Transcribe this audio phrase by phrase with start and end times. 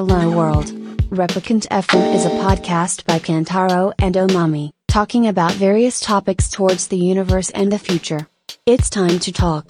[0.00, 0.72] Hello World.
[1.10, 6.96] Replicant FM is a podcast by Kantaro and Omami, talking about various topics towards the
[6.96, 8.26] universe and the future.
[8.64, 9.66] It's time to talk.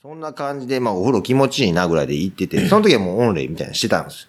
[0.00, 4.26] そんな感じで、まあお風呂気持ちいいなぐらいで行ってて、 その時はもう温冷みたいなのしてたんです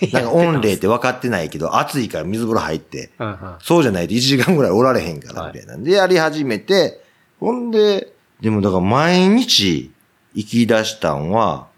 [0.00, 0.08] よ。
[0.20, 7.00] なんか温冷って分かってないけど、暑いから水風呂入って、うんうんそうじゃないと1時間ぐらいおられへんから、みたいなんでやり始めて、
[7.38, 9.92] ほんで、でもだから毎日
[10.34, 11.70] 行き出したんは、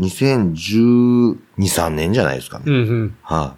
[0.00, 2.64] 2012、3年じゃないですかね。
[2.66, 3.16] うんうん。
[3.22, 3.56] は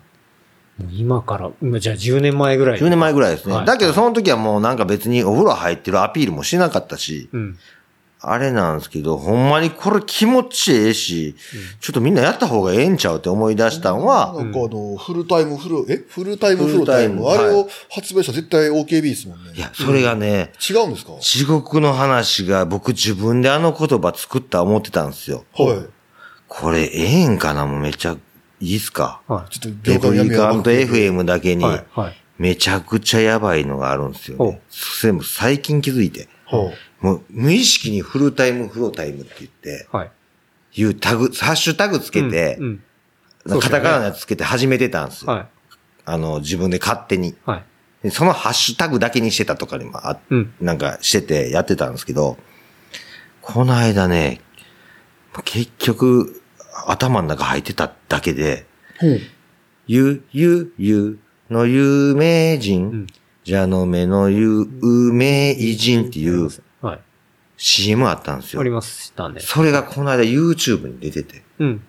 [0.78, 2.80] い、もう今から、まあじゃあ10年前ぐらい。
[2.80, 3.54] 10年前ぐらいですね。
[3.54, 7.58] はいだけどその時はもうなんか別にお風呂入ってるアピールもしなかったし、うん。
[8.24, 11.34] あれなんですけど、ほんまにこれ気持ちええし、
[11.80, 15.96] ちょっとみんなやった方がええんちゃうって思い出したんは、なんかあの、フルタイムフル、え？
[16.08, 17.14] フルタイムフルタイム。
[17.16, 17.46] フルタイム？
[17.46, 19.50] あれを発明したら絶対 OKB ですもんね。
[19.56, 21.18] いや、それがね、違うんですか？
[21.20, 25.44] 地獄の話が僕自分であの言葉作った思ってたんですよ。
[25.54, 25.91] はい。
[26.54, 28.16] これええんかなもうめっちゃ
[28.60, 29.22] いいっすか？
[29.26, 31.56] はちょっとレプ業界やめリカン FM だけい。
[31.56, 31.64] に。
[32.38, 34.60] めちゃくちゃやばいのがあるんですよね。
[34.68, 36.28] それも最近気づいて。
[36.46, 40.10] はもう無意識にフルタイムフロータイムって言って、はい。
[40.74, 42.82] いうタグ、ハッシュタグつけて、うんうん
[43.60, 45.32] カタカナのやつつけて始めてたんですよ。
[45.32, 45.46] はい。
[46.04, 47.34] あの、自分で勝手に。
[47.44, 47.64] はい。
[48.04, 52.36] でそのハッシュタグだけにしてたとかにもあ、うんなんかしててやってたんですけど、
[53.40, 54.40] この間ね、
[55.44, 56.41] 結局、
[56.86, 58.66] 頭の中入ってただけで。
[59.86, 61.18] ゆ、ゆ、ゆ
[61.50, 63.06] の有名人、ん
[63.44, 64.66] じゃの目の有
[65.12, 66.48] 名人っていう
[66.80, 67.00] はい。
[67.56, 68.70] CM あったんですよあり。
[68.70, 69.40] ましたね。
[69.40, 71.82] それがこの間 YouTube に出てて、うん。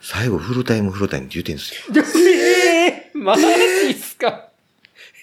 [0.00, 1.94] 最後フルタイムフルタイムって言ってんですよ。
[2.28, 4.48] ええマジっすか？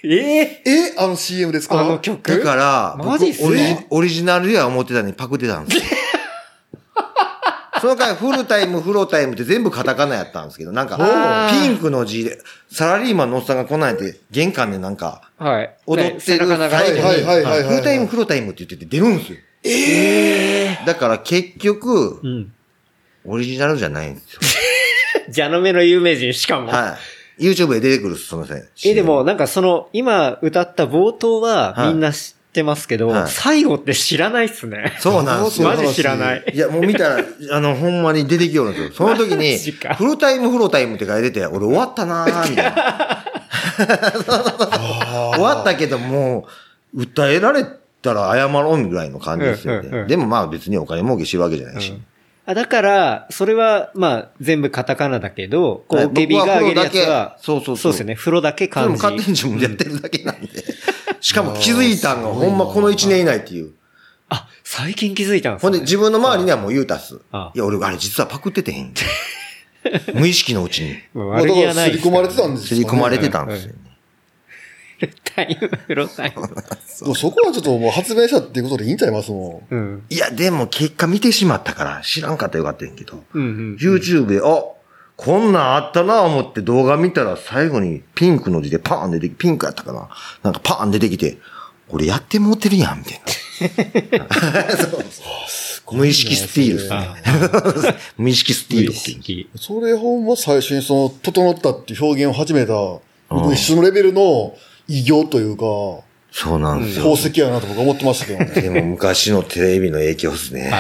[0.04, 1.80] えええあの CM ですか？
[1.82, 2.22] あの曲？
[2.30, 5.99] だから、僕マジっすかオリジオリジナルでは思ってたのにパクってたんですよ。
[7.80, 12.40] その回、フルタイム、フロータイムって全部カタカナやったんですけど、なんかピンクの字で、
[12.72, 15.76] サラリーマンのおっさんがこんなんやって、玄関でなんか、はい。
[15.86, 19.38] 踊ってる最後に、はいはいはいはいフルタイム、フロータイムって言ってて出るんですよ。
[19.64, 22.54] ええだから結局う、ん。
[23.26, 24.40] オリジナルじゃないんですよ。
[25.30, 26.72] ジャノメの有名人しかも。
[26.72, 26.98] は
[27.40, 27.46] い。
[27.50, 28.64] YouTube で出てくるっす、すみません。
[28.86, 34.96] え、でも、なんかその、今歌った冒頭ははいみんな知ってますけど、はい最後って知らないっすね。
[35.00, 35.70] そうなんですよ。
[35.70, 36.44] マジ知らない。
[36.52, 38.92] いや、もう見たら、 あの、ほんまに出てきよるんですよ。
[38.94, 43.26] その時にマジか、フルタイムフロータイムって書いてて、俺終わったなーみたいな。
[45.36, 46.48] 終わったけど、も
[46.94, 47.66] う、訴えられ
[48.02, 49.88] たら謝ろうぐらいの感じですよね。
[49.88, 51.94] うんうんうんでもまあ別にお金儲けしてるわけじゃないし。
[52.50, 58.16] あだから、それは、まあ、全部カタカナだけど、こう、はいオケビが上げるやつ僕はそうそうそうそうですよね。
[58.16, 58.94] 風呂だけ漢字。
[58.94, 60.48] 勝手に自分でやってるだけなんで。
[61.22, 63.74] しかも気づいたんがほんまこの1年以内っていう。
[64.30, 65.70] あ、最近気づいたんですね。
[65.70, 67.14] ほんで自分の周りにはもう言うたっす。
[67.14, 68.96] いあや、俺あれ実はパクっててへん。
[70.16, 70.96] 無意識のうちに。
[71.14, 73.89] 悪気はないです刷り込まれてたんです刷り込まれてたんですよね。
[75.08, 76.48] タイム、風呂タイム。
[76.48, 79.74] でもそこはちょっともう発明したっていうことでいいんちゃいますもん。
[79.74, 80.04] うん。
[80.10, 83.24] いや、でも結果見てしまったから知らんかったらよかったんやけど。
[83.34, 83.76] うんうん。
[83.80, 84.64] YouTube で、あ、
[85.16, 90.10] こんなんあったな思って動画見たら最後にピンクの字でパーン出てき、ピンクやったかな
[90.44, 91.38] なんかパーン出てきて、
[91.90, 93.22] 俺やってもうてるやん、みたい
[94.20, 94.76] な。
[94.76, 95.04] そう
[95.92, 97.96] 無意識スティールですね。
[98.18, 99.58] 無意識スティールっていう。
[99.58, 102.74] それほんま最初にその、整ったっていう表現を始めた、
[103.30, 104.56] 僕一緒のレベルの
[104.90, 107.04] 異業というか、そうなんですよ。
[107.06, 108.62] 宝石やなと僕は思ってましたけどね。
[108.62, 110.72] でも昔のテレビの影響ですね。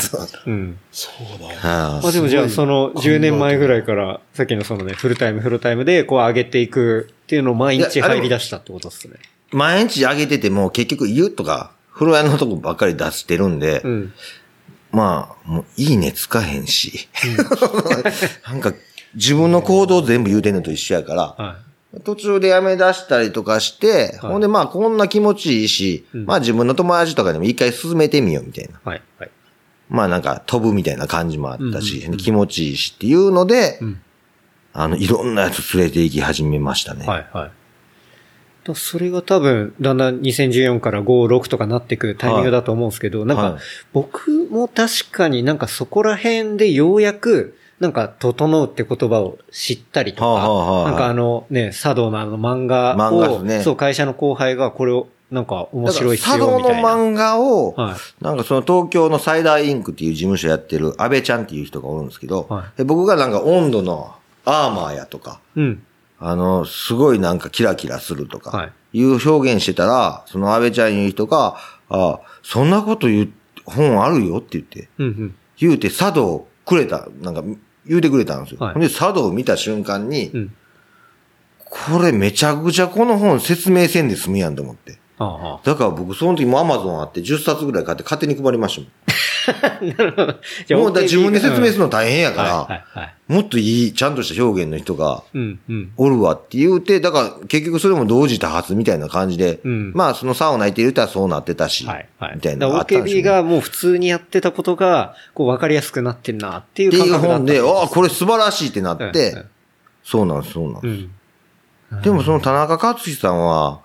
[0.00, 0.78] そう うん。
[0.92, 1.46] そうだ。
[1.48, 9.14] はまあでもじゃあその考えて10年前ぐらいから、さっきのそのね、フルタイムフルタイムでこう上げていくっていうのを毎日入り出したってことですね。
[9.52, 14.12] い毎日上げてても結局言うとか、フロアのとこばっかり出してるんで、うん。
[14.92, 17.08] まあ、もういいねつかへんし。
[18.46, 18.74] なんか、
[19.14, 21.56] 自分の行動全部言うてんのと一緒やから、は
[22.04, 28.72] 途中でやめ出したりとかして、はいほんでまあこんな気持ちいいし、うんまあ自分の友達とかでも一回進めてみようみたいな。
[28.72, 28.78] い。
[28.84, 29.02] はい。
[29.18, 29.30] はい。
[29.88, 34.00] まあなんか飛ぶみたいな感じもあったし、うんうんうん気持ちいいしっていうので、うん
[34.72, 37.04] あの、いろんなやつ連れて行き始めましたね。
[37.04, 37.26] はい。
[37.32, 37.50] はい。
[38.64, 41.04] だそれが多分、だんだん2014から5、
[41.36, 43.60] 6とかなってくタイミングだと思うんですけど、なんか、はい
[43.92, 56.82] 僕も確かになんかそこら辺でようやく、なんか、整うって言葉を知ったりとか、はあはあはあなんかあのね、茶道のあの漫画を、ねそう、会社の後輩がこれを、なんか面白いっすよ、みたいな。
[56.82, 64.14] 茶道の漫画を、はいなんかその東京のサイダーインクっていう事務所やってる安倍ちゃんっていう人がおるんですけど、はで僕がなんか温度の
[64.44, 65.82] アーマーやとか、うん。
[66.18, 71.56] あの、すごいなんかキラキラするとはか、いう表現してたら、その安倍ちゃんいう人が、
[71.90, 73.32] あそんなこと言う、
[73.64, 75.34] 本あるよって言って、うんうん。
[75.58, 77.42] 言うて茶道くれた、なんか、
[77.88, 78.60] 言うてくれたんですよ。
[78.60, 80.54] はいで、茶道を見た瞬間に、うん。
[81.58, 84.98] これめちゃくちゃこの本説明せんで済むやんと思って。
[85.18, 85.60] ああ。
[85.64, 89.12] だから僕その時もアマゾンあって10冊ぐらい買って勝手に配りました
[90.16, 90.36] もん。
[90.66, 93.14] じゃあもうだ自分で説明するのの大変やから、はいはいはい。
[93.28, 95.92] もっといい、ちゃんとした表現の人がうんうん。
[95.96, 102.32] おるわって言うて、だから結局それも同時多発みたいな感じで、うんまあそのサウナ行ってる人はそうなってたし、はいはい。
[102.36, 109.46] みたいなのがあだからったんでしょう OKB ねがもう普通にやってたことが、こう分かりやすくなってんなっていうっていう感覚だった本で、わああ、これ素晴らしいってなっけですて、
[110.04, 110.90] そうなんです、そうなんうん。
[110.90, 111.96] うです。
[111.96, 112.02] ん。
[112.02, 113.80] でもその田中克史さんは、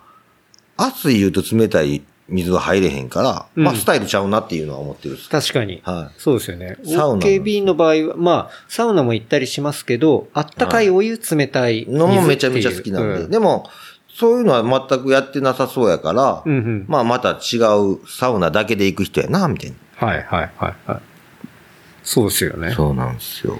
[0.76, 5.18] 熱い言うと冷たい水は入れへんから、うんまあスタイルちゃうなっていうのは思ってる。
[5.30, 5.82] 確かに。
[5.84, 6.76] はそうですよね。
[6.84, 13.22] サウナ OKB の場合は、まあ、サウナも行ったりしますけど、あったかいお湯、冷たいのもめちゃめちゃ好きなんで。
[13.24, 13.68] うでも、
[14.08, 16.84] そういうのは全くやってなさそうやから、うんうん。
[16.88, 19.76] まあまた違うサウナだけで行く人やな、みたいな。
[20.06, 21.00] はいはいはいはい。
[22.02, 22.72] そうですよね。
[22.72, 23.58] そうなんですよ。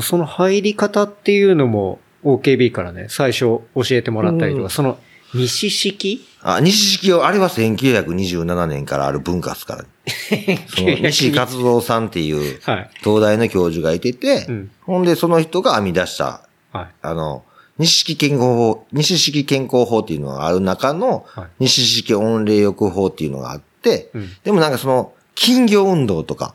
[0.00, 4.98] その入り方っていうのも OKB からね、最初教えてもらったりとか、うんその
[5.34, 6.24] 西式？
[6.42, 9.84] あ、西式を、あれは1927年からある文化っすから。
[10.68, 12.90] その西勝造さんっていう、はい。
[13.02, 16.42] 東大の教授がいてて、うんほんでその人が編み出した、
[16.72, 16.86] はい。
[17.00, 17.44] あの、
[17.78, 26.54] 西式健康法、西式健康法っていうのがある中の、はい西式温冷浴法っていうのがあって、うんでもなんかその、金魚運動とか、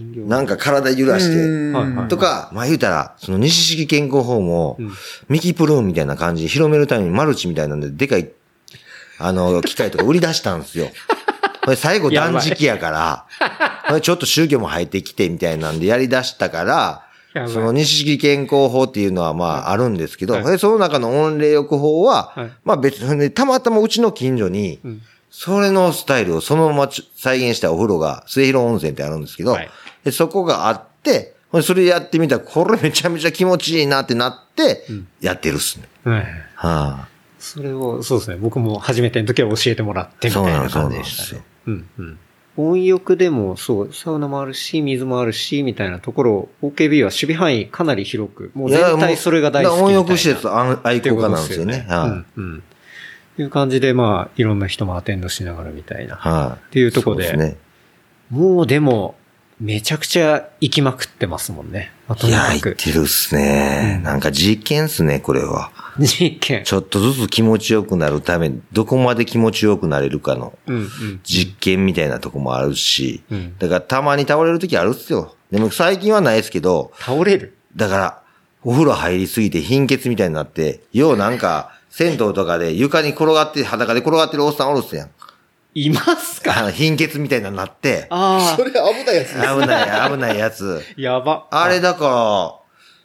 [0.00, 4.92] なんか体揺らして、とか、まあ言うたら、その西式健康法もうん、
[5.28, 8.30] ミキプルーンみたいな感じで広めるためにマルチみたいなんで、でかい、
[9.18, 10.88] あの、機械とか売り出したんですよ。
[11.64, 13.24] これ最後断食やから、
[13.88, 17.04] これ ちょっと宗教も入ってきてみたいなんでやり出したから
[17.48, 20.44] その西式健康法っていうのはまああるんですけど、はい。
[20.44, 22.50] でその中の温冷浴法は、はい。
[22.64, 25.02] まあ別に、たまたまうちの近所に、うん
[25.36, 29.70] それのスタイルをそのままち再現したお風呂が、末広温泉ってあるんですけど、はい
[30.04, 35.88] でそこがあって、それやってみたら、これめちゃめちゃ気持ちいいなってなってん、やってるっすね。
[36.04, 36.26] はい。
[36.54, 37.08] は
[37.38, 38.36] それを、そうですね。
[38.36, 41.44] 僕も初めての時は教えてもらってみたいな感じでしたそうね。
[41.66, 42.18] うんうん。
[42.56, 50.00] 温浴でもそう、サウナもあるし、水もあるし、みたいなところ、OKB は守備範囲かなり広く、もういや全体それが大好きみたいな。
[50.00, 51.86] 温浴施設あ愛好家なんですよね。
[51.88, 52.62] うんうん。
[53.42, 56.16] いう感じで、まあ、いろんな人もアテンドしながらみたいな。
[56.16, 56.66] はい。
[56.68, 57.56] っていうところでそうすね。
[58.30, 59.16] もうでも、
[59.60, 61.92] めちゃくちゃ行きまくってますもんね。
[62.08, 62.64] まあ、といや、にかく。
[62.64, 63.94] 言ってるっすね。
[63.98, 65.70] うんなんか実験っすね、これは。
[65.98, 66.64] 実験。
[66.64, 71.20] ちょっとずつ気持ちよくなるために、どこまで気持ちよくなれるかのうんうん。
[71.22, 75.36] 実験みたいなとこもあるし、うんだからたまに倒れる時あるっすよ。
[75.52, 77.56] でも最近はないですけど、倒れる？
[77.76, 78.22] だから、
[78.64, 85.10] お風呂入りすぎて貧血みたいになって、ようなんか、銭湯とかで床に転がって、裸で転がってるおっさんおるっすやん。
[85.76, 86.58] いますか？
[86.58, 89.34] あの貧血みたいなのになって、あそれ危ないやつです。
[89.34, 90.82] 危ない、危ないやつ。
[90.84, 91.46] あ、やば。
[91.52, 92.54] あれだから、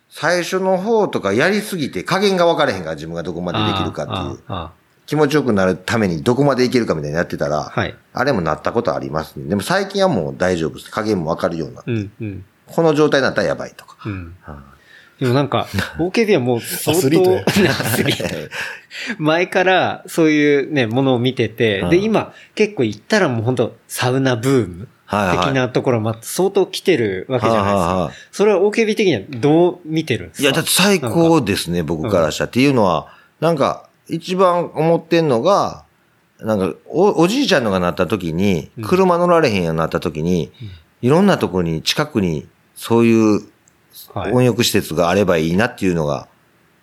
[0.10, 4.44] 最初の方とかやりすぎて加減が分からへんから自分がどこまでできるかっていう。
[4.48, 4.72] ああ
[5.06, 9.46] 気持ちよくなるためにどこまでいけるかみたいなのやってたら、はいあれもなったことありますね。
[9.46, 10.90] でも最近はもう大丈夫です。
[10.90, 11.92] 加減も分かるようになって。
[11.92, 13.98] うん、うん、この状態になったらやばいとか。
[14.06, 14.36] うん。
[14.42, 14.64] は
[15.20, 18.24] でもなんか、OKB はもう相当、アスリートやアスリート
[19.18, 21.90] 前からそういうね、ものを見てて、うん。
[21.90, 27.78] で、今結構行ったらもう本当サウナブーム的なところも相当来てるわけじゃないですか。
[27.80, 28.14] はいはいはい。
[28.32, 30.44] それは OKB 的にはどう見てるんですか？
[30.44, 32.48] いや、だって最高ですね、僕からしたら。
[32.48, 33.08] っていうのは、
[33.40, 35.84] なんか、一番思ってんのが、
[36.40, 40.52] なんか、お、おじいちゃんのがなった時に、車乗られへんようになった時に、
[41.02, 43.42] いろんなとこに、近くに、そういう
[44.14, 44.32] はい。
[44.32, 46.28] 温浴施設があればいいなっていうのが、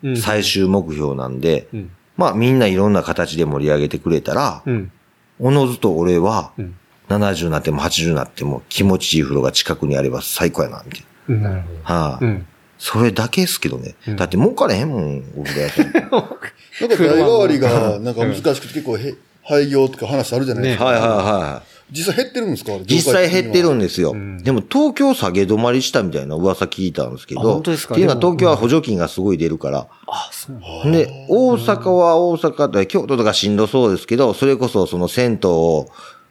[0.02, 0.16] うん。
[0.16, 1.90] 最終目標なんで、うん。
[2.16, 4.92] まあみんないろんな形で盛り上げてくれたら、うん。
[5.38, 6.74] おのずと俺はう、ん。
[7.08, 11.78] 70になっても80になっても気持ちいい風呂が近くにあれば最高やな、みたいなるほど。
[11.78, 11.82] な。
[11.84, 12.46] はい、うん。
[12.78, 13.94] それだけですけどね。
[14.08, 16.36] うんだって儲かれへんもん、お風呂やったら なんか
[16.80, 20.84] 代替わりがなんか難しくて結構へ廃業とか話あるじゃないですか。
[20.86, 21.75] はいはいはい。
[21.90, 22.72] 実際減ってるんですか？
[22.84, 24.12] 実際減ってるんでですよ。
[24.12, 27.94] うんでも東京下げ止まりしたみたいな噂聞いたんですけあど、本当ですか？
[27.94, 29.86] っていうのは東京は補助金がすごい出るから。
[30.08, 35.88] あ、そうで、大阪は大阪で、京都とかしんどそうですけど、それこそその銭湯を、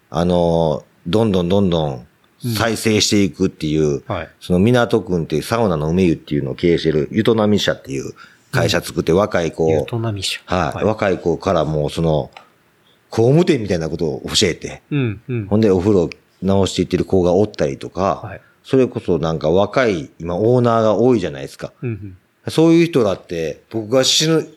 [0.09, 2.07] あのーどんどんどんどん
[2.57, 4.29] 再生していくっていう、はい。
[4.39, 8.13] その港くんっていうサウナの梅湯っていうのを経営してる、ゆとなみ社っていう
[8.51, 10.41] 会社作って若い子を、ゆとなみ社。
[10.47, 12.31] はい、若い子からもうその、
[13.09, 15.47] 工務店みたいなことを教えて、うん、うん。
[15.47, 16.09] ほんでお風呂
[16.41, 21.71] 直していってる子がおったりとか、はいそれこそなんか若い、今オーナーが多いじゃないですか。
[21.83, 22.51] うん、うん。
[22.51, 24.47] そういう人だって、僕が死ぬ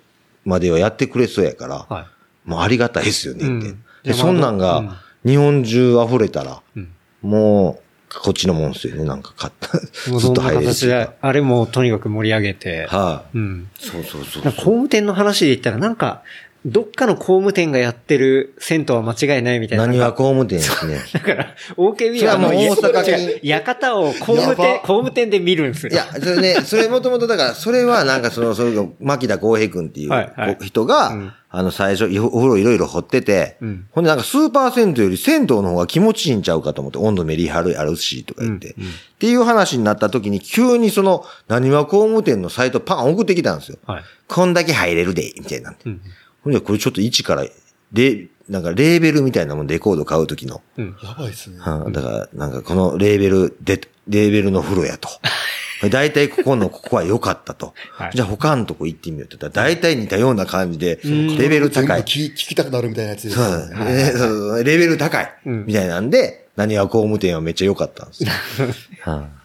[0.46, 2.08] まではやってくれそうやから、は
[2.46, 3.68] もうありがたいですよねって。
[3.68, 6.80] うんで、そんなんうんが日本中溢れたら、い。
[6.80, 6.88] うん。
[7.20, 7.82] も
[8.22, 9.78] こっちのもんですよね、なんか買った。
[10.18, 12.86] ずっと入れるあれもとにかく盛り上げて。
[12.88, 12.96] か。
[12.96, 13.68] はい、うん。
[13.78, 16.22] そうそうそうなんか工務店の話で言ったら、なんか、
[16.66, 19.86] どっかの工務店がやってる銭湯は間違いないみたいな。
[19.86, 21.00] 何は工務店ですね。
[21.14, 25.92] だから、OKB はもう大阪に館を工務店、工務店で見るんですよ。
[25.92, 43.78] いや、それね、それもともとだから、それはなんかその、それが、牧田光平君っていうはいはい人が、うんあの、最初、お風呂いろいろ掘ってて、うんほんでなんかスーパー銭湯より銭湯の方が気持ちいいんちゃうかと思って、温度メリハリあるし、とか言って、うんうんっていう話になった時に、急にその、何は工務店のサイトパン送ってきたんですよ。
[43.84, 44.02] はい。
[44.28, 45.74] こんだけ入れるで、みたいな。
[45.84, 46.00] うん。
[46.42, 47.44] ほんで、これちょっと一から、
[47.92, 50.62] で、なんかレーベルみたいなもん、レコード買う時の。
[50.76, 50.96] うん。
[51.02, 51.58] やばいっすね。
[51.64, 55.08] うんだから、なんかこのレーベルで、レーベルの風呂やと。
[55.90, 57.74] 大体ここの、ここは良かったと。
[57.92, 62.02] はいじゃあ他のとこ行ってみようって言ったら、大体似たような感じで、レベル高い。
[62.02, 65.34] 聞聞きたくなるみたいなやつですそうよなんですねそうそうレベル高い。
[65.46, 68.30] うんみたいなんで、何は工務店はめっちゃ良かったんですよ。
[69.12, 69.38] はい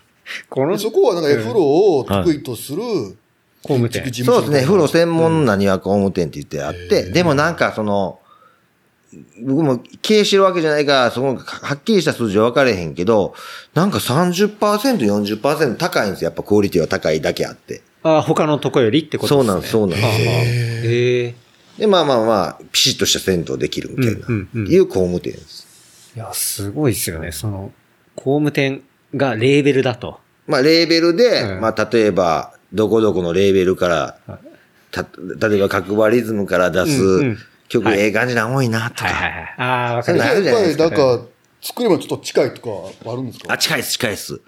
[0.50, 2.82] このそこはなんかエフロを得意とする、
[3.64, 8.20] 工務店そうですね、風呂専門の何は工務店って言ってあって、でもなんかその、
[9.42, 13.36] 僕も経営してるわけじゃないから、その、はっきりした数字は分かれへんけど、
[13.74, 16.28] なんか30%、40%高いんですよ。
[16.28, 17.82] やっぱクオリティは高いだけあって。
[18.04, 19.48] あ他のとこよりってことですね。
[19.48, 20.06] そうなんです、そうなんで
[20.82, 20.88] す。
[20.88, 21.36] へえ。
[21.78, 25.68] で、まあまあまあ、ピシッとした銭湯できるみたいな、うんうんうんいう工務店です。
[26.16, 27.32] いや、すごいですよね。
[27.32, 27.72] その、
[28.16, 28.84] 工務店
[29.16, 30.20] がレーベルだと。
[30.48, 34.18] まあ、レーベルで、うんまあ、例えば、どこどこのレーベルから、
[34.92, 35.06] た、
[35.50, 37.38] 例えば、角張リズムから出すうんうん
[37.70, 39.06] 曲、はいええ感じなん多いな、とか。
[39.06, 39.54] はいはいはい。
[39.58, 40.18] ああ、わかる。
[40.20, 41.26] なるじゃないですかやっぱりなんか、
[41.62, 43.54] 作りもちょっと近いとかあるんですか？
[43.54, 44.42] あ、近いです、近いです。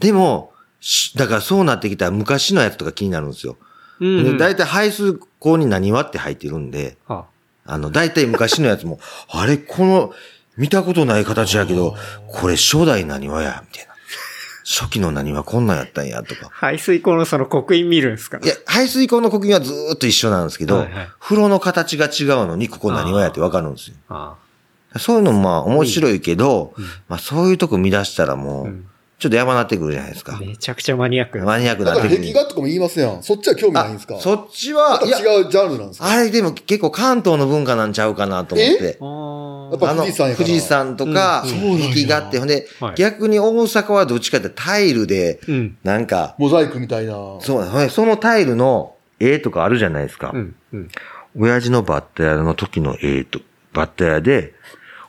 [0.00, 3.56] でも、しだからそうなってきたら昔のやつとか気になるんですよ。
[4.00, 4.24] うんうん。
[4.24, 7.26] で大体排水口に何割って入ってるんで、は
[7.66, 10.12] あの、大体昔のやつも、あれ、この、
[10.56, 11.94] 見たことない形やけど、
[12.28, 13.94] これ初代何話や、みたいな。
[14.68, 16.48] 初期の何はこんなんやったんや、とか。
[16.50, 18.40] 排水口のその刻印見るんですか？
[18.42, 21.08] いや、排水口の刻印はずーっと一緒なんですけど、はいはい。
[21.20, 23.96] 風呂の形が違うのに、ここ何話やってわかるんですよ。
[24.08, 24.36] あ
[24.98, 26.74] そういうのもまあ面白いけど、
[27.08, 30.38] まあそういうとこ見出したらもう、うんちょっと山なってくるじゃないですかあ。。
[30.38, 31.44] めちゃくちゃマニアックな。
[31.46, 32.28] マニアックだからなってくる。
[32.28, 33.22] 壁画とかも言いますやん。
[33.22, 34.16] そっちは興味ないんですか？
[34.16, 36.06] あそっちは、いや、違うジャンルなんですか？
[36.10, 38.98] あれでも結構関東の文化なんちゃうかなと思って。
[39.00, 45.78] あやっぱ富士山やから富士山とか、壁画って、ほんで、はい逆に大阪はどっちかってタイルで、うん。
[45.82, 47.14] なんか、モザイクみたいな。
[47.40, 50.30] そうなんですそのタイルの絵とかあるじゃないですか。
[50.34, 50.54] うん。
[50.72, 50.88] うん。
[51.38, 53.40] 親父のバッタ屋の時の絵と、
[53.72, 54.54] バッタ屋で、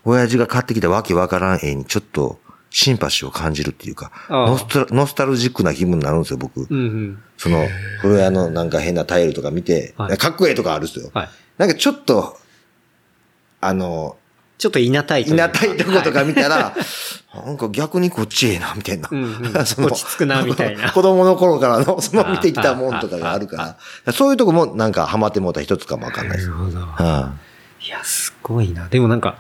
[0.06, 2.40] 親父が買ってきたわけわからん絵にちょっと
[2.80, 6.68] シンパシーを感じるっていうか、ノスタルノスタルジックな気分になるんですよ、僕。
[6.70, 6.78] うん。
[6.78, 7.24] うん。
[7.36, 7.68] その、
[8.04, 11.10] 風呂屋のなんか変なタイルとか見て、はいかっこええとかあるんですよ。
[11.12, 11.30] はい。
[11.58, 12.38] なんかちょっと、
[13.62, 14.16] あの、
[14.60, 16.76] ちょっといなたいといなたいとことか見たはら、
[17.46, 19.10] なんか逆にこっちええな、みたいな。
[19.12, 26.50] うんうん 落ち着くなみたいな 子供の頃からの、 その見てきたもんとかがあるから、そういうとこもなんかハマってもうた一つかもわかんないです。
[26.52, 26.80] なるほど。
[26.82, 27.34] は
[27.80, 28.88] いや、すごいな。
[28.90, 29.38] でもなんか、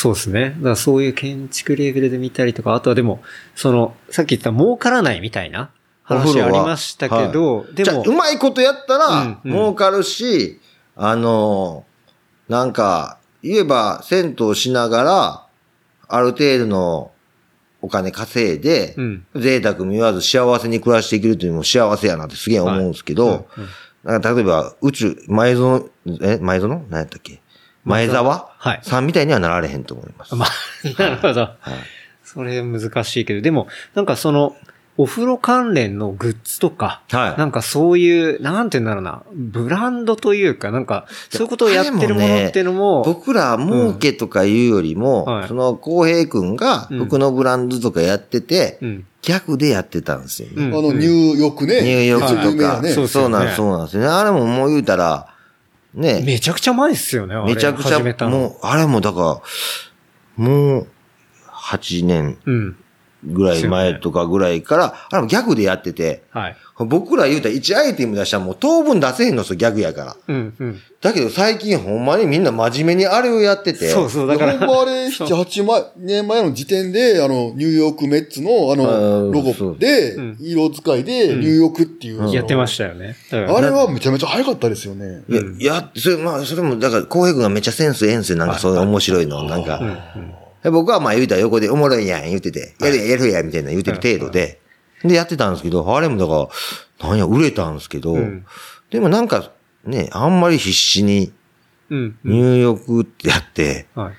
[0.00, 0.50] そうですね。
[0.58, 3.20] だからそういう建築レベルで見たりとか、あとはでも、
[3.56, 5.70] その、さっき言った儲からないみたいな
[6.04, 9.52] 話ありましたけど、でもじゃあう、まいことやったらうん、うん。
[9.52, 10.60] 儲かるし、
[10.94, 11.84] あの、
[12.48, 15.46] なんか、言えば、銭湯しながら、
[16.06, 17.10] ある程度の
[17.82, 19.26] お金稼いで、うん。
[19.34, 23.36] 贅沢見わず幸せに暮らしていけるというのも幸せやなってすげえ思うんですけど、はい。
[23.56, 23.68] うんうん。
[24.04, 25.90] なんか例えば、宇宙、前園、
[26.22, 27.40] え、前園何やったっけ？
[27.88, 30.34] 前澤はいさんみたいにはなられへんと思います。
[30.34, 30.48] まあ、
[31.02, 31.40] なるほど。
[31.40, 31.54] はい
[32.28, 34.54] それ難しいけど、でも、なんかその、
[34.98, 49.06] お風呂関連のグッズとか、はいなんかそういう、なんて言うんだろうな、ブランドというか、なんか、そういうことをやってるものっていうのも、僕ら儲けとかいうよりも、うんはいその、浩平くんがうん服のブランドとかやってて、うん。
[49.22, 50.66] 逆でやってたんですよね。
[50.66, 51.80] うんあの、入浴ね。
[51.80, 52.90] ニューヨークめっちゃとか、ね。
[52.90, 54.08] そうそうなんです、そうなんですよね。
[54.08, 55.28] あれももう言うたら、
[55.98, 57.98] ね、めちゃくちゃ前っすよね、あれめちゃくちゃ。
[58.28, 59.42] もう、あれもだか
[60.38, 60.86] ら、もう、
[61.48, 62.76] 8年うん。
[63.24, 66.56] ぐらい前とかぐらいから、あれも逆でやってて、はい。
[66.86, 70.16] 僕ら言うたら1アイテム出したらもう当分出せへんのですよ、逆やから。
[70.28, 70.80] うん、うん。
[71.00, 82.32] だけど最近ほんまにみんな真面目にあれをやってて、そうそう、だだか、からんまあれ、 7、8前年前の時点で、あの、ニューヨークメッツのああの、ーロゴでうん、色使いで、ニューヨークっていう。
[82.32, 83.16] やってましたよね。
[83.32, 85.22] あれはめちゃめちゃ早かったですよね。
[85.28, 88.38] いや、いや、それ、まあ、それも、だから、浩平君がめっちゃセンスええんすよ。
[88.38, 89.42] なんかそういう面白いの。
[89.44, 94.60] なんか、で僕はまあ言うたら横でおもろいやん言ってて、やるやるやんみたいな言ってる程度で、
[95.04, 96.48] でやってたんですけど、あれもだか
[97.02, 98.44] ら、なんや、売れたんですけど、ん
[98.90, 99.52] でもなんか、
[99.84, 101.32] ね、あんまり必死に
[101.90, 102.18] うん。
[102.24, 104.12] 入浴ってやって、は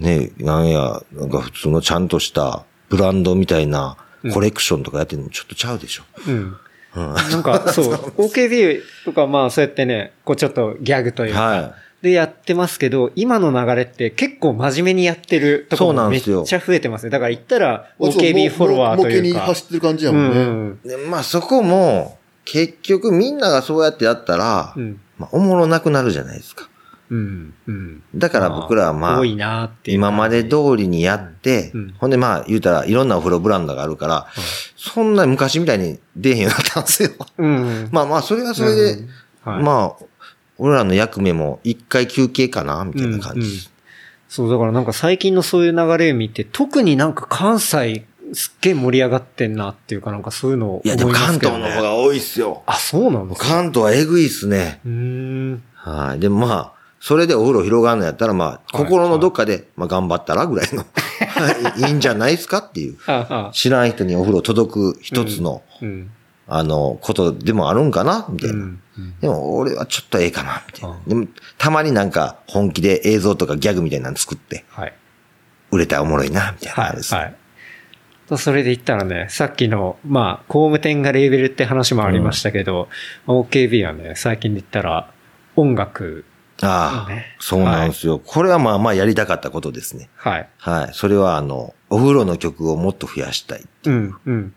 [0.00, 0.02] い。
[0.02, 3.96] ね、なんや、なんか普通のちゃんとしたブランドみたいな
[4.32, 6.04] コレクションとかやってるのもちょっとちゃうでしょ。
[6.26, 6.56] うん。
[6.96, 17.10] なんか、そう、 OKB とかまあそうやってね、こうちょっとギャグというか、はでやってますけど、今の流れって結構真面目にやってるとこそうろもめっなんですよちゃ増えてますね。
[17.10, 19.28] だから言ったら OKB フォロワーともいうか。
[19.28, 20.40] 模型に走ってる感じやもんね。
[20.40, 20.88] うんい。
[20.88, 25.00] で、まあそこも、結局みんながそうやってやったら、うん。
[25.18, 26.68] まあおもろなくなるじゃないですか。
[27.10, 27.54] うん。
[27.66, 28.02] うん。
[28.14, 29.96] だから僕らはまあ多、いなっていう。
[29.96, 34.26] 今まで通りにやって、うんほんでまあ言うたらいろんなお風呂ブランドがあるから、
[34.76, 37.10] そんな昔みたいに出えへんようになったんですよ。
[37.38, 37.88] うん。
[37.92, 38.98] まあまあそれはそれで、
[39.44, 40.04] まあ、
[40.58, 43.72] 俺らの役目も一回休憩かなみたいな感じです。
[44.28, 51.38] そう、だからなんか最近のそういう流れを見て、特になんか関西すっげえ盛り上がってんなっていうかなんかそういうのをいやでも関ね。
[51.40, 52.62] 東の方が多いっすよ。
[52.66, 54.80] あ、そうなんですか関東はえぐいっすね。
[54.84, 55.62] うーん。
[55.74, 56.20] はい。
[56.20, 60.84] でもまあ、それでお風呂広がるのやったらまあ、心のどっかで、まあ頑張ったらぐらいの、
[61.86, 62.98] いいんじゃないですかっていう。
[63.52, 66.10] 知らん人にお風呂届く一つの、うん。
[66.48, 68.66] あの、ことでもあるんかなみたいな。
[68.98, 69.18] うん。
[69.20, 70.98] でも俺はちょっとええかなみたいなあ。
[71.06, 71.26] でも、
[71.56, 74.92] たまになんか本気で映像とかギャグみたいなの作って、はい。
[75.70, 76.88] 売れたらおもろいな、みたいなはい。
[76.88, 77.20] あれですね。
[77.20, 77.36] はい。
[78.28, 82.88] と、それで言ったらね、さっきの、まあ、工務店がレーベルって話もありましたけど、
[83.26, 85.10] OKB はね、最近で言ったら、
[85.56, 86.24] 音楽、
[86.60, 88.18] ああ、ねそうなんですよ。
[88.18, 90.10] これはまあまあやりたかったことですね。
[90.16, 90.48] はい。
[90.58, 90.90] はい。
[90.92, 93.64] それはあの、お風呂の曲をもっと増やしたい。
[93.84, 94.54] うん、うん。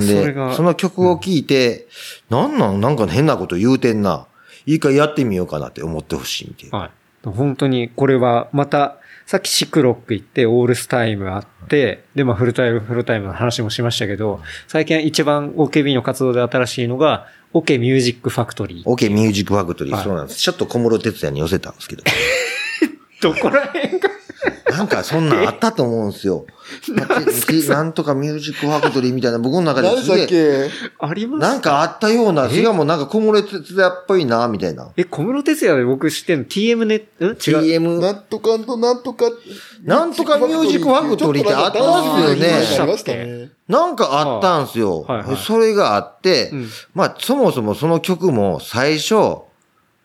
[0.00, 1.86] で、が、その曲を聴いて、
[2.30, 4.26] なんなんなんか変なこと言うてんな。
[4.66, 6.78] いいかやってみようかなって思ってほしいみたいな。
[6.78, 6.90] はい。
[7.28, 8.96] 本当に、これは、また、
[9.26, 18.84] さっきシクロック行って、オールスタイムあって、で、まあ、フルタイム、フルタイムの話もしましたけど、最近一番 OKB の活動で新しいのが、OK ミュージックファクトリー。
[18.84, 20.40] OK ミュージックファクトリー、はいそうなんです。
[20.40, 22.02] ちょっと小室哲也に寄せたんですけど。
[23.22, 24.10] どこら辺が？
[24.76, 26.46] なんかそんなんあったと思うんですよ。
[27.68, 34.88] なんとかミュージックファクトリーみたいな僕の中ですげえ、けありますなんかあったような、しかもなんか小室哲也っぽいな、みたいな。
[34.96, 37.28] え、小室哲也で僕知ってんの ?TM ネット、ん？
[37.28, 37.34] 違う。
[37.36, 39.26] TM、なんとかとなんとか。
[39.84, 43.50] なんとかミュージックファクトリーってあったんですよねありましたね。
[43.68, 45.02] なんかあったんすよ。
[45.02, 49.14] はいはいそれがあって、うんまあそもそもその曲も最初、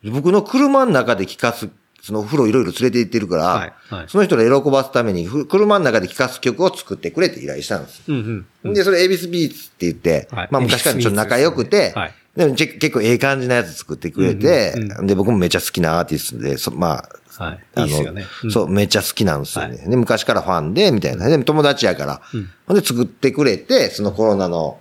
[0.04, 1.70] 僕の車の中で聴かす、
[2.02, 8.04] そのお風呂いろいろ連れて行ってるから、はいはいその人ら喜ばすためにふ車の中で聴かす曲を作ってくれって依頼したんです。
[8.08, 8.74] うんうん。
[8.74, 17.04] で、それエビスビーツって言って、はいまあ昔からちょっと仲良くて、はいでもち結構ええ感じのやつ作ってくれて、うんうんで、僕もめっちゃ好きなアーティストで、そま
[17.38, 17.60] あ、はい。
[17.76, 18.26] あのいいね。
[18.44, 19.78] うんそう、めっちゃ好きなんですよね。
[19.88, 21.28] で、昔からファンで、みたいな。
[21.28, 22.22] で、友達やから。
[22.34, 24.80] うんほんで作ってくれて、そのコロナの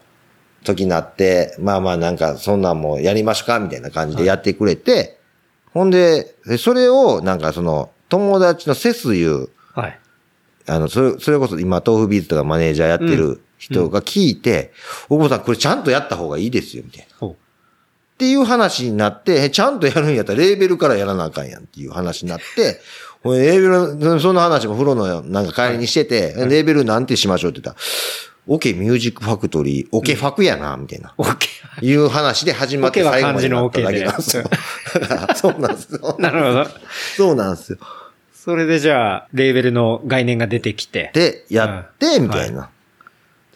[0.62, 5.17] 時になって、まあまあなんか、そんなんもやりましょうかみたいな感じでやってくれて、
[5.78, 9.98] ほんで、でそれを、なんかその、友達のセスいう、はい。
[10.66, 14.72] あの、それ、それこそ今、豆腐ビーツとかマネージャーやってる人が聞いて、
[15.08, 17.28] 大久保さんこれちゃんとやった方がいいですよ、みたいな。
[17.28, 17.34] っ
[18.18, 22.80] ていう話になって、えちゃんとやるんやったらレーベルからやらなあかんやんっていう話になって、
[23.24, 27.86] レーベルの、その話も風呂のなんか帰りにしてて、レーベルなんてしましょうって言ったら、
[28.48, 31.14] オケミュージックファクトリー、オケファクやな、みたいな。
[31.18, 31.36] OK。
[31.82, 34.44] いう話で始まって最後までなっただけなんですよ。
[35.36, 36.16] そうなんですよ。
[36.18, 36.66] なるほど。
[37.16, 37.78] そうなんですよ。
[38.32, 41.10] それでじゃあ、レーベルの概念が出てきて。
[41.12, 42.70] で、やって、みたいな。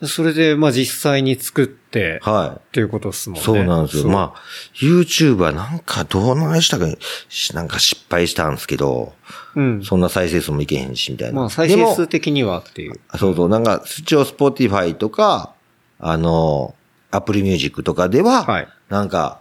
[0.02, 2.56] それで、まあ実際に作って、はい。
[2.56, 3.44] っていうことですもんね。
[3.44, 4.08] そうなんですよ。
[4.08, 4.40] まあ、
[4.74, 6.86] YouTuber なんかどうなんしたか、
[7.28, 9.12] しなんか失敗したんですけど、
[9.54, 9.82] うん。
[9.84, 11.40] そんな再生数もいけへんし、みたいな。
[11.40, 13.00] まあ再生数的にはっていう。
[13.18, 15.52] そうそう、なんか、一応 Spotify とか、
[15.98, 16.74] あの、
[17.10, 19.40] Apple Music とかでは、はいなんか、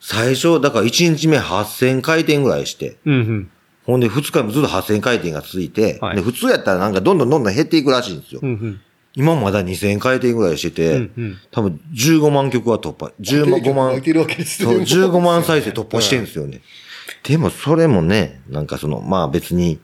[0.00, 3.50] 最初、だから1日目8000回転ぐらいして、うんうん。
[3.84, 8.40] ほんで2日もずっと8000回転が続いて、はいで、普通やったらなんかどんどんどんどん減っていくらしいんですよ。
[8.42, 8.80] うんうん。
[9.16, 11.38] 今まだ2000回転ぐらいしてて、うんうん。
[11.50, 16.60] 多分15万曲は突破、15万、いけるわけですそう、ね15万再生突破してるんですよね。
[17.24, 19.80] でもそれもね、なんかその、まあ別に、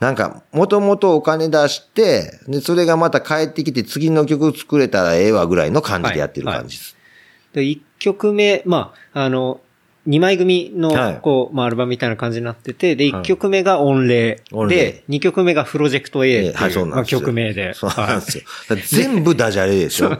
[0.00, 6.96] なんか、もともとお金出して、で、それがまた帰ってきて次の曲作れたらええわぐらいの感じでやってる感じです。
[7.52, 9.60] で、1曲目、まあ、あの、
[10.06, 13.22] 2枚組のはい、こう、まあ、アルバムみたいな感じになってて、で、はい。
[13.22, 17.20] 1曲目が音霊で、2曲目がプロジェクト A っていう、はい、そうまあ、なんですよ。
[17.20, 17.72] 曲名で。
[17.74, 18.38] そうなんです
[18.68, 18.82] はよ。
[18.86, 20.12] 全部ダジャレでしょ。
[20.12, 20.18] い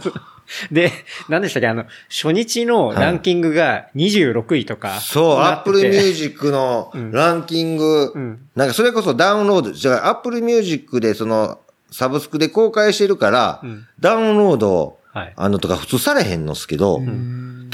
[0.70, 0.92] で、
[1.28, 1.68] 何でしたっけ？
[1.68, 5.78] あの、初日のランキングが26位とか、そう、なってて。
[5.78, 8.40] Apple Music のランキング、うん。
[8.54, 13.86] なんかそれこそダウンロード、じゃあ Apple Music でその、サブスクで公開してるから、うん。
[14.00, 15.32] ダウンロード、はい。
[15.36, 17.00] あのとか普通されへんのっすけど、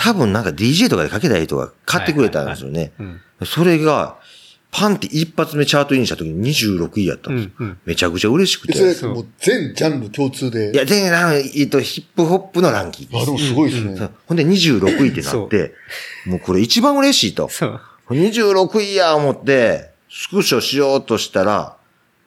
[0.03, 2.93] 多分なんか DJ とかでかけた人が買ってくれたんですよね。
[2.99, 3.21] うん。
[3.45, 4.17] それが、
[4.73, 7.51] パンって一発目チャートインした時に26位やったんですよ。
[7.59, 8.95] うんうんめちゃくちゃ嬉しくえて。
[8.95, 10.73] それ、もう全ジャンル共通で。
[10.73, 14.09] いや、全然、えっと、ヒップホップのランキングあ、でもすごいですね。
[14.27, 15.75] ほんで26位ってなって、
[16.25, 17.51] もうこれ一番嬉しいと。
[17.51, 17.81] そう。
[18.09, 21.77] 26位や思って、スクショしようとしたら、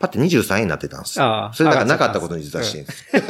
[0.03, 1.25] パッて23位になってたんですよ。
[1.25, 3.21] ああそれだからなかったことに実はしてるんですよ。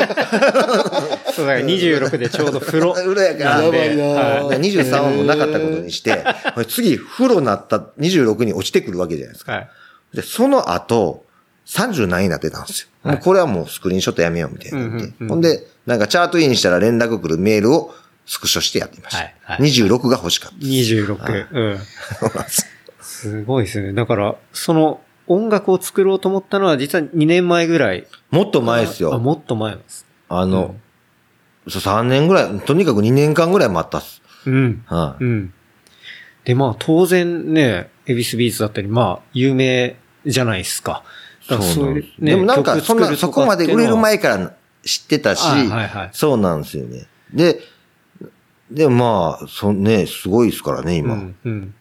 [1.36, 2.94] そう、だから26でちょうど風呂。
[3.06, 3.64] 裏やから。
[3.64, 6.24] やばいなだから23はもうなかったことにして、
[6.68, 9.52] 次、風呂なった26に落ちてくるわけじゃないですか。
[9.54, 9.70] はい。
[10.14, 11.26] で、その後、
[11.66, 12.88] 30何位になってたんですよ。
[13.04, 17.94] もうこれはもうスクリーンショットやめようみたいなうんうんうんほんで、なんかチャートインしたら連絡来るメールを
[18.26, 19.20] スクショしてやってみました。
[19.20, 20.58] はいはい26が欲しかった。
[20.66, 21.48] 26。
[21.52, 21.80] うん。
[22.20, 22.68] そうなんです
[23.02, 23.94] すごいですね。
[23.94, 28.06] だから、その音楽を作ろうと思ったのは実は2年前ぐらい。
[28.32, 29.20] もっと前ですあ、よ。
[29.20, 30.06] もっと前です。
[30.30, 30.76] あの、
[31.68, 34.22] 3年ぐらい、とにかく2年間ぐらい待ったっす。
[34.46, 34.84] うん。
[34.88, 35.54] はい、うん。
[36.46, 39.96] で、まあ、当然ね、 EVISBEATS だったり、まあ、有名
[40.26, 41.04] じゃないですか。
[41.50, 41.94] だからそう。
[41.94, 47.08] ねでもなんか、そんな、そこまで売れる前から知ってたし、あはいはいそうなんですよね。
[47.34, 47.60] で、
[48.70, 51.14] でもまあ、そね、すごいですからね、今。
[51.14, 51.36] うん。
[51.44, 51.74] うん。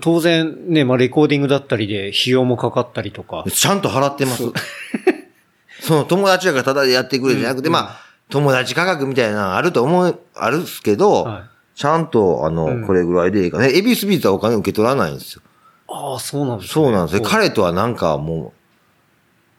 [0.00, 3.44] 当然ね、まあ、レコーディングだったりで費用もかかったりとか。
[3.50, 4.44] ちゃんと払ってます
[5.80, 8.00] その友達だからタダでやってくれじゃなくて、うんまあ、
[8.32, 13.74] 友達価格みたいなのあると思う、あるっすけど、はいちゃんと、あの、うんこれぐらいでいいかね。
[13.74, 15.42] EVISBEATS はお金受け取らないんですよ。
[15.88, 17.22] ああ、そうなんですねそうなんですよ。
[17.22, 18.52] こ彼とはなんかも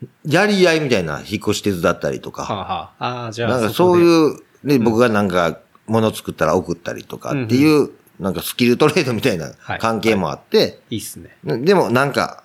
[0.03, 2.43] う、やり合いみたいな引っ越し手伝ったりとか。
[2.43, 3.51] はあ、はあ、ああ、じゃあ。
[3.51, 3.99] なんかそうう。
[3.99, 5.57] いう、ね、僕がなんか、
[5.87, 11.35] 物作ったら送ったりとかっていう、なんかスキルトレードみたいなはい関係もあって、いいっすね。
[11.43, 12.43] でもなんか、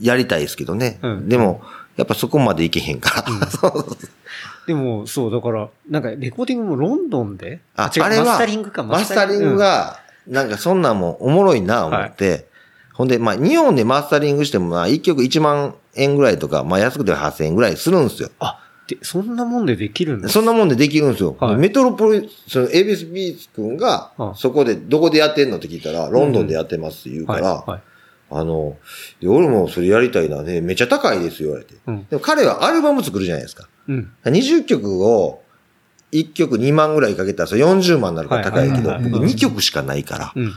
[0.00, 0.98] やりたいですけどね。
[1.02, 1.60] うんでも、
[1.96, 3.50] やっぱそこまでいけへんから。
[3.50, 3.86] そう
[4.66, 7.60] でも、そう、だから、なんか、レコーディングもロンドンで？
[7.76, 12.46] あ、違うあれは、マスタリングか、マスタリング、が、なんかそんなんもおもろいな、思って。
[12.94, 18.30] ほんで、まあ、日本でマスタリングしても、まあ、1曲1万円ぐらいとか、まあ、安くて8000円ぐらいするんですよ。
[18.38, 21.36] あ、で、そんなもんでできるんですそんなもんでできるんですよ。
[21.38, 27.70] はいメトロポリ、その、 EVISBEATS 君があ、そこで、どこでやってんのって聞いたら、ロンドンでやってますって言うから、はい。
[27.70, 27.82] はい。
[28.38, 28.76] あの、
[29.20, 31.74] で俺もそれやりたいなね、めっちゃ高いですよ、言われて。
[31.86, 33.68] うんでも彼はアルバム作るじゃないですか。
[33.88, 34.12] うん。
[34.24, 35.42] 20曲を、
[36.12, 40.32] 1曲2万ぐらいかけたら、それ40万になるから高いけど、僕2曲しかないから。
[40.34, 40.52] うん。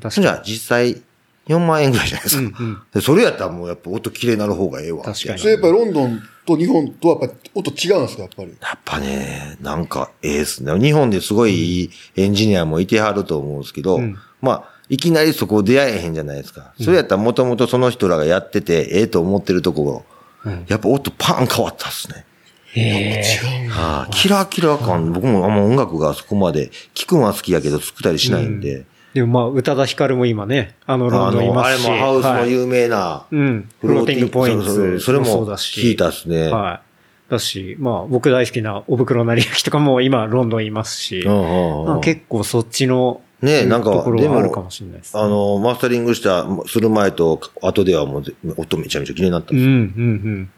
[0.00, 1.02] 確そんじゃ実際
[1.48, 2.42] 4万円ぐらいじゃないですか。
[2.42, 5.02] うんうんでそれやったらもうやっぱ音綺麗になる方がええわ。
[5.02, 8.50] 確かにそれやっぱりロンドンと日本とはやっぱり音違うんですか、やっぱり？
[8.60, 10.78] やっぱね、なんかええっすね。
[10.78, 16.74] 日本ですごいいいエンジニアもいてはると思うんですけど、うんまあ、いきなりそこ出会えへんじゃないですか。
[16.80, 20.04] それやったらもともとその人らがやってて、ええと思ってるとこ
[20.44, 22.26] ろ、うんやっぱ音パン変わったっすね。
[22.72, 23.22] へえ。
[23.22, 23.70] 違う。
[23.70, 31.90] はあ、キラキラ感、僕もあんま音楽がそこまで、聞くのは好きやけど作ったりしないんで、でもまあ、宇多田ヒカルも今ね、あの、ロあンドンいの、あれますし。
[31.90, 33.68] もハウスのはい有名な、うん。
[33.80, 35.00] フローティングポインそうそうト。
[35.00, 36.48] それもそうだし聞いたっすね。
[36.48, 36.80] は
[37.28, 37.30] い。
[37.30, 45.22] だし、まあ、僕大好きなお袋成明とかも今、ロンドンいますし、うんうんうんまあ結構そっちの、ねえなんかところであるかもしれないです、ね。
[45.22, 50.50] あの、マスタリングした、する前と後ではもうぜ、音めちゃめちゃ綺麗になったんうん、ですうん、うん。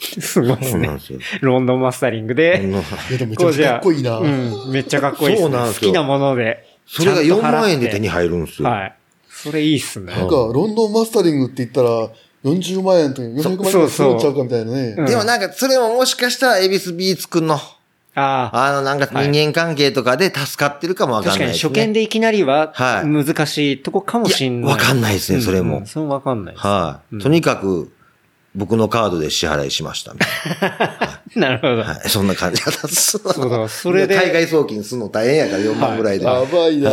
[0.00, 1.00] すごいですねそうなんで。
[1.04, 1.18] すよ。
[1.42, 4.18] ロンドンマスタリングで、めちゃくちゃかっこいいな。
[4.18, 5.50] うん、めっちゃかっこいいです、ね。
[5.50, 6.66] そうなんですよ好きなもので。
[6.86, 8.68] それが4ちゃんと払って万円で手に入るんですよ。
[8.68, 8.96] はい。
[9.28, 10.12] それいいっすね。
[10.12, 12.10] なんか、ロンドンマスタリングって言ったら、
[12.44, 14.94] 40万円とか400万円そうそうちゃうかみたいなね。
[14.96, 17.58] うんでもなんか、それももしかしたら、 EVISBEATS くんの、
[18.20, 18.66] ああ。
[18.66, 21.70] あの、なんか人間関係とかで助かってるかもわかん確かにないですね。
[21.70, 24.70] 初見でいきなりははい難しいとこかもしんない。
[24.70, 26.66] わかんないですねそれもうんうんそれわかんないです。
[26.66, 27.92] はい、うんとにかく、
[28.54, 30.26] 僕のカードで支払いしましたみた
[30.66, 31.76] いな るほど。
[31.76, 31.84] な。
[31.84, 32.08] はい。
[32.08, 32.88] そんな感じだった。
[32.88, 36.24] そうだそれで海外送金するの大変やから4万ぐらいで。
[36.24, 36.90] やばいな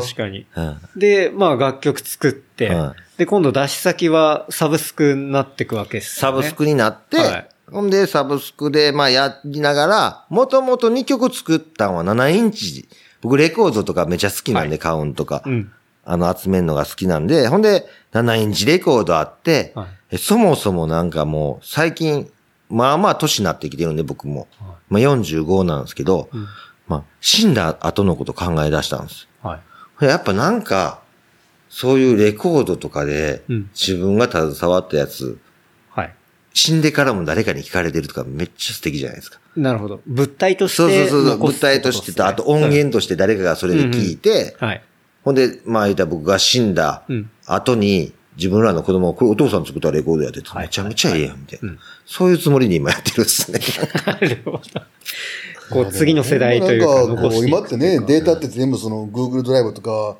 [0.00, 0.46] 確かに。
[0.52, 6.38] はいで、まあ楽曲作って、はで、今度出し先はサブスクになっていくわけですよね。
[6.38, 12.88] サブスクになって、はいほんで、サブスクで、まあ、やりながら、もともと2曲作ったのは7インチ。
[13.20, 15.72] 僕、レコードとかめちゃ好きなんで、はいカウンとか、うん。
[16.04, 22.30] あの、集めるのが好きなんで、ほんで、7インチレコードあって、はいえそもそもなんかもう、最近、
[22.68, 24.48] まあまあ年になってきてるんで、僕も。
[24.88, 26.46] まあ45なんですけど、ん
[26.88, 29.28] まあ、死んだ後のこと考え出したんです。
[29.42, 29.60] は
[30.00, 30.04] い。
[30.04, 31.02] やっぱなんか、
[31.68, 35.36] そういうレコードとかでうん、自分が携わったやつ、はい。
[36.52, 39.38] 死んでからも誰かに聞かれてるとかめっちゃ素敵じゃないですか。
[39.56, 40.00] なるほど。
[40.06, 44.82] 物体としてそうそうそう物体としてと、あと音源として誰かがそれで聞いて、はい。
[45.24, 51.78] ほんで、まあ言ったら僕が死んだうん後に、自分らの子供が、これお父さん作ったレコードやってめちゃめちゃええやん、みたいなうん。
[52.06, 53.60] そういうつもりに今やってるっすね。
[54.06, 54.60] なるほど。
[55.70, 60.16] こう、次の世代というか、なんかこう残していく今ってね、データって全部その Google ドライブとか、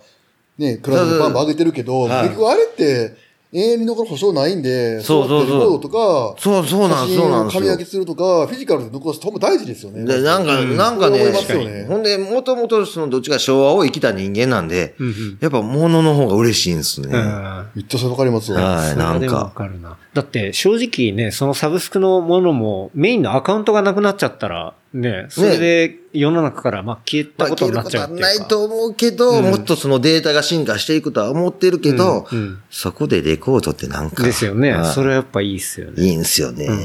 [0.58, 3.16] ね、クラウドでバンバン上げてるけけど、はい結局あれって、
[3.52, 7.90] 永遠に残る保証ないんで、そうそうそうレコードとか、そう、そうなんです、そうなんですよ紙焼き。
[7.90, 10.04] するとか、フィジカルで残すとほんま大事ですよね。
[10.04, 15.38] で、なんか、うんなんかね、そう思いますよねほんで、もともとそのどっちか昭和を生きた人間なんで、うんうん。
[15.40, 17.08] やっぱ物の方が嬉しいんですね。
[17.08, 18.62] うんめっちゃわかりますわ。
[18.62, 19.52] はい、なんか。
[19.54, 19.96] かるな。
[20.14, 28.26] だって正直ね、そのサブスクのものもメインのアカウントがなくなっちゃったら、ね、それで世の中からまあ消えまあ、たことになっちゃうっていうか。
[28.26, 34.24] ないと思うけど、うんもっとそのデータが進化していくとは思ってるけど、うんうんそこでレコードってなんか。
[34.24, 34.72] ですよね。
[34.72, 36.02] はいそれはやっぱいいっすよね。
[36.02, 36.66] いいんすよね。
[36.66, 36.78] うん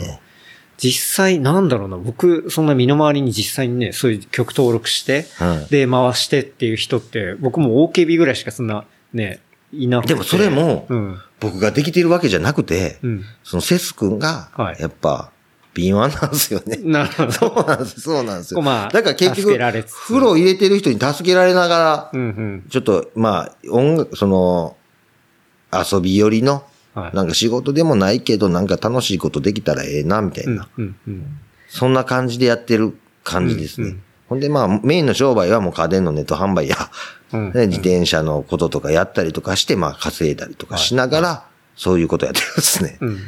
[0.77, 9.39] 実際、なんだろうな、僕、そんな身の回りに実際にね、そういう曲登録して、はいで、回してっていう人って、僕も OKB ぐらいしかそんな、ね、
[9.71, 10.13] いなくて。
[10.13, 11.17] でもそれもうん。
[11.39, 13.23] 僕ができてるわけじゃなくて、うん。
[13.43, 15.31] そのセス君がはい、やっぱ、
[15.75, 16.79] 敏腕なんですよね。
[16.83, 17.31] なるほど。
[17.31, 18.61] そうなんです、そうなんですよ。
[18.61, 22.65] まあだから結助局、けられつつ風呂入れてる人に助けられながら、うんうん。
[22.69, 24.77] ちょっと、まあ、音楽、その、
[25.71, 27.15] 遊び寄りの、はい。
[27.15, 30.69] なんか仕事でもないけど、なんか楽しいことできたらええな、みたいな。
[30.77, 31.39] うんうんうん。
[31.67, 33.87] そんな感じでやってる感じですね。
[33.87, 36.75] うんうんほんでまあ、メインの商売はもう家電のネット販売や、
[37.31, 42.97] うんね自転車のこととかやったりとかして、まあ稼いだりとかしながら、そういうことやってるんですね。
[43.01, 43.19] うん。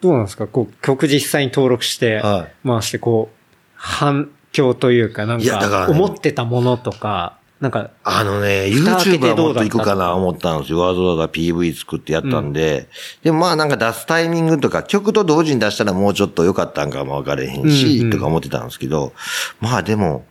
[0.00, 0.46] どうなんですか？
[0.46, 3.36] こう、曲実際に登録して、は回してこう、
[3.74, 10.78] 反響というか、なんか思ってたものとか、なんか、あのね、蓋開け YouTube てはもっと行くかな思ったんですよ。
[10.78, 12.88] わざわざ PV 作ってやったんで。
[13.24, 19.12] でもまあなんか出すタイミングとか、曲と同時に出したらもうちょっと良かったんかも分かれへんし、うんうんとか思ってたんですけど、
[19.58, 20.24] まあでも、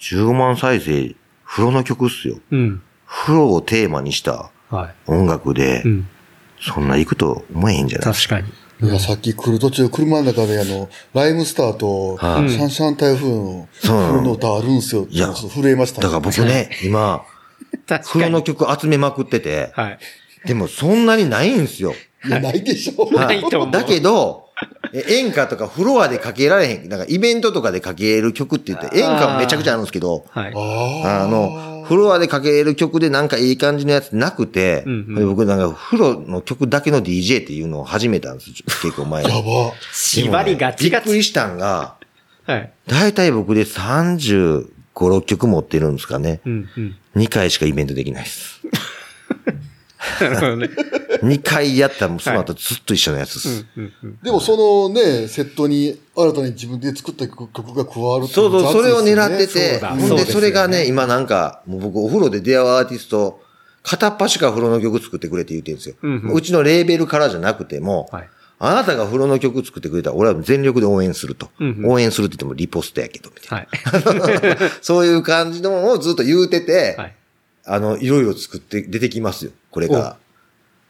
[0.00, 2.40] 15万再生、風呂の曲っすよ。
[2.50, 2.82] うん。
[3.06, 4.94] 風呂をテーマにしたはい。
[5.06, 6.08] 音楽でう、ん。
[6.60, 8.14] そんな行くと思えへんじゃない？
[8.14, 8.48] 確かに。
[8.88, 15.14] いや、さっき来る途中、車の中であの、ライムスターと、シはいャンシャン台風の、そう風呂の歌あるんすよって。
[15.14, 17.22] 震えましただから僕ね、 今、
[17.88, 19.98] 確風呂の曲集めまくってて、はい。
[20.46, 21.94] でもそんなにないんですよ。
[22.26, 23.10] いや、ないでしょ。
[23.16, 24.44] ないと思うだけど、
[24.92, 30.52] え演歌とかフロアでかけられへん、なんかイベントとかでかける曲って言って、演歌もめちゃくちゃあるんですけど、はい。
[30.54, 39.30] ああの、フロアでかける曲でなんかいい感じのやつなくて、うんうんで僕なんか風呂の曲だけの DJ っていうのを始めたんですよ、結構前に。
[39.30, 39.72] やば。
[39.92, 41.04] 縛りがちがち。
[41.04, 41.96] びっくりしたんが、
[42.44, 42.72] はい。
[42.86, 46.40] だいたい僕で35、6曲持ってるんですかね。
[46.44, 46.96] うんうん。
[47.16, 48.60] 2回しかイベントできないです。
[50.20, 50.70] なるほどね。
[51.24, 53.66] 2回やったらもうその後ずっと一緒のやつです。
[53.76, 54.18] うんうんうん。
[54.22, 59.52] でもそのね、セットに新たに自分で作った曲が加わるっていそうそう、それを狙ってて。
[59.52, 63.40] て、そで、それがね、今なんか、もう僕お風呂で出会うアーティスト、
[63.82, 65.94] 片っ端から風呂の曲作ってくれって言ってるんですよ。
[66.02, 68.28] うんうんうちのレーベルからじゃなくても、はい。
[68.58, 71.50] あなたが風呂の曲作ってくれたら、俺は全力で応援すると。
[71.60, 74.48] うんうん応援するって言ってもリポストやけど、みたいはい。
[74.60, 74.70] な。
[74.82, 77.14] そういう感じのをずっと言うてて、はい。
[77.66, 80.16] あの、いろいろ作って出てきますよ、これから。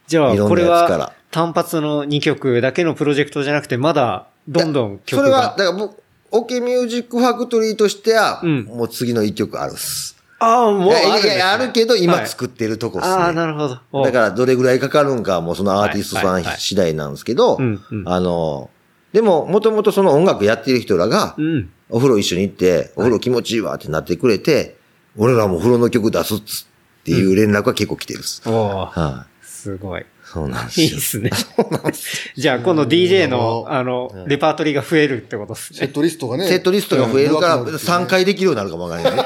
[0.07, 5.27] じゃあ、これは単発の2曲だけのプロジェクトじゃなくて、まだどんどん曲が。
[5.27, 10.17] それは、だから僕、オケミュージックファクトリーとしては、うんもう次の一曲あるっす。
[10.39, 13.13] ああ、もういやあるね、いやいや、あるけど、今はい作ってるとこっすね。
[13.13, 13.79] ああ、なるほど。
[13.91, 18.69] おだから、どれぐらいかかるんかはもうそのアーティストさんはいはいはい次第なんですけどうんうん、あの、
[19.13, 21.69] でも、もともとその音楽やってる人らがう、ん。
[21.89, 24.77] お風呂一緒に行って、お風呂気持ちいいわってなってくれて、
[25.17, 28.41] 俺らも風呂の曲出すっつっていう連絡は結構来てるっす。
[28.45, 29.36] おおはい。
[29.57, 30.05] すごい。
[30.23, 30.99] そうなんですよいいっ。
[31.01, 31.31] すね。
[32.35, 35.93] じゃあ、この DJ の、あの、レパートリーが増えるってことですセッね。
[35.93, 36.47] トリストがね。
[36.47, 39.25] セットリストが増えるから、うん3回できるようになるかもわからないね。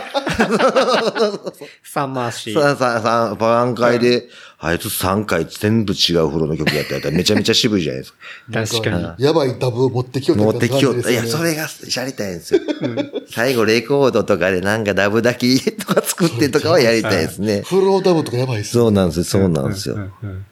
[1.83, 2.53] 三回し。
[2.53, 4.27] さささ3回で、
[4.59, 8.17] あいつ3回全部違う風呂の曲やったらめちゃめちゃ渋いじゃないですか。
[8.51, 9.25] 確かに。
[9.25, 10.99] やばいダブを持ってきよう持ってきよう。
[10.99, 12.61] いや、それがやりたいんですよ。
[13.29, 17.61] 最後レコードとかでなんかダブ炊きとか作ってとかはやりたいですね。
[17.61, 18.83] フローダブとかやばいっすよ。
[18.83, 19.95] そうなんですよ、そうなんですよ。
[19.95, 20.45] うんうんうん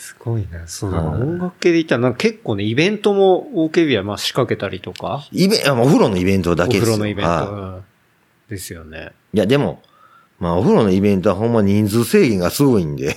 [0.00, 0.66] すごいな。
[0.66, 1.10] そうだな。
[1.10, 5.28] 音楽系で言ったら、結構ね、イベントも OKB はまあ仕掛けたりとか。
[5.30, 6.96] イベンお風呂のイベントだおけですよ。
[6.96, 7.82] 風呂のイベント。
[8.50, 9.12] ですよね。
[9.32, 9.82] いや、でも、
[10.38, 13.16] まあ、お風呂のイベントはほんま人数制限がすごいんで、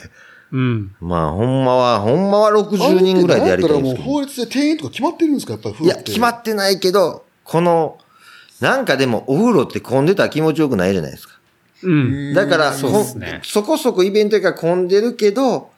[0.51, 0.95] うん。
[1.01, 4.05] まあ、ほんまは、ほんまは60人ぐらいでやりたいんですけど。
[4.05, 7.97] もう法律で定員とか決まってるんですかやっぱりいや、決まってないけど、この、
[8.61, 11.39] なんかでもお風呂って混んでたら気持ちよくないじゃないですか。
[11.81, 12.33] うん。
[12.35, 15.71] だから、そねそこそこイベントが混んでるけど、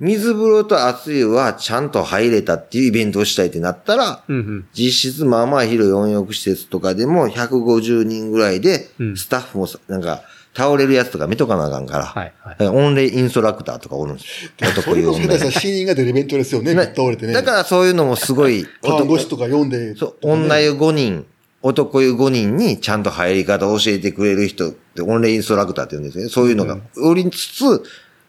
[0.00, 4.68] 水風呂と熱湯はちゃんと入れたっていうイベントをしたいってなったら、うんうん。
[4.72, 10.22] 実質まあまあ広い温浴施設とかでも150人ぐらいでう、んスタッフもさなんか
[10.54, 14.50] 倒れるやつとか見とかなあかんから、はいはいだからオンレイインストラクターとかおるんですよ。
[14.58, 16.74] そ男湯女れこそ死人が出るイベントですよね。
[16.74, 17.32] ね倒れてね。
[17.32, 19.94] だからそういうのもすごい、看護師とか読んで。
[19.96, 21.26] そう、女湯5人、
[21.62, 26.28] 男湯5人にちゃんと入り方を教えてくれる人って、オンレイインストラクターって言うんですね。
[26.28, 27.82] そういうのがおりつつ、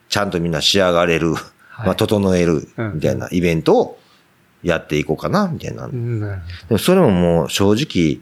[0.09, 1.33] ちゃんとみんな仕上がれる
[1.85, 3.99] まあ、整える、みたいなイベントを
[4.63, 5.87] やっていこうかな、みたいな。
[5.87, 5.93] で
[6.69, 8.21] もそれももう正直、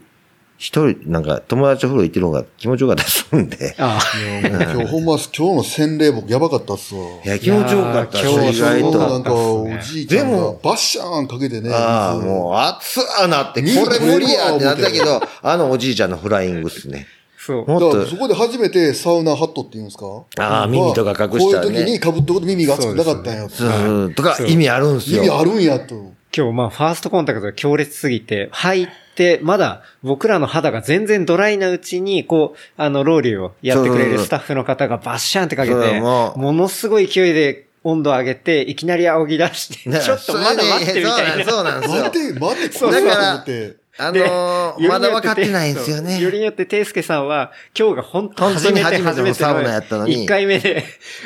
[0.60, 3.74] 一人、なんか友達と風呂行ってる方が気持ちよかったりするんで。
[3.78, 3.98] どあ
[4.42, 7.00] いやもう今日 ほんま、今日の洗礼僕やばかったっすわ。
[7.24, 8.98] いや、気持ちよかったし、いやー意外と。
[8.98, 11.70] なんか、おじいちゃんがでもバッシャーンかけてね。
[11.72, 17.06] ああ、水もう熱あなって、こ水れ無理やってなったけ思ど、あのおじいちゃんのフライングっすね。
[17.50, 17.66] そう。
[17.66, 20.06] もっとだからそ、こで初めてサウナハットって言うんですか？
[20.38, 23.44] ああ耳とか隠したらねこういう時に被ったこと耳が熱くなかったんや。
[23.44, 25.24] うん、とか意味あるんすよ。
[25.24, 26.12] 意味あるんやと。
[26.32, 41.50] 今日まあファーストコンタクトが強烈すぎて、入って、まだ僕らの肌が全然ドライなうちに、こう、あの、ローリュをやってくれるスタッフの方がバッシャンってかけそうて、もうものすごい勢いで温度上げて、いきなり仰ぎ出して、ねちょっとまだ待ってみたいな。
[41.50, 42.02] そうなんですよ。
[42.04, 43.76] 待って、待って、こうれだって。
[44.00, 46.20] あのー、 まだ分かってないんですよね。
[46.20, 50.84] よりによって、ていすけさんは、今日が本当初めて初めての初めてサウナやったのに1回目で、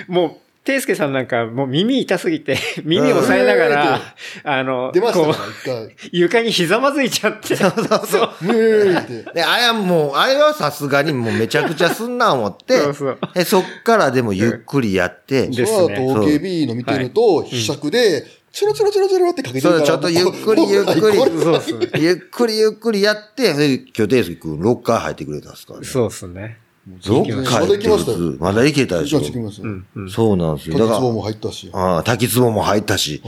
[0.08, 4.00] もう、ていすけさんなんかもう耳痛すぎて、 耳を押さえながら、
[4.44, 5.34] あの、出ましたか
[5.64, 5.92] こう。
[6.10, 7.54] 床にひざまずいちゃって。
[7.54, 8.30] そうそうそう。
[8.40, 9.32] ムーって。
[9.34, 19.84] で、あれはもう、あれはさすがにもうめちゃくちゃすんな思って、そうそうでそっからでもゆっくりやって、でそですねの後 OKB の見てると、被釈で、チョロチョロチョロチョロってかけてるから。
[19.84, 21.90] そうちょっとゆっくりゆっくりそうっすね。
[21.96, 25.86] ゆっくりゆっくりやって、で今日デイスケ君6回入ってくれたんですからね。
[25.86, 26.58] そうっすね。
[27.00, 28.18] 6回まだ行きましたよ。
[28.38, 29.50] まだ行けたでしょ行きま。
[29.50, 29.98] した、行きました。
[29.98, 30.10] うん、うん。
[30.10, 30.78] そうなんですよ。
[30.78, 31.70] 滝壺も入ったし。
[31.72, 33.22] ああ、滝壺も入ったし。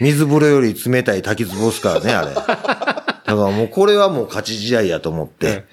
[0.00, 2.32] 水風呂より冷たい滝壺ですからね、あれ。
[2.32, 2.54] だか
[3.26, 5.64] らもうこれはもう勝ち試合やと思って、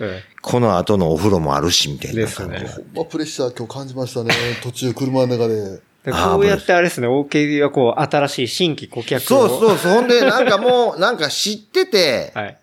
[0.42, 2.60] この後のお風呂もあるし、みたいな感じで。
[2.62, 2.70] ね。
[2.70, 4.34] ほんまプレッシャー今日感じましたね。
[4.64, 5.89] 途中車の中で。
[6.04, 9.26] でこうやってあれですね、OKB はこう、新しい新規顧客を。
[9.26, 9.94] そうそうそう。
[9.94, 12.58] ほんで、なんかもう、 なんか知ってて、はい。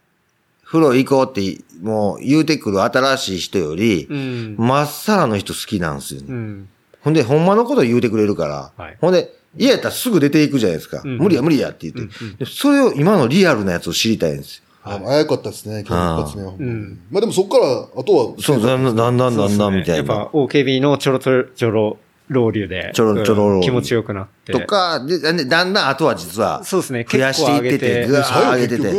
[0.64, 4.56] 風呂行こうって、もう言うてくる新しい人よりう、ん。
[4.58, 6.26] まっさらの人好きなんですよね。
[6.30, 6.68] うん。
[7.02, 11.02] ほんで、ほんまのこと言うてくれるから、はいほんで、家やったらすぐ出ていくじゃないですか。
[11.04, 14.62] うん無理や無理やって言って、でそれを今のリアルなやつを知りたいんですよ。
[14.82, 16.52] あの、早かったですね、今日の一発目は。
[16.52, 20.14] んまあでもそこから、あとは、そう、だんだんだんだんだんだんみたいな。
[20.14, 21.96] やっぱ OKB のちょろちょろ、ちょろ、
[22.28, 22.90] ロウリュで。
[22.94, 24.52] ちょろちょろロウリュ気持ちよくなって。
[24.52, 28.92] とか、で、でだんだんあとは実は、そうですね増やしていってて、ぐわー上げて最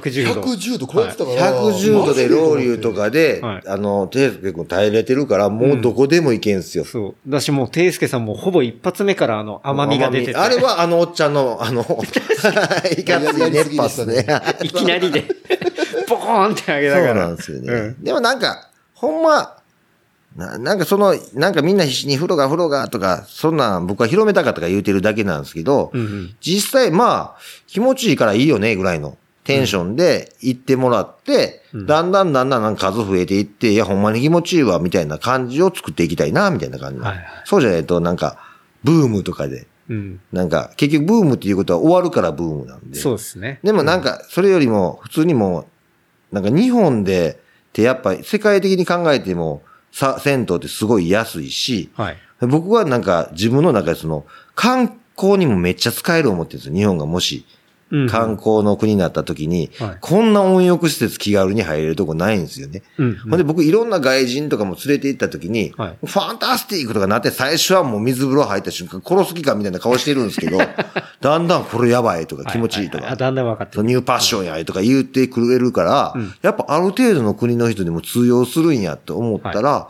[0.00, 0.22] 後結て。
[0.24, 0.40] 局、110度。
[0.42, 1.62] 110度超えてたから。
[1.72, 6.84] 110度でロウリュとかで、はいあの、テースケ君耐えれてるから、もうどこでも行けんすよ。
[6.84, 7.30] そう。
[7.30, 10.36] だしもう、ていすけさんもほぼ一発目からあの、甘みが出てて。
[10.36, 14.26] あれはあのおっちゃんの、あの、いかつい熱波っすね。
[14.62, 15.24] いきなりで、
[16.08, 17.26] ボコーンってあげなそうがら。
[17.26, 17.72] なんですよね。
[17.72, 19.56] うんでもなんか、ほんま、
[20.36, 38.38] ななんかその、なんかみんな必死に風呂が風呂がとか、そんなん僕は広めたかったから言うてるだけなんですけど、うんうん実際まあ、気持ちいいからいいよね、ぐらいのテンションで行ってもらって、だんだんだんだんなんか数増えていって、いや、ほんまに気持ちいいわ、みたいな感じを作っていきたいな、みたいな感じ、はいはいそうじゃないと、なんか、
[38.84, 40.20] ブームとかで、うん。
[40.32, 42.98] なんか、結局ブームっていうことは終わるからブームなんで。
[42.98, 43.60] そうですね。
[43.62, 45.66] でもなんか、それよりも、普通にも
[46.32, 49.62] う、なんか日本で、ってやっぱ世界的に考えても、
[49.96, 52.16] さ、銭湯ってすごい安いし、はい。
[52.40, 56.74] 僕はなんか自分の中でその、観光にもめっちゃ使える思ってるんですよ。
[56.74, 57.55] 日本がもし、うん
[58.08, 59.98] 観光の国になった時に、はい。
[60.00, 62.82] こんな温浴施設気軽に入れるとこないんですよね。
[62.98, 65.96] うんほんで僕いろんな外人とかも連れて行った時に、はい。
[66.04, 70.58] ファンタスティックとかなって最初はもう水風呂入った瞬間殺す気かみたいな顔してるんですけど、
[71.20, 72.98] だんだんこれやばいとか気持ちいいとか。
[72.98, 79.88] はははあ、だんだん分かってニューパッションやとか言ってくれるから、やっぱある程度の国の人でも通用するんやって思ったら、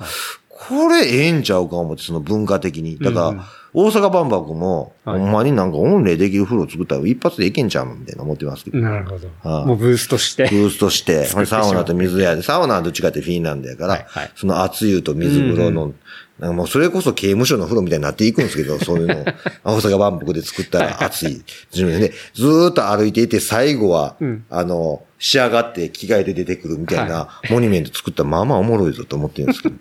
[0.48, 2.98] これええんちゃうか思って、その文化的に。
[2.98, 3.42] だから、うんうん
[3.78, 8.78] 大阪万博も、はいほんまになんか御礼できる風呂作ったら一発でいけんちゃうのみたいな思ってますけど。
[8.78, 9.28] なるほど。
[9.42, 10.48] はいもうブーストして。
[10.50, 15.92] ブーストして、 てサウナと水屋で、サウナはどっちかってフィンランドやから、はいはいその熱湯と水風呂の、
[16.38, 19.24] なんかもうそれこそ刑務所の風呂みたいになっていくんですけど、そういうのを、
[19.62, 21.42] 大阪万博で作ったら熱い。
[21.70, 29.76] 自分でね、ずーっと歩いていて、最後は、うんあの、仕上がって着替えて出てくるみたいな、モニュメント作ったらまあまあおもろいぞと思ってるんですけど。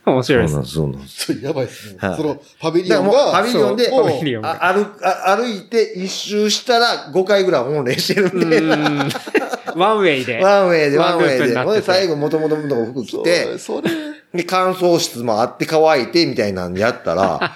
[0.06, 1.02] 面白いですそうなん。
[1.02, 1.44] です、そうなんです。
[1.44, 1.98] やばいですね。
[1.98, 4.48] はいその、パビリオンが、パビリオンで、パビリオン歩
[5.02, 8.60] あ歩いて一周したら5回ぐらい御礼してるんで、
[9.76, 10.38] ワンウェイで。
[10.42, 11.56] ワンウェイで、ワンウェイで。
[11.58, 13.90] ほんで、最後、もともとの服着て、それ、
[14.34, 17.52] で、乾燥室もあって乾いて、みたいなんやったら、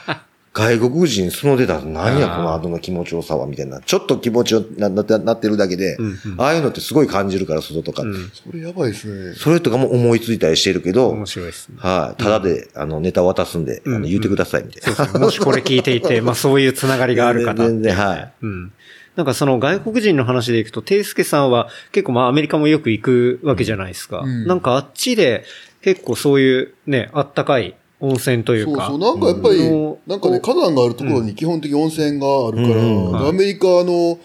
[0.55, 3.81] 外国人その出たら何やこの後の気持ちよさは、みたいな。
[3.81, 5.99] ちょっと気持ちよななってなってるだけで、
[6.39, 8.13] ああいうのってすごい感じるから、外とかって。
[8.33, 9.35] それやばいですね。
[9.35, 11.77] それとかも思いついたりしてるけど面、白いですね。
[11.81, 12.23] はい。
[12.23, 15.19] ただで、あの、ネタ渡すんで、あの、言ってください、みたいな。
[15.19, 17.65] もしこれ聞いていて、 まあそういうつながりがある方。
[17.65, 18.33] 全然、はい。
[18.43, 18.73] うん。
[19.17, 24.21] なんかその外国人の話でいくと、ていすけさんは結構まあアメリカもよく行くわけじゃないですか。
[24.21, 25.45] うんなんかあっちで
[25.83, 28.87] 結構そういうね、あったかい温泉というか。
[28.87, 29.15] そうそう。
[29.15, 33.29] なんかやっぱりうん、なんかね、火山があるところに基本的に温泉があるから、うんはい。
[33.29, 34.19] アメリカの、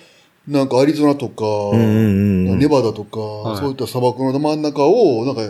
[0.47, 3.57] なんかアリゾナとか、うんうんうんネバダとか、はい。
[3.57, 5.41] そういった砂漠の真ん中を、なんか、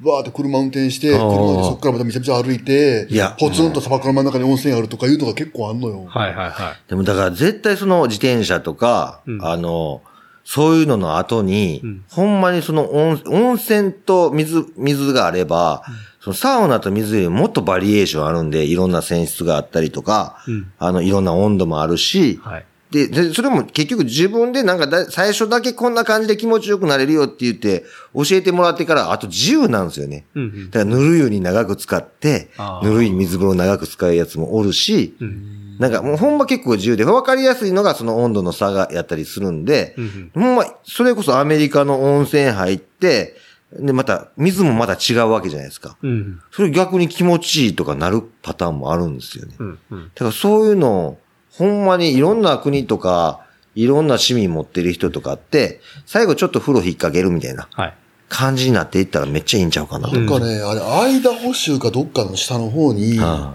[0.00, 6.04] バーって車運転して、車でそこからまためちゃめちゃ歩いていや、ポツンと砂漠の真ん中に温泉あるとかいうのが結構あんのよ。
[6.06, 6.88] はいはいはい。
[6.88, 9.44] でもだから絶対その自転車とか、うん。
[9.44, 10.02] あの、
[10.44, 12.04] そういうのの後に、うん。
[12.10, 15.82] ほんまにその温温泉と水、水があれば、
[16.26, 20.72] そのサウナと水よりもっとバリエーションあるんで、いろんな泉質があったりとか、うん。
[20.76, 22.66] あの、いろんな温度もあるし、はい。
[22.90, 30.24] で、でそれも結局自分でなんかだ最初だけこんな感じで気持ちよくなれるよって言って教えてもらってから、あと自由なんですよね。
[30.34, 30.70] うんうん。
[30.70, 32.48] だからぬるい湯に長く使って
[32.82, 35.76] ぬるい水風呂を長く使うやつもおるし、うん。
[35.78, 40.30] なんかもうほんま結構自由で、わかりやすいのがその温度の差がやったりするんで、うん。
[40.34, 43.36] ほんま、それこそアメリカの温泉入って、
[43.72, 45.96] で、また、水もまた違うわけじゃないですか。
[46.02, 46.40] うん。
[46.52, 49.56] それ逆に気持ちいいとかなるパターンもあるんですよね。
[49.58, 49.78] うん。
[49.90, 50.04] うん。
[50.14, 51.18] だからそういうのを、
[51.50, 53.40] ほんまにいろんな国とか、
[53.74, 57.94] いろんな趣味持ってる人とかって、最後ちょっと風呂引っ掛けるみたいなはい。
[58.28, 60.10] 感じになっていったらめっちゃいいんちゃうかな。
[60.10, 60.80] なんかね、あれ、
[61.20, 63.54] 間補修かどっかの下の方に、は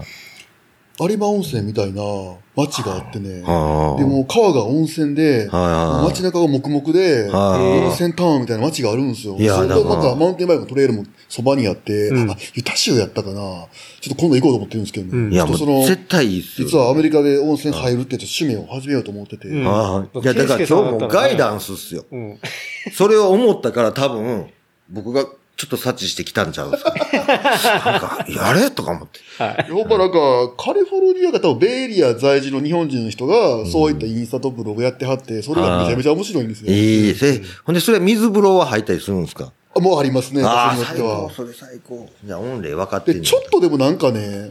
[1.00, 2.02] 有馬温泉みたいな
[2.54, 3.40] 町があってね。
[3.40, 9.36] でも川が温泉で、はい街中が黙々で、はい温泉タウンみたいな街があるんですよ。
[9.36, 13.34] いやそれとまたマウンテンバイクのトレイルもそばにあって、うんあ、ユタ州やったかな。
[14.00, 15.18] ちょっと今度行こうと思ってるんですけどね。
[15.18, 16.68] うんいや、その、絶対いいっすよ。
[16.68, 19.48] 実はアメリカで温泉入るって言って趣味を始めようと思ってて。
[19.48, 22.04] いや、だから今日もガイダンスっすよ。
[22.10, 22.38] うん。
[22.92, 24.46] それを思ったから多分、
[24.90, 25.24] 僕が
[25.62, 26.92] ちょっと察知してきたんちゃうんですか。
[27.88, 29.20] なんか、やれとか思って。
[29.38, 29.78] はい。
[29.78, 30.18] やっぱなんか、
[30.58, 36.72] カリフォルニアが多分ベイエリア在住の日本人の人が、そういったインスタとブログやってはって、それがめちゃめちゃ面白いんですよ。
[36.72, 39.52] いいせ、ほんで、それ水風呂は入ったりするんですか？
[39.76, 41.32] あもうありますね、あによっては最高、。
[41.36, 42.08] それ最高。
[42.24, 44.50] じゃあ、音霊分かってんで、のちょっとでもなんかね、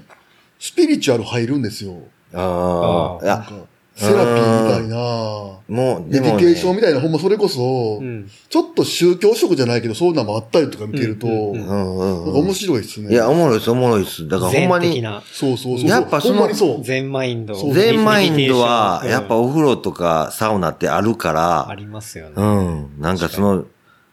[0.59, 1.97] スピリチュアル入るんですよ。
[2.33, 3.51] ああ、いや、なんか、
[3.95, 8.29] セラピーみたいな、もう、メディケーションね、みたいな、ほんまそれこそ、うん。
[8.49, 11.27] ちょっと宗教色じゃないけど、そういうのもあったりとか見てると。
[11.27, 13.11] 面白いですね。
[13.11, 14.27] いや、おもろいです、おもろいです。
[14.27, 15.87] だからほんまに、そうそうそう。
[15.89, 16.83] やっぱそのそう。
[16.83, 17.53] 全マインド。
[17.73, 22.33] 全マインドは、うんやっぱお風呂とかサウナってあるかあら、りますよね。
[22.37, 23.01] うん。
[23.01, 23.65] なんかその、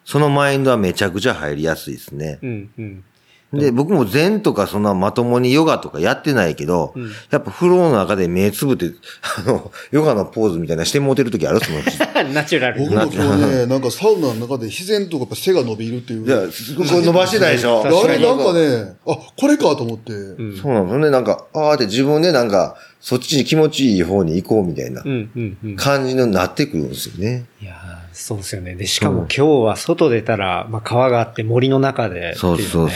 [0.04, 2.38] そのマインドはめちゃくちゃ入りやすいですね。
[2.42, 2.70] うん。
[2.78, 3.04] うん。
[3.52, 8.90] で、僕も禅とかそんなまともにヨガとかやってないけど、うんやっぱ風呂の中で目つぶって、
[9.38, 11.58] あの、ヨガのポーズみたいなしてもうてる時ある？
[11.58, 11.80] っすもん。
[11.80, 11.84] い
[12.34, 12.88] ナチュラルに。
[12.88, 16.28] 僕も今日ね、 なんかサウナの中で自然とやっぱ背が伸びるっていう。
[16.28, 16.36] や、
[16.76, 17.82] これ伸ばしてないでしょ。
[17.82, 20.12] であれなんかね、あ、これかと思って。
[20.12, 20.56] うん。
[20.60, 21.10] そうなのね。
[21.10, 25.30] なんか、あーって自分でなんか、そっちに気持ちいい方に行こうみたいなうん。
[25.34, 25.56] うん。
[25.64, 25.76] うん。
[25.76, 27.46] 感じになってくるんですよね。
[27.62, 28.74] いやーそうですよね。
[28.74, 32.90] で、しかも今日は外出たら、まあ川があって森の中でっていね、そうそう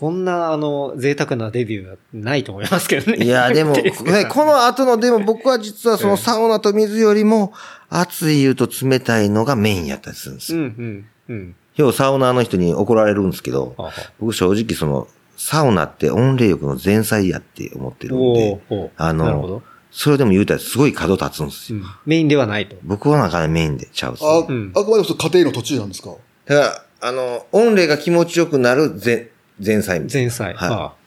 [0.00, 3.22] こんな、あの、贅沢なデビューはないと思いますけどね。
[3.22, 3.92] いや、でも、 ね
[4.30, 7.52] この後の、でも僕は実はそのサウナと水よりも、
[7.90, 10.68] 熱い湯と冷たいのがメインやったりするんですうん、よ。
[10.78, 11.54] うん、うん。
[11.76, 18.60] 今日サウナーの人に怒られるんですけど、はは僕正直その、サウナって温冷浴の前菜やって思ってるんおで、
[18.96, 19.62] あのなるほど。
[19.90, 21.78] それでも言うたらすごい角立つんですよ。
[21.78, 21.84] うん。
[22.06, 22.76] メインではないと。
[22.84, 26.10] 僕はなんかねメインでちゃうあ、うんあくまでも家庭の途中なんですか？
[26.46, 26.60] だか
[27.00, 29.28] ら、あの、温冷が気持ちよくなる前、
[29.64, 30.00] 前菜。
[30.12, 30.54] 前菜。
[30.54, 31.00] はい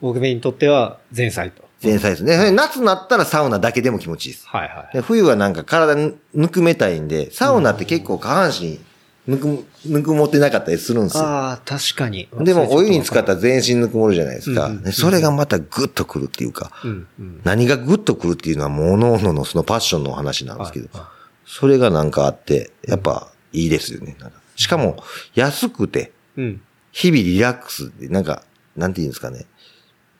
[0.00, 1.62] 僕メインにとっては前菜と。
[1.82, 2.50] 前菜ですね。
[2.52, 4.48] 夏になったらサウナだけでも気持ちいいです。
[4.48, 4.94] はいはい。
[4.94, 8.80] で冬はなんか体ぬくめたいんで、サウナって結構下半身
[9.26, 11.24] ぬく、ぬくもってなかったりするんですよ。
[11.24, 12.28] ああ、確かに。
[12.40, 14.70] でもお湯に使っったら全身ぬくもるじゃないですか。
[14.92, 17.40] それがまたグッとくるっていうか、うん、うん。
[17.44, 21.08] 何がグッとくるっていうのはものののそのパッションの話なんですけどはい、
[21.46, 24.16] それがなんかあって、やっぱいいですよね。
[24.56, 25.02] しかも
[25.34, 26.62] 安くて、うん。
[26.92, 28.42] 日々リラックスで、なんか、
[28.76, 29.46] なんて言うんですかね。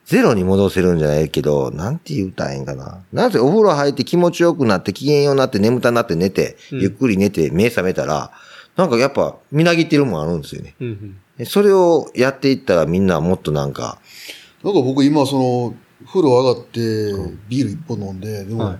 [0.05, 3.03] ゼロに戻せるんじゃないけど、なんて言うたらええんかな。
[3.13, 8.31] なぜお風呂入って気持ちよくなって、機嫌ようになって眠たなって寝て、うんゆっくり寝て目覚めたら、
[8.75, 10.75] なんかやっぱ、みなぎってるもんあるんですよね。
[10.79, 11.17] うん、うん。
[11.37, 13.99] でそれをやっていったらみんなもっとなんか、
[14.63, 15.75] なんか僕今その、
[16.07, 16.79] 風呂上がって、
[17.47, 18.79] ビール一本飲んで、でも、はい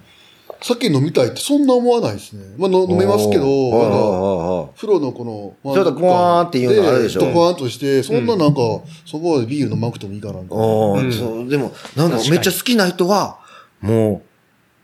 [0.61, 2.43] 酒飲みたいってそんな思わないですね。
[2.57, 8.61] まあの飲めますけど、なん風呂のこの、ちょっとゴワーンっていうのあるでしょゴワーンとして、そんななんか、
[9.05, 10.63] そこまでビール飲まなくてもいいかなみたいな。
[10.63, 13.39] おーうんそうでも、なんか確かにめっちゃ好きな人は、
[13.81, 14.21] も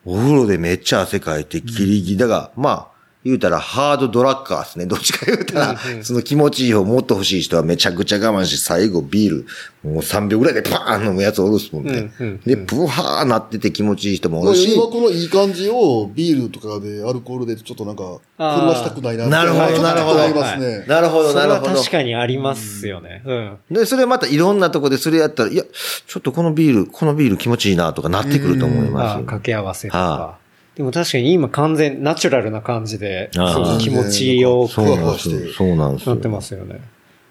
[0.06, 2.18] う、お風呂でめっちゃ汗かいて、ギリギリ。
[2.18, 2.97] だから、まあ、
[3.28, 4.86] 言うたらハードドラッカーですね。
[4.86, 9.46] どっちか言うたら、その気持ちいい方もっと欲しい人はめちゃくちゃ我慢して最後ビール、
[9.84, 12.10] もう3秒ぐらいでパーン飲むやつおるっすもんね。
[12.46, 18.04] で、ブハーなってて気持ちいい人もおまあるし、今このいい感じをビールとかでアルコールでちょっとなんか、
[18.38, 20.86] 狂わしたくないななるほどなるほどありますね。
[20.88, 21.76] なるほど、なるほど。
[21.76, 23.24] 確かにありますよね。
[23.26, 23.58] うん。
[23.70, 29.26] で、それまたいろんなとこでそれやったら、いや、ちょっとこのビール、このビール気持ちいいなとかなってくると思いますよ。
[29.26, 30.47] 掛け合わせとはか。
[30.78, 33.32] でも確かに今完全ナチュラルな感じで、
[33.80, 35.54] 気持ちよくそうなんですふわふわしてよ。
[35.54, 36.14] そうなんですよ。
[36.14, 36.82] なってますよね。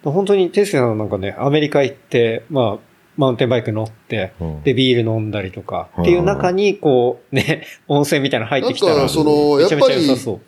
[0.03, 2.87] 本当に、テスケさんなんかね、アメリカ行って、まあ、
[3.17, 10.41] マウンテンバイク乗って、うんで、ビール飲んだりとか、うんっていう中に、こう、ね、 温泉みたいなの入ってきたら、だからそのめちゃめちゃやっぱり良さそう。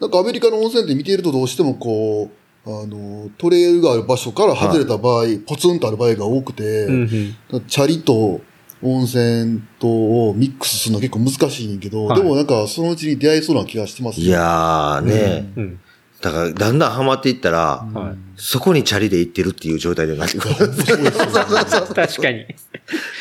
[0.00, 2.30] なんかアメリカの温泉って見ているとどうしてもこ
[2.64, 7.64] う、あの、トレイルがある場所から外れた場合、ポツンとある場合が多くて、うんうん。
[7.66, 8.40] チャリと
[8.82, 9.88] 温泉と
[10.28, 15.80] をミックスするのは結構難しいねんけど、はいでもなんかそのうちに出会いそうな気がしてますいやーね、うん。
[16.20, 18.16] だからだんだんハマっていったら、はい。
[18.36, 20.54] そこにチャリで行ってるっていう状態でなってくる。
[21.94, 22.46] 確かに。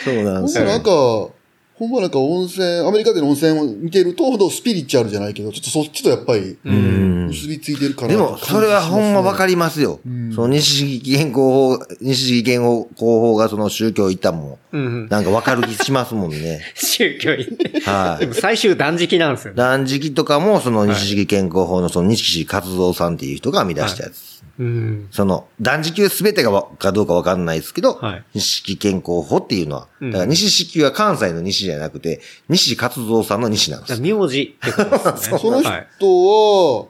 [0.03, 0.66] そうなんですよ。
[0.66, 1.30] なんか、
[1.78, 7.28] ほんまなんか温泉、アメリカでの温泉を見てると、ほんとスピリチュアルじゃないけど、ちょっとそっちとやっぱりうん。
[7.28, 9.99] 結びついてるかなでも、それはほんまわかりりますよ。
[10.05, 15.07] うんその西式健康法、西式健康法がその宗教行ったもん、うんうん。
[15.09, 16.61] なんかわかる気しますもんね。
[16.76, 17.45] 宗教に。
[17.86, 18.34] はいでも。
[18.34, 19.57] 最終断食なんですよね。
[19.57, 24.36] 断食とかも、その西式健康法のその西勝三さんっていう人が編み出したやつ。
[24.59, 25.07] うん。
[25.11, 34.01] その、断食すべてがわかどうかわかんないですけど、はい西式健康法っていうのは、うんだから西式は関西の西じゃなくて、西勝三さんの西なんです。
[34.01, 35.38] 名字ってことですね。
[35.39, 36.88] その人はいは、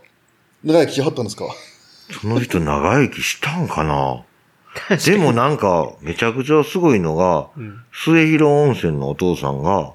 [0.63, 1.45] 長生きしはったんですか？
[2.21, 4.23] その人長生きしたんかな？
[5.05, 9.93] でもなんか、めちゃくちゃすごいのが、うん末広温泉のお父さんが、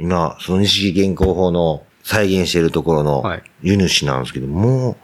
[0.00, 4.96] 今、その西式健康法の再現しているところのはい湯主なんですけど、もう、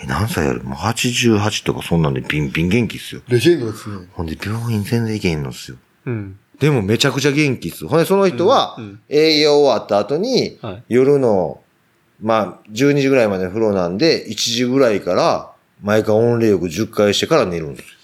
[0.00, 0.62] え、何歳やる？
[0.62, 3.22] もう88とかそんなんでピンピン元気っすよ。
[3.26, 4.06] レジェンドですね。
[4.12, 5.76] ほんで病院全然行けへんのっすよ。
[6.08, 6.38] うん。
[6.58, 7.86] でもめちゃくちゃ元気っす。
[7.86, 8.76] ほんでその人は
[9.08, 11.60] 営業終わった後にはい、夜の、
[12.20, 15.52] まあ、12時ぐらいまでの風呂なんで、1時ぐらいから、
[15.82, 17.94] 毎回温冷浴10回してから寝るんですよ。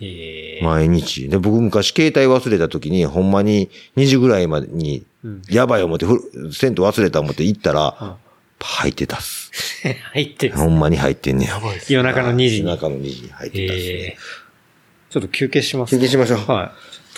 [0.00, 0.64] ええ。
[0.64, 1.28] 毎日。
[1.28, 8.16] で、僕昔携帯忘れた時に、ほんまに2時ぐらいまでにうん、やばい思って、ふ銭湯忘れた思って行ったらあ、
[8.58, 9.50] 入ってたっす。
[10.12, 10.56] 入ってる。
[10.56, 11.54] ほんまに入ってんねや。
[11.54, 11.92] やばいです。
[11.92, 12.68] 夜中の2時に。
[12.68, 14.16] 夜中の2時に入ってたっすええね。。
[15.10, 15.90] ちょっと休憩します。
[15.90, 16.70] 休憩しましょうはい。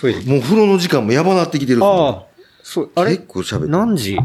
[0.03, 0.25] トイレ。
[0.25, 2.27] もう風呂の時間もやばなってきてるああ、
[2.65, 3.17] そう、あれ？
[3.19, 4.19] 結構喋ってる何時？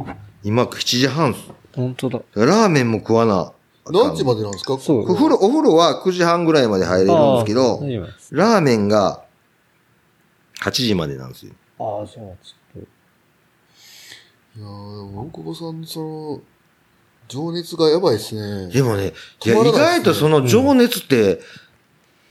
[0.43, 1.51] 今7時半っす。
[1.75, 2.19] 本当だ。
[2.33, 3.53] ラーメンも食わな。
[3.89, 4.79] 何時までなんですか？
[4.79, 7.79] そうお風呂、お風呂は9時半ぐらいまで入れるんですけど。
[8.31, 9.23] ラーメンが
[10.61, 11.53] 8時までなんですよ。
[11.79, 12.83] ああ、じゃあ、ちょっ
[14.57, 16.41] いやー、大久保さん、その、
[17.27, 18.73] 情熱がやばいですね。
[18.73, 19.13] でもね、
[19.45, 21.39] いや、意外とその情熱って、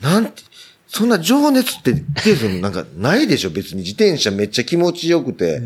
[0.01, 0.43] なんて、
[0.89, 5.61] そんな情熱って、テースなんかないでしょ別に自転車めっちゃ気持ちよくて、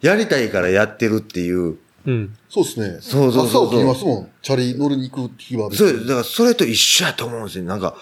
[0.00, 1.74] やりたいからやってるっていう。
[1.74, 1.80] と。
[2.06, 2.36] うん。
[2.48, 2.98] そうですね。
[3.00, 4.30] そうそうそうそう朝起きますもん。
[4.42, 5.70] チャリ乗りに行く日は。
[5.72, 7.64] そう、だからそれと一緒やと思うんですよ。
[7.64, 7.94] なんか、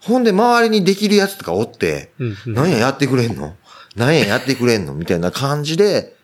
[0.00, 3.56] ほんで周りにできるやつとかおって、うんうんなんややってくれんの？
[3.96, 4.94] なんややってくれんの？
[4.94, 6.14] みたいな感じで、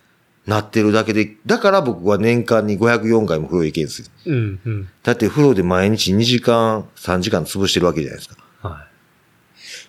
[0.46, 4.08] なってるだけで、だから僕は年間に504回も風呂行けんすよ。
[4.26, 4.88] うん、うん。
[5.02, 8.36] だって風呂で毎日2時間、3時間潰してるわけじゃないですか。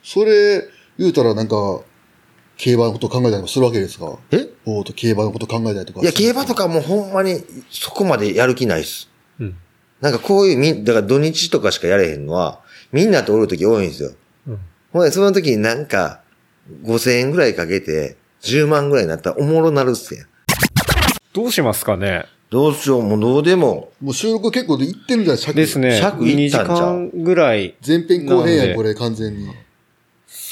[0.02, 1.82] はそれ、言うたらなんか、
[2.58, 4.20] 競馬のこと考えたりもするわけですか？
[4.32, 4.48] え？
[4.66, 6.02] ボート競馬のこと考えたりとか。
[6.02, 9.10] いや、競馬とかもうほんまにそこまでやる気ないっす。
[9.40, 9.44] い。
[9.44, 9.58] うん。
[10.00, 14.12] なんかこういうみ、だから土日とかしかやれへんのは、みんなとおるとき多いんですよ。
[14.48, 14.60] うん。
[14.94, 16.22] ほんで、その時になんか、
[16.84, 20.28] 5000円ぐらいかけて、10万ぐらいになったらおもろなるっすやん。
[21.34, 22.26] どうしますかね？
[22.52, 23.92] どうしよう、もうどうでも。
[24.02, 25.80] もう収録結構で行ってるんじゃないです。
[25.80, 25.98] ね。
[25.98, 27.12] 尺い2時ったんちゃう？
[27.16, 27.76] 間ぐらい。
[27.86, 29.48] 前編後編やん、これ完全に。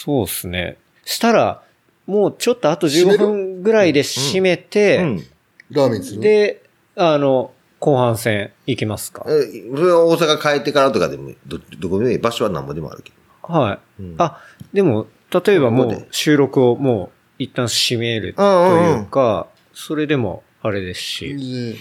[0.03, 0.77] そうですね。
[1.05, 1.63] したら、
[2.05, 5.25] もうちょっとあと15分ぐらいで締めて、うん。
[5.71, 6.21] ラーメンにする？
[6.21, 6.63] で、
[6.95, 9.25] あの、後半戦行きますか。
[9.27, 9.29] え
[9.75, 12.17] それは大阪帰ってからとかでも、ど、どこでもいい。
[12.17, 13.11] 場所は何ぼでもあるけ
[13.47, 13.53] ど。
[13.53, 13.79] はい。
[14.01, 14.41] うんあ、
[14.73, 15.07] でも、
[15.45, 18.41] 例えばもう収録をもう一旦締めると
[18.77, 21.77] いうか、それでもあれですし、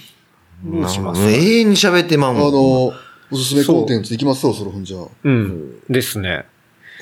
[0.64, 1.20] でどうします？
[1.22, 2.52] 永遠に喋ってまうあもん。
[2.52, 2.84] の、
[3.30, 5.06] おすすめコンテンツ行きますそろそろほんじゃあ。
[5.24, 5.80] うん。
[5.88, 6.44] ですね。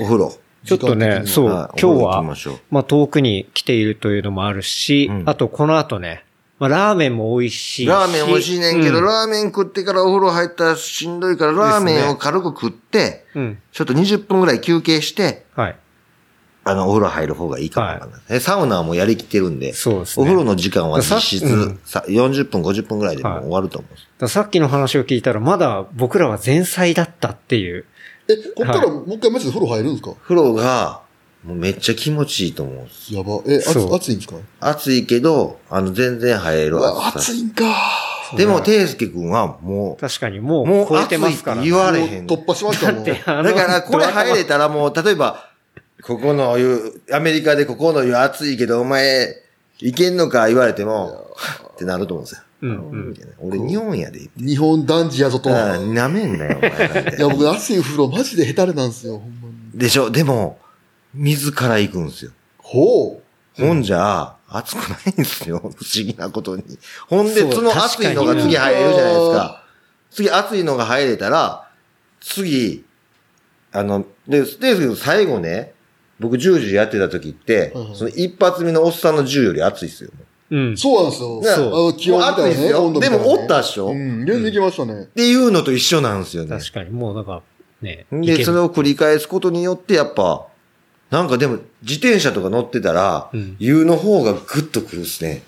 [0.00, 0.32] お風呂。
[0.66, 1.80] ちょっとね、そう、はい。
[1.80, 2.22] 今日は
[2.70, 5.28] まあ遠くに来ているというのもあるし、うん。
[5.28, 6.24] あとこの後ね、
[6.58, 7.86] まあラーメンも美味しいし。
[7.86, 9.04] ラーメン美味しいねんけど、うん。
[9.04, 13.58] ラーメン食ってからお風呂入ったらしんどいから、ラーメンを軽く食って、うん。
[13.72, 15.76] ちょっと20分ぐらい休憩して、はい。
[16.68, 20.22] あの、お風呂入る方がいいかもわかんなサウナはもうやりきってるんで、そうですね。
[20.24, 21.80] お風呂の時間は実質、さうん。
[21.84, 23.86] さ40分、50分ぐらいでもう終わると思
[24.20, 27.84] うさっきの話を聞いたら、まだ僕らは前菜だったっていう。
[28.28, 30.14] え、こっからもう一回マジで風呂入るんですか？
[30.22, 31.02] 風呂が、
[31.44, 33.14] もうめっちゃ気持ちいいと思うんです。
[33.14, 33.40] やば。
[33.46, 34.36] え、そう暑暑いんですか？
[34.60, 37.64] 暑いけど、あの、全然入れるうわ暑いんか。
[38.36, 41.62] でも、ていすけくんはも確かにもう、もうう超え暑いっててますから。
[41.62, 42.26] 言われへん。
[42.26, 43.04] もう突破しましたもん。
[43.04, 45.48] だって、あの、だから、これ入れたらもう、例えば、
[46.02, 49.36] ここのお湯、アメリカでここのお湯暑いけど、お前、
[49.78, 51.28] いけんのか言われても、
[51.74, 52.42] ってなると思うんですよ。
[52.68, 54.28] うん俺、日本やで。
[54.36, 55.50] 日本男児やぞと。
[55.50, 57.22] あいなめんなよ、お前なんて。
[57.22, 59.78] や、僕、暑い風呂マジで下手れなんですよ、ほんまに。
[59.78, 60.10] でしょ？
[60.10, 60.58] でも、
[61.14, 62.30] 水から行くんですよ。
[62.58, 63.20] ほ
[63.54, 65.58] ほんじゃ、暑くないんですよ。
[65.62, 66.62] 不思議なことに。
[67.08, 69.64] ほんで、その暑いのが次入れるじゃないですか。
[70.10, 71.68] 次暑いのが入れたら、
[72.20, 72.84] 次、
[73.72, 75.72] あの、で、ステージ最後ね、
[76.18, 80.10] 僕10時やってた時ってその一発目のおっさんの10より暑いですよ。
[80.50, 80.76] うんう。。
[80.76, 81.40] そうなんですよ。
[81.40, 82.50] ねあの、気温みたいなね。
[82.50, 83.88] 暑いですねでもおったっしょ？
[83.88, 85.02] うん、全然行きましたね。
[85.02, 86.58] っていうのと一緒なんですよね。
[86.58, 87.42] 確かに、もうなんか、
[87.82, 88.06] ね。
[88.10, 90.46] で、るそれを繰り返すことによって、やっぱ、
[91.10, 95.42] なんかでも、自転車とか乗ってたらうん、湯の方がグッとくるっすね。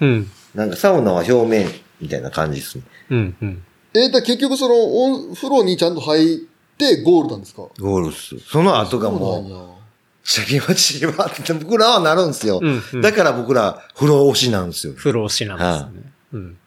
[0.00, 0.30] うん。
[0.54, 1.68] なんかサウナは表面
[2.00, 2.84] みたいな感じですね。
[3.10, 3.36] うん。
[3.40, 3.62] うん。
[3.94, 6.38] えー、だ結局その、温風呂にちゃんと入っ
[6.78, 7.62] てゴールなんですか？
[7.78, 8.38] ゴールっす。
[8.40, 9.75] その後がそうもう、
[10.26, 12.58] ちゃ気持ちいいわって僕らはなるんですよ。
[12.62, 14.94] うんうんだから僕ら、風呂推しなんですよ。
[14.94, 16.12] 風呂推しなんですね。
[16.32, 16.58] うん。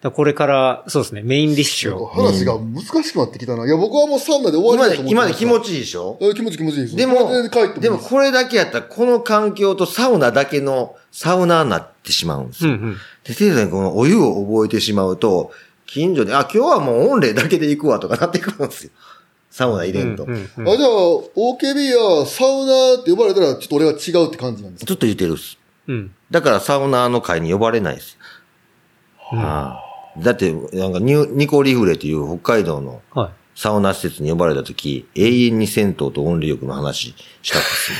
[0.00, 2.08] だこれから、そうですね、メインディッシュを。
[2.08, 3.66] か話が難しくなってきたな。
[3.66, 6.18] いや、僕はもうサウナで終わりだと、思って今で気持ちちいいでしょ？
[6.34, 6.96] 気持ち気持ちいいです。
[6.96, 7.30] でも
[7.78, 12.72] でもこれだけやったら、この環境とサウナだけのサウナーになってしまうんですよ。
[12.72, 12.96] うんうん。
[13.24, 15.52] で、このお湯を覚えてしまうと、
[15.86, 18.90] 近所で、あ、今日はもう温冷だけで行くわとかなってくるんですよ。
[19.52, 20.24] サウナ入れんと。
[20.24, 24.88] うんうんうんあ、じゃあ、OKB やサウナって呼ばれたら、ちょっと俺は違うって感じなんですか？
[24.88, 25.58] ずっと言ってるっす。
[25.86, 26.14] うん。
[26.30, 28.16] だからサウナーの会に呼ばれないです。
[29.18, 33.30] はあだって、なんかニュ、ニコリフレっていう北海道のはい。
[33.54, 37.98] サウナ施設に呼ばれた時、永遠に銭湯と温力の話したんですよ。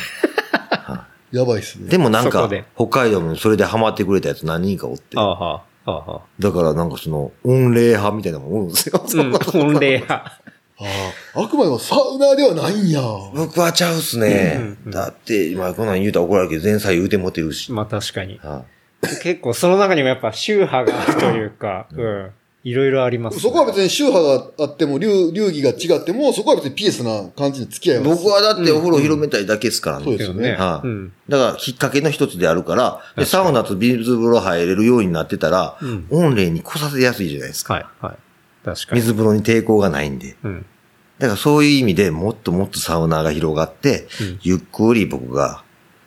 [1.43, 1.89] やばいっすね。
[1.91, 5.21] でもなんか北海道にそれでハマってくれたやつ何人かおってあ。
[5.21, 5.63] あはあ。
[5.85, 6.21] ああはあ。
[6.39, 9.03] だからなんかその、温冷派みたいなのもおるんですよ。
[9.15, 9.33] うん。
[9.33, 10.42] 本霊派。
[10.83, 13.01] ああ、あくまでもサウナーではないんや。
[13.35, 14.77] 僕はちゃうっすね。
[14.87, 17.73] だって、今こんなん言うたら怒られるけど、前菜言うてもてるし。
[17.73, 18.39] まあ確かに。
[18.43, 18.65] は
[19.23, 22.31] 結構その中にもやっぱ宗派があるというか、うん。
[22.65, 30.05] いろいろあります、そこは別に宗派があっても、流、流儀が違っても、そこは別にピースな感じで付き合いは僕はだってお風呂広めたいだけですからね。
[30.05, 31.13] そうですよねはい、うん。
[31.29, 37.75] だから、きっかけの一つであるから、でサウナと水風呂入れるようになってたら、うん温冷に来させやすいじゃないですか。
[37.75, 37.85] はい。
[38.01, 38.17] はい。
[38.65, 39.01] 確かに。
[39.01, 40.37] 水風呂に抵抗がないんで。
[40.45, 40.67] うん。
[41.23, 45.63] だからそういう意味でもっともっとサウナーが広がって、うんゆっくり僕が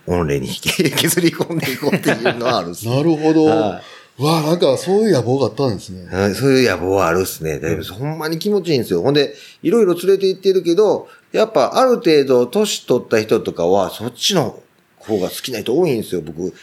[0.07, 0.83] 温冷に削
[1.23, 2.91] り込んでいこうっていうのはあるっすね。
[2.97, 3.45] なるほど。
[3.45, 3.81] は
[4.17, 6.05] わあ、なんかそういう野望があったんですね。
[6.11, 7.59] はいそういう野望はあるっすね。
[7.59, 9.03] だいぶほんまに気持ちいいんですよ。
[9.03, 14.59] ほんで、いろいろ連れて行ってるけど、やっぱある程度年取った人とかは、そっちの
[14.97, 16.53] 方が好きな人多いんですよ、僕。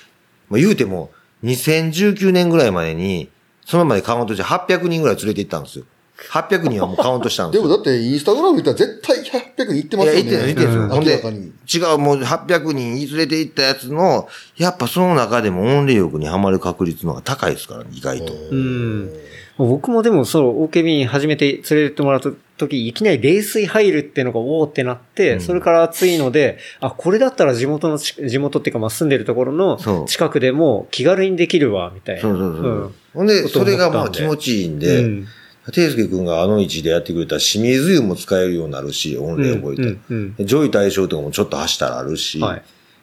[0.51, 1.11] まあ、言うても、
[1.43, 3.31] 2019年ぐらいまでに、
[3.65, 5.85] そのまでカウントして800人ぐらい連れて行ったんですよ。
[6.31, 7.63] 800人はもうカウントしたんでよ。
[7.63, 10.21] ですもだってインスタグラム見たら絶対800人行ってますよね。
[10.23, 10.89] いや、言ってる言ってるんですよ。
[10.89, 18.33] ほんで明らかに。、違う、もう800人連れて行ったやつの、やっぱその中でも温冷浴にはまる確率の方が高いですからね、意外と。
[18.33, 19.11] うん。
[19.59, 32.23] 僕もでもそう、OKB に初めて連れてってもらった時、いきなり冷水入るっていうのがおーってなって、それから暑いので、あ、これだったら地元のち、地元っていうかまあ住んでるところそうの近くでも気軽にできるわ、みたいな。
[32.23, 32.69] そうそうそう。
[32.87, 35.27] んほんで、それがまあ気持ちいいんで、うん
[35.71, 39.83] けくんがあの位置でやってくれたら清水湯も使えるようになるし、温冷覚えて。
[39.83, 42.63] うんうんで上位対象とかもちょっと走ったらあるし、はい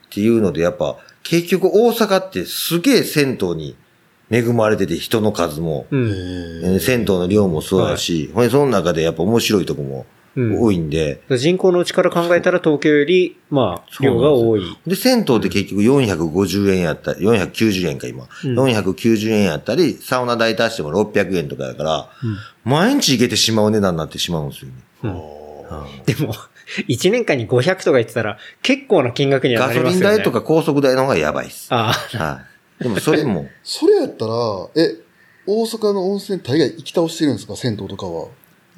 [0.10, 3.76] っていうのでやっぱ、結局大阪ってすげえ銭湯に
[4.32, 6.80] 恵まれてて人の数も、うん。
[6.80, 10.06] 銭湯の量もそうだし、ほんでその中でやっぱ面白いとこもうん
[10.36, 14.62] 多いんで、人口のうちから考えたら東京より、まあ、量が多い。
[14.88, 18.28] で、銭湯って結局450円やったり、490円か今。
[18.44, 22.10] うん490円やったり、サウナ代足しても600円とかだから、
[22.64, 24.76] 毎日行けてしまう値段になってしまうんですよね。
[26.06, 26.34] でも、
[26.88, 30.08] 1年間に500とか言ってたら、結構な金額にはガソなりますよね。
[30.10, 31.68] リン代とか高速代の方がやばいっす。
[31.72, 32.42] あは
[32.80, 32.84] い。
[32.84, 34.34] でもそれも、 それやったら、
[34.76, 34.96] え、
[35.48, 37.56] 大阪の温泉大概行き倒してるんですか？
[37.56, 38.28] 銭湯とかは。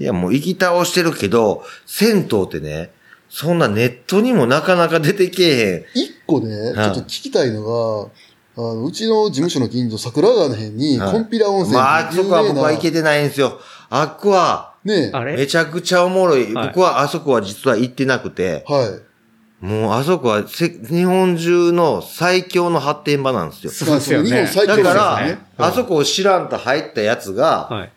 [0.02, 2.92] いやもう行き倒してるけど、銭湯ってね、
[3.30, 8.10] そんなネットにもなかなか出てけえ一個ね、ちょっと聞きたいのが、
[8.58, 11.66] あの、うちの事務所の近所、桜川の辺に、はいコンピラ温へん。
[11.68, 13.60] 泉まあ、あそこは僕は行けててないんですよ。
[13.90, 15.20] あっこは、ねあ。
[15.20, 15.38] あれ？
[15.38, 16.54] めちゃくちゃおもろい。
[16.54, 19.66] はい僕はあそこは実は行ってなくて、はい。
[19.66, 23.72] もうあそこはせ日本中の最強の発展場なんですよ。
[23.72, 27.92] そうですよねまあその日本最強だかですよねら、あそこを知らんと入ったやつが、はい。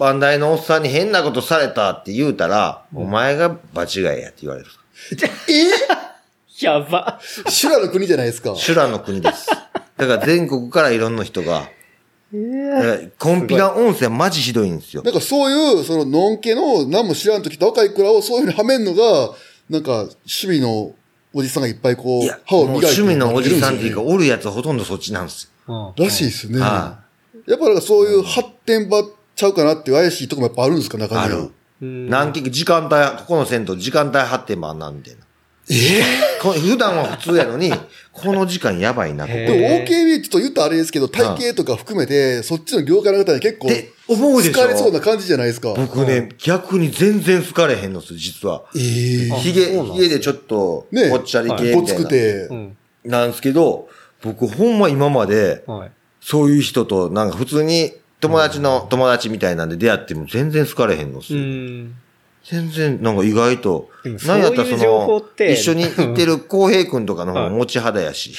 [0.00, 4.68] バンダイのおっさんに変なことされたって言うたら、お前が場違いやって言われる。
[6.58, 7.20] やば。
[7.50, 8.56] 修羅の国じゃないですか。
[8.56, 9.46] 修羅の国です。
[9.98, 11.68] だから全国からいろんな人が、
[12.32, 15.02] だからコンピラ温泉はマジひどいんですよ。
[15.02, 19.34] なんかそういう、その、のんけの何も知らんときた若い子らをそういうふうにはめんのが、
[19.68, 19.92] なんか、
[20.24, 20.94] 趣味の
[21.34, 26.58] おじさんがいっぱいこいうや、、歯を磨いて趣味のおじさんっていうか、るおるやつはほとんどそっちなんですうんらしいですね。
[26.58, 27.00] は
[27.46, 29.04] やっぱなんかそういう発展場
[29.40, 31.24] ちゃうかなって怪しいとこもやっぱあるんですか、中には。
[31.24, 31.36] ある。
[31.82, 35.20] うん何件か時間帯、ここの銭湯時間帯発展もあんなんみたいな。
[36.42, 37.72] こ普段は普通やのに、
[38.12, 39.38] この時間やばいな、ここ。
[39.38, 43.68] へでも OKB ちょっと言ったらあれですけど、体型とか含めて、そっちの業界の方に結構、
[44.08, 44.62] 思うでしょ？
[44.62, 45.72] 疲れそうな感じじゃないですか。
[45.74, 48.64] 僕ね、逆に全然好かれへんのです、実は。
[48.76, 48.82] ええ
[49.38, 52.04] ひげ、ひげでちょっと、ねぽっちゃり系みたいな。
[52.04, 52.76] くてう、ん。
[53.04, 53.88] なんですけど、
[54.22, 55.90] 僕ほんま今まで、はい。
[56.20, 61.42] そういう人と、なんか普通に友達の友達みたいなんで出会っても全然好かれへんのっすうよ。
[61.42, 61.94] ん。
[62.44, 68.32] 全然、なんか意外とでも、なんやったらそのっ、て一緒に行ってる 浩平君とかの方はいが持ち肌やし、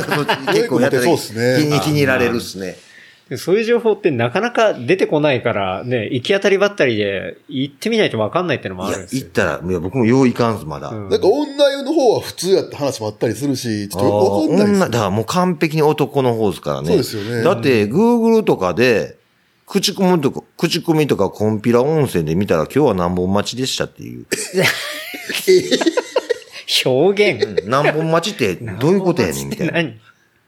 [0.52, 2.76] 結構やったらそうっすね気に気に入られるっすね。
[3.28, 9.22] でそういう情報ってなかなか出てこないから、ね、行き当たりばったりで行ってみないとわかんないってのもあるん、ですよ。
[9.22, 10.88] 行ったら、いや僕もよういかんす、まだ。
[10.88, 16.88] うんなんか女湯の方は普通やって話もあったりするし、ちょっとよくわかんないです女、だからもう完璧に男の方ですからね。
[16.88, 19.16] そうですよねだって、Google とかで、
[19.66, 24.26] 口コミとか、口コミとかコンピラ温泉で見たら今日は何本待ちでしたっていう。
[26.84, 27.64] 表現。
[27.66, 29.72] 何本待ちってどういうことやねんみたいな。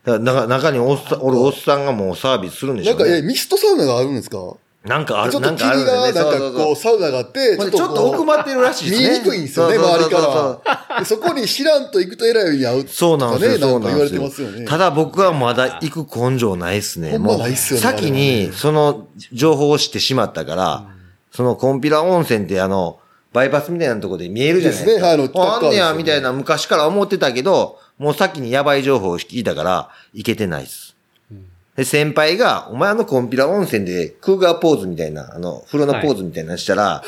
[0.05, 0.35] だか何？
[0.35, 3.29] ら中中におっさん、おるおっさんがもうサービスするんでしなんか、え、ょうね。
[3.29, 4.37] ミストサウナがあるんですか？
[4.85, 6.13] なんかある、ちょっとなんかあるん霧が。
[6.13, 9.09] なんかこう、サウナがあって、ちょっと奥まってるらしいですね。
[9.09, 10.99] 見えにくいんですよね、周りから。
[10.99, 12.89] でそこに知らんと行くと偉い目に遭うとかね。
[12.93, 14.67] そうなんですよ、言われてますよね。
[14.67, 17.13] ただ僕はまだ行く根性ないっすね。
[17.13, 20.87] ほんまないっすよね先にその情報を知ってしまったから、
[21.33, 22.99] そのコンピラ温泉ってあの、
[23.33, 24.91] バイパスみたいなところで見えるじゃないですか。
[24.91, 30.84] ですねはいあんねや、みたいな昔から思ってたけど、もう先にやばい情報を聞いたから、行けてないっす。
[31.77, 37.03] で、先輩が、お前あのコンピラ温泉でクーガーポーズみたいな、あの、風呂のポーズみたいなのしたら、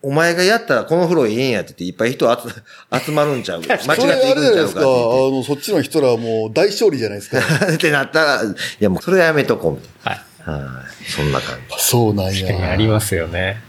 [0.00, 2.48] お前がやったらこの風呂ええんやって言っていっぱい人集
[3.06, 4.84] 集まるんちゃう 間違っていくんちゃうかってじゃないですか、あ。
[4.84, 7.38] の、そっちの人らはもう大勝利じゃないですか。
[7.74, 8.46] ってなったら、い
[8.80, 10.60] やもうそれはやめとこうみたいはい。
[10.60, 10.66] な。
[10.66, 11.12] はい。
[11.12, 12.76] そんな感そうなん確かにあや。
[12.76, 13.60] りますよね。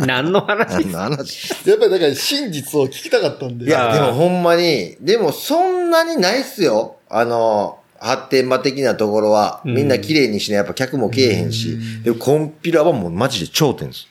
[0.00, 0.82] 何の話？
[0.84, 0.86] じ。
[0.92, 1.50] 何の話？
[1.68, 3.66] やっぱりだから真実を聞きたかったんで。
[3.66, 6.96] いや、でもほんまに、でもそんなにないっすよ。
[7.08, 10.58] あの、発展場的なところは、うんみんな綺麗にしない。
[10.58, 11.76] やっぱ客もけえへんし。
[12.02, 14.06] でもコンピラはもうマジで頂点です。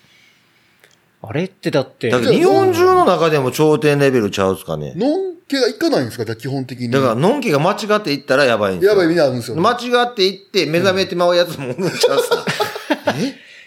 [1.22, 4.94] あれってだって、だ日本中の中でも頂点レベルちゃうっすかね。
[4.96, 6.26] のんけが行かないんですか？
[6.26, 6.90] じゃあ基本的に。
[6.90, 8.92] だから、のんきが間違っていったらやばいんですよ。
[8.92, 9.62] やばいみんなあるんですよね。
[9.62, 9.76] 間違
[10.06, 12.46] っていって目覚めてまうやつもおるんちゃうっすか？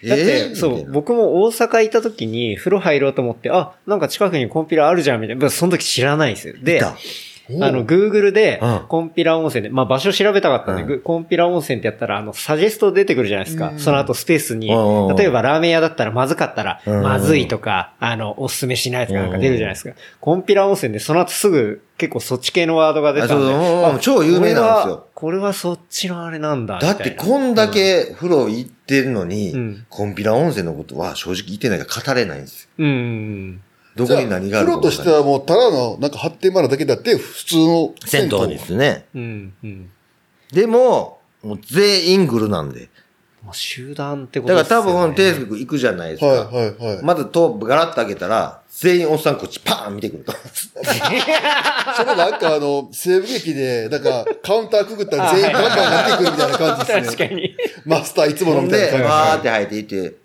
[0.03, 0.07] え？
[0.09, 5.49] だって、えそう、僕も大阪行った時に風呂入ろうと思って、あ、なんか近くにコンピラあるじゃん、みたいな。
[5.49, 6.53] その時知らないんですよ。
[6.61, 6.83] で、
[7.49, 13.73] あの、Google でうん、コンピラ温泉で、まあ場所調べたかったんで、コンピラ温泉ってやったら、あの、サジェスト出てくるじゃないですか。
[13.77, 14.67] その後スペースに
[15.15, 19.95] 例えばラーメン屋だったらまずかったら、うんまずいとか、あの、おすすめしないとかなんか出るじゃないですか。
[20.19, 23.35] コンピラ温泉でその後すぐ結構そっち系のワードが出たんで。
[23.35, 26.79] あそうそうもうあ超有名なんですよこれはそっちのあれなんだ。
[26.79, 32.69] だってこんだけ風呂行ってるのに、うんコンピラ温泉のことは正直言ってないから語れないんですよ。
[32.79, 33.61] うん
[33.97, 39.05] どこに何があるかプロとしてはもうただのなんか発展場なだけだって普通の銭湯ですね。
[39.13, 39.21] うん。
[39.21, 39.89] うんうん。
[40.51, 42.89] でも、もう全員グルなんで。
[43.43, 45.07] まあ集団ってことだから多。
[45.07, 46.27] 分、テイスク行くじゃないですか。
[46.27, 47.03] はいはいはい。
[47.03, 50.33] まずトープガラッと開けたら、全員おっさんこっちパーン見てくると。
[51.95, 57.05] それなんかあの、西部劇で、なんかカウンターくぐったら全員バンバンなってくるみたいな感じですね。
[57.17, 57.55] 確かに。
[57.85, 59.27] マスターいつもほんで、のみたいな感じ。
[59.27, 60.15] バーって入っていって、うん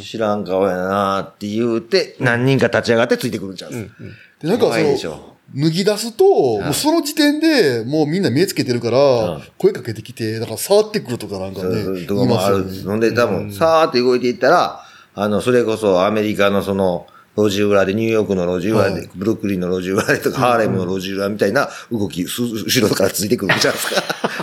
[0.00, 3.94] 知らん顔やなーって言うて、何人か立ち上がってついてくるんちゃうんです。
[4.42, 5.16] でなんか怖いでしょそ
[5.58, 6.24] の、脱ぎ出すと、
[6.60, 12.76] もうその時点でもうみんな目つけてるからうん、声かけてきて、なんか触ってくるとかなんかね、そういうと言いこもあるんです。
[12.76, 12.90] ますよね。
[12.90, 14.80] ほんで、多分、さーって動いていったら、
[15.14, 17.06] あの、それこそアメリカのその、
[17.36, 24.02] 路地裏で、ニューヨークの路地裏で、はいブルックリンの路地裏でとか、ハーレムの路地裏みたいな動き、す後ろからついてくるじゃないですか。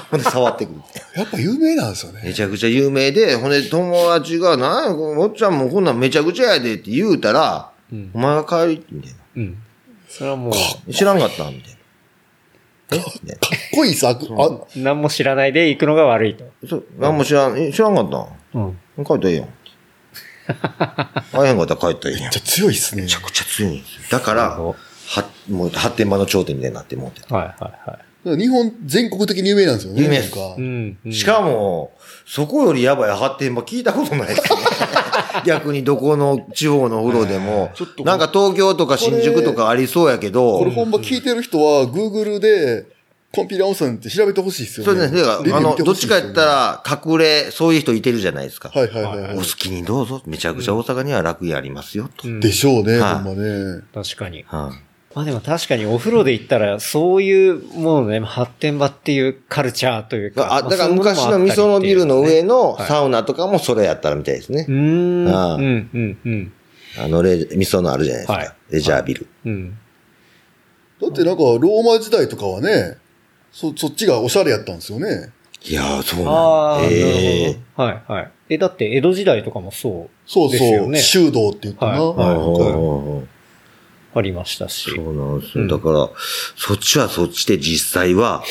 [0.10, 0.82] ほんで、触ってくる。
[1.16, 2.22] やっぱ有名なんですよね。
[2.24, 9.57] めちゃくちゃ有名で、ほんで、友達が、なんおっちゃんもこんなんめちゃくちゃやでって言うたら、んお前が帰りみたいうん。
[10.07, 10.53] それはもう、
[10.88, 10.93] な。
[10.93, 11.80] 知らんかったみたいな。
[12.91, 13.10] えかっ
[13.76, 16.45] こいいさ、ああ何も知らないで行くのが悪いと。
[16.68, 18.78] そう、何も知らん、え知らんかったうん。
[19.05, 19.49] 帰ったらええやん。
[21.32, 22.24] 会えへんかったら帰ったらええやん。
[22.24, 23.07] めっちゃ強いっすねめ。
[23.07, 24.01] ちゃくちゃ強いんですよ。
[24.10, 24.76] だから、は、
[25.49, 27.22] もう発展場の頂点みたいになってもうて。
[27.32, 28.09] はいはいはい。
[28.38, 30.01] 日本全国的に有名なんですよね。
[30.01, 30.97] 有名ですかうん。
[31.05, 31.91] うんしかも、
[32.25, 34.47] そこよりやばい発展場聞いたことないですね。
[35.45, 42.86] 逆にどこの地方の風呂でもちょっと、なんか東京とか新宿とかありそうやけどこれ、本場聞いてる人は、Google で、
[43.32, 44.91] コンピラ温泉って調べてほしいですよね。
[44.91, 45.21] そうですね。
[45.21, 46.84] だから、あの、どっちか言ったら。
[46.84, 48.69] ら、隠れ、そういう人いてるじゃないですか。
[48.69, 49.34] はいはいはいはい。
[49.36, 50.23] お好きにどうぞ。
[50.25, 52.27] めちゃくちゃ大阪には楽屋ありますよ、と。
[52.27, 53.82] うんでしょうね、はいほんまね。
[53.93, 54.45] 確かに。
[54.47, 60.53] はいまあでも確かにお風呂で行ったら、そういうものね、発展場っていうカルチャーというか。
[60.53, 64.72] あ、だからまあ昔の味噌のビルの上のはいサウナとかもそれやったらみたいですねう。
[64.72, 65.26] ーん。
[65.26, 65.89] うん、ああうん、
[66.24, 66.51] うん。
[66.99, 68.55] あのレジ、味噌のあるじゃないですはいか。
[68.70, 69.28] レジャービル。
[69.45, 69.78] うん。
[71.01, 72.97] だってなんか、ローマ時代とかはね、
[73.51, 75.32] そ、そっちがおしゃれやったんですよね。
[75.66, 76.95] いやー、そうああ、なんだ。
[76.95, 77.89] えなえるほど。
[77.89, 78.32] はい、はい。
[78.49, 81.91] え、だって江戸時代とかもそうそうそう、ですよね修道って言ってな。
[81.91, 83.38] はいはいはいはいはい
[84.14, 84.89] ありましたし。
[84.89, 85.64] そうなんですよ。
[85.64, 86.10] うんだから、
[86.55, 88.43] そっちはそっちで実際は、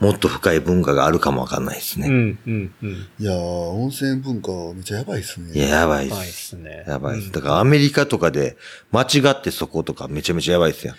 [0.00, 2.06] もっと深い文化があるかもわかんないですね。
[2.08, 3.06] うん、うん、うん。
[3.18, 5.52] いやー、温泉文化めっちゃやばいっすね。
[5.52, 6.10] いや、やばいっ。
[6.10, 6.84] はいですすね。
[6.86, 7.32] やばいです。
[7.32, 8.56] だからアメリカとかで
[8.92, 10.94] 間違ってそことかめちゃめちゃやばいですよ。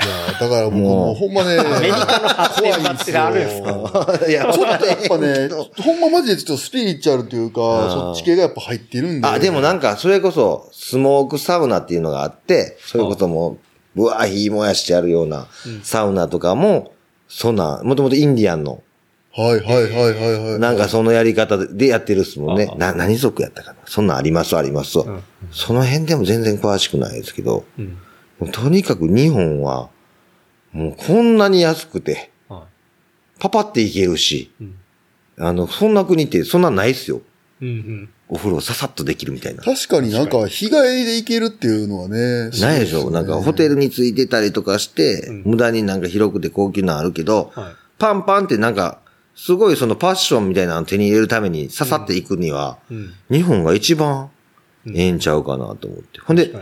[0.00, 4.26] いやーだから僕もうほんまね、アメリカの発展場ってあるんすか？
[4.28, 5.48] いやちょっとやっぱね、
[5.82, 9.26] ほんまマジでちょっとスピリチュアルというか、そっち系がやっぱ入ってるんで。
[9.28, 13.58] あ、でもなんか、それこそ、スモークサウナっていうのがあって、それこそも
[13.94, 15.46] う、ぶわー火燃やしてあるような
[15.82, 16.94] サウナとかも、
[17.28, 18.82] そんな、もともとインディアンの、
[19.34, 20.58] はいはいはいはいはい。
[20.58, 22.76] なんかそのやり方でやってるっすもんねあ。
[22.76, 23.78] な、何族やったかな？
[23.86, 24.98] そんなんありますあります。
[24.98, 27.96] んその辺でも全然詳しくないですけど、うん。
[28.48, 29.90] とにかく日本は、
[30.72, 32.66] もうこんなに安くて、は
[33.38, 34.50] パパっていけるし、い。
[34.60, 34.76] うん。
[35.38, 37.20] あの、そんな国ってそんなんないっすよ。
[37.60, 38.08] うん、うん。
[38.28, 39.62] お風呂ささっとできるみたいな。
[39.62, 42.48] 確かになんか日帰りで行けるっていうのはね。
[42.60, 47.74] ないでしょ、ねなんかホテルについてたりとかして、うん無駄になんか広くて高級なのあるけど、はい。
[47.98, 49.00] パンパンってなんか、
[49.34, 53.12] すごいそのパッションみたいなのを手に入れるために刺さっていくには、うん。
[53.30, 54.30] 日本が一番
[54.86, 56.20] うんええんちゃうかなと思って。
[56.20, 56.52] ほんで。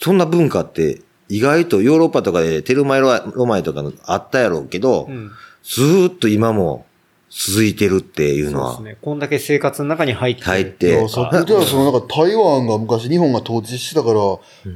[0.00, 5.30] そんな文化って意外とヨーロッパとかでテルマエロロマエとかのあったやろうけど、うん。
[5.62, 6.84] ずーっと今も
[7.30, 8.98] 続いてるっていうのはそうですね。
[9.02, 10.42] こんだけ生活の中に入って。
[10.42, 14.20] 入っいてや、、そこではそのなんか台湾が昔日本が統治してたから、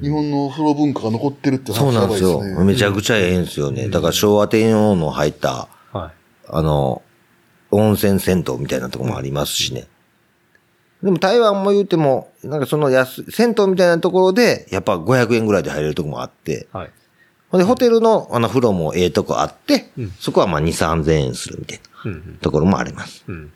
[0.00, 2.40] 日本の風呂文化が残ってるってそうなんですよ。
[2.64, 3.88] めちゃくちゃええんですよね。
[3.88, 6.10] だから昭和天皇の入った、はい。
[6.48, 7.02] あの、
[7.70, 9.86] 温泉銭湯みたいなとこもありますしね。
[11.02, 16.90] でも台湾も言うても、なんかその安い、銭湯みたいなところで、やっぱ500円ぐらいで入れるとこもあって、はい。
[17.50, 22.38] ほんでホテルのあの風呂もええとこあって、うんそこはまあ2、3000円するみたいなうん。
[22.42, 23.24] ところもあります。
[23.28, 23.52] うん。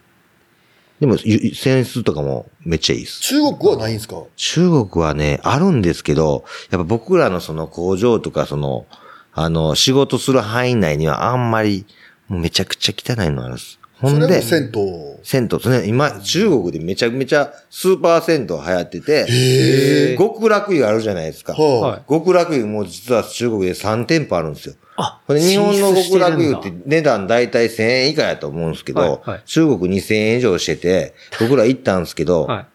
[1.00, 3.20] でも、ゆ泉質とかもめっちゃいいです。
[3.22, 4.22] 中国はないんですか？
[4.36, 8.86] 中国はね、あるんですけど、やっぱ僕らのその工場とかその、
[9.34, 11.86] あの、仕事する範囲内にはあんまり、
[12.28, 13.80] もうめちゃくちゃ汚いのあるんです。
[14.02, 15.18] ほんで銭湯。
[15.22, 15.86] 銭湯ですね。
[15.86, 20.16] 今、中国でめちゃめちゃスーパー銭湯流行ってて。
[20.18, 21.52] 極楽湯あるじゃないですか。
[21.52, 24.74] ははい極楽湯も実は中国で3店舗あるんですよ。
[24.96, 32.66] あこれ日本の極楽湯って値段だいたい1000円以下やと思うんですけど、はいはい中国2000円以上してて、僕ら行ったんですけど、はい。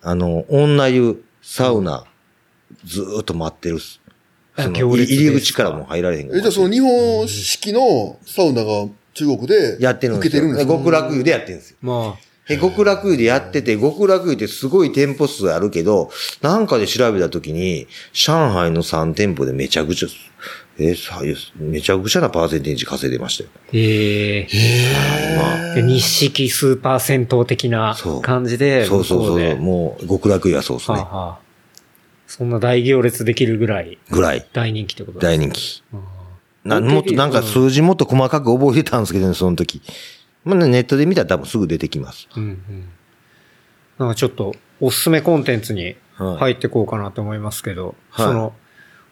[0.00, 2.04] あの、女湯、サウナ、
[2.84, 4.00] ずーっと待ってるっす。
[4.56, 10.28] その入り口からも入られへんからえ、じゃあその日本式のサウナが中国でやってるんですよ。
[10.28, 11.76] 受けてるんですか極楽湯でやってるんですよ。
[11.80, 12.16] ま
[12.48, 16.10] で、極楽湯でやってて、極楽湯ってすごい店舗数あるけど、
[16.42, 20.08] なんかで調べたときに、上海の3店舗でめちゃくちゃ、
[20.76, 21.20] えさ
[21.56, 23.50] めちゃくちゃなパーセンテージ稼いでましたよ。
[23.54, 24.48] あ、ええ
[25.36, 29.26] 今で日式スーパー銭湯的なそう感じで、そうそうそう。
[29.26, 30.98] 向こでもう、極楽湯はそうですね。
[30.98, 31.38] はあはあ
[32.26, 34.46] そんな大行列できるぐらいぐらい。
[34.52, 35.82] 大人気ってことです大人気。
[35.92, 36.13] うん
[36.64, 39.82] なもっとなんか数字もっと細かく覚えてたんですけどね、その時。
[40.44, 42.28] まあね、ネットで見たら多分すぐ出てきます。
[42.36, 42.88] うんうん。
[43.98, 48.52] なんかちょっとおすすめコンテンツにはい入ってこうかなと思いますけど、はいその、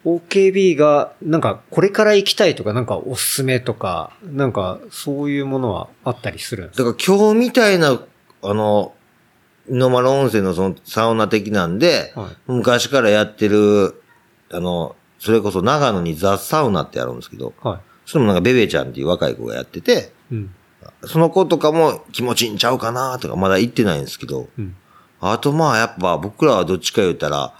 [0.05, 6.85] OKB がなんかこれから行きたいとかなんかおすすめとか、なんかそういうものはあったりするんですか？
[6.85, 8.01] だから今日みたいな、
[8.43, 8.95] あの、
[9.69, 14.03] 野丸温泉のそのサウナ的なんで、はい昔からやってる、
[14.51, 20.35] あの、それこそ長野にザ・サウナってあるんですけど、はそれもなんかベベちゃんっていう若い子がやってて、い。
[20.35, 20.51] うん。
[21.05, 24.75] その子とかも気持ちいいんちゃうかなとかまだ言ってないんですけど、うん。
[25.21, 27.55] あとまあやっぱ僕らはどっちか言ったら、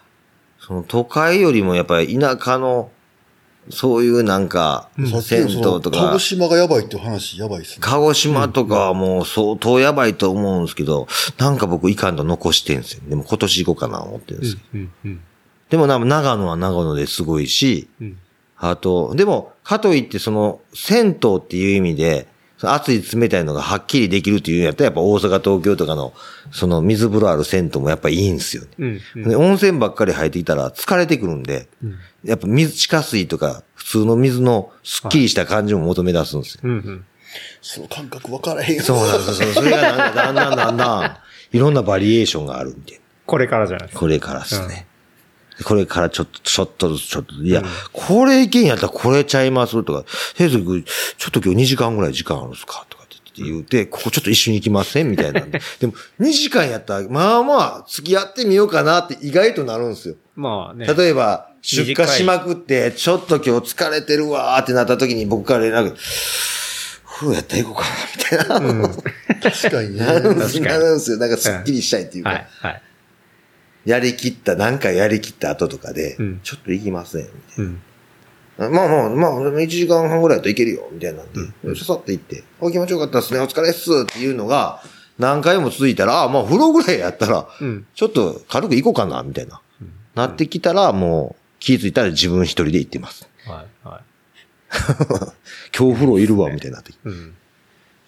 [0.59, 2.91] その都会よりもやっぱり田舎の、
[3.71, 7.77] そういうなんか、銭湯とか鹿児、島がやばいっていう話やばいっすね。
[7.81, 11.07] 鹿児島とかはもう相当やばいと思うんですけど、
[11.39, 13.03] なんか僕いかんと残してんですよ。
[13.07, 14.63] でも今年行こうかな思ってるんですけ
[15.05, 15.32] ど。
[15.77, 15.83] うん。
[15.83, 15.89] うん。
[15.89, 18.19] でも長野は長野ですごいし、うん。
[18.57, 22.29] あと、でも、かといってその、銭湯っていう意味で、
[22.61, 26.13] 熱い冷たいのがはっきりできるっていうんやったら、やっぱ大阪、東京とかの、
[26.53, 28.69] その水風呂ある銭湯もやっぱいいんですよね。
[28.79, 29.01] うん。
[29.17, 31.69] うんで温泉ばっかり入ってきたら疲れてくるんで、
[32.25, 36.61] やっぱ水、地下水とか普通の水のスッキリした感じも求め出すんですよ。
[36.65, 37.05] うんうん。
[37.63, 38.83] その感覚分からへんよ。
[38.83, 39.49] そうなんですよ。
[39.55, 41.01] それがなんかだんだんだんだ
[41.53, 43.01] ん、いろんなバリエーションがあるんで。
[43.27, 44.01] これからじゃないですか。
[44.01, 44.87] これからですね。
[45.65, 50.05] これからちょっと、ちょっとずつ、ちょっと、いや、これいけんやったらこれちゃいますとか、
[50.37, 55.61] 先生、ちょっと今日2時間ぐらい時間あるんですかとかって言って、ここちょっと一緒に行きませんみたいなんで。
[55.81, 60.17] でも、2時間やったら、まあまあ、付き合ってみようかなって意外となるんですよ。
[60.37, 60.87] まあね。
[60.87, 65.95] 例えば、出荷しまくって、ちょっと今日疲れてるわーってなった時に僕から連絡、
[67.07, 68.89] 風呂やったら行こうかな、みたいな。
[69.51, 70.07] 確かにね。
[70.07, 71.19] なるん確かになるんですよ。
[71.19, 72.31] なんかスッキリしたいっていうか。
[72.31, 72.47] はい。
[72.61, 72.83] はい。
[73.85, 77.83] やりきった、何回やりきった後とかで、うんちょっと行きません、みたいうん。
[78.59, 78.71] な。
[78.71, 84.83] まあまあ、まあ、1時間半ぐらいだといけるよ、みたいなんで、ささって行って、お気持ちよかったですね、お疲れっすっていうのが、
[85.19, 87.87] 何回も続いたら、あまあ、風呂ぐらいやったら、うん。
[87.95, 89.61] ちょっと軽く行こうかな、みたいな。
[90.15, 93.29] なってきたら、もう、気づいたら自分一人で行ってます。
[93.47, 93.89] はい。
[93.89, 94.03] はい。
[95.77, 96.93] 今日風呂いるわ、みたいになって。
[97.05, 97.35] うん。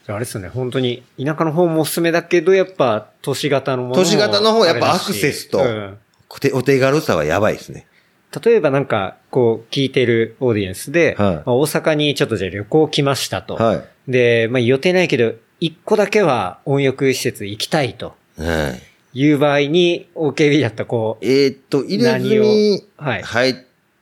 [0.09, 5.99] ああれですよね、本当に、田舎の方もおすすめだけど、やっぱ、都市型のものも都市型の方やっぱアクセスとうん
[6.53, 7.87] お手軽さはやばいですね。
[8.45, 13.55] 例えばなんか、こう、聞いてるオーディエンスで、はいまあ大阪にちょっとじゃあ旅行来ましたと。
[13.55, 13.85] はい。
[14.09, 18.75] で、まあ予定ないけど、一個だけは温浴施設行きたいとは
[19.15, 19.19] い。
[19.19, 23.55] いう場合に、OKB だったらこう、えーっと、入れ墨はい入っ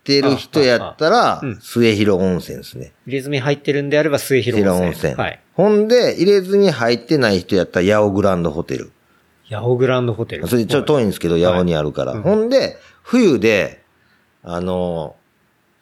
[0.04, 2.92] てる人やったら、末広温泉ですね。
[3.06, 4.86] 入れ墨入ってるんであれば末広温泉。
[4.86, 5.14] 温泉。
[5.14, 5.40] はい。
[5.54, 8.92] ほんで、入れ墨入ってない人やったら、八尾グランドホテル。
[9.48, 10.48] ヤオグランドホテル。
[10.48, 12.20] それちょっと遠いんですけど、八尾にあるから。
[12.20, 13.82] ほんで、冬で、
[14.42, 15.14] あの、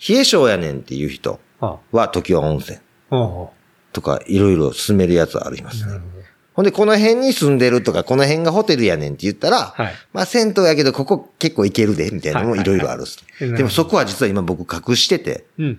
[0.06, 2.78] 冷え性やねんっていう人は、時は温泉、
[3.92, 6.00] とか、いろいろ進めるやつあります、なる。
[6.00, 6.19] ほど。
[6.60, 15.72] ほんで、この辺に住んでるとか、この辺がホテルやねんって言ったら、はいまあ、銭湯やけど、ここ結構行けるで、みたいなのもいろいろあるっすいはいはいでもそこは実は今僕隠してて、うん。
[15.72, 15.76] っ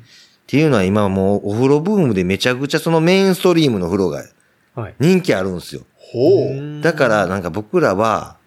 [0.47, 4.25] ていうのは今もうお風呂ブームでめちゃくちゃそのメインストリームの風呂が
[4.73, 4.95] はい。
[4.99, 5.83] 人気あるんですよ。
[5.97, 6.81] ほう。
[6.81, 8.37] だからなんか僕らは、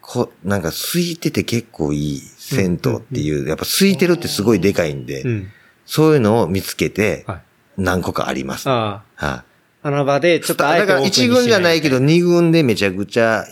[0.00, 5.50] こなんか空いてて結構いい銭湯っていう、やっぱ空いてるってすごいでかいんで、うん。
[5.84, 7.42] そういうのを見つけてはい。
[7.76, 8.68] 何個かあります。
[8.68, 9.44] はあいあ、
[9.86, 13.44] 穴場でちょっとあえだからてオープンにし一軍じゃないけどみ二軍でめちゃくちゃ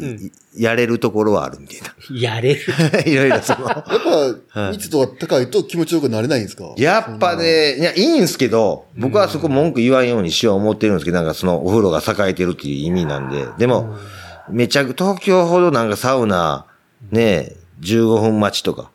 [0.57, 1.95] やれるところはあるみたいな。
[2.21, 2.61] やれる。
[3.11, 3.69] いろいろその。
[3.69, 3.85] やっ
[4.55, 6.65] ぱ、密度が高いと気持ちよくなれないんですか？
[6.77, 13.47] やっぱね、いや、いいんすけど、僕はそこ文句言わんようにしよう思ってるんですけど、なんかそのお風呂が栄えてるっていう意味なんで。
[13.59, 13.97] でも、
[14.49, 16.67] めちゃく、東京ほどなんかサウナ、
[17.11, 18.91] ね、15分待ちとか。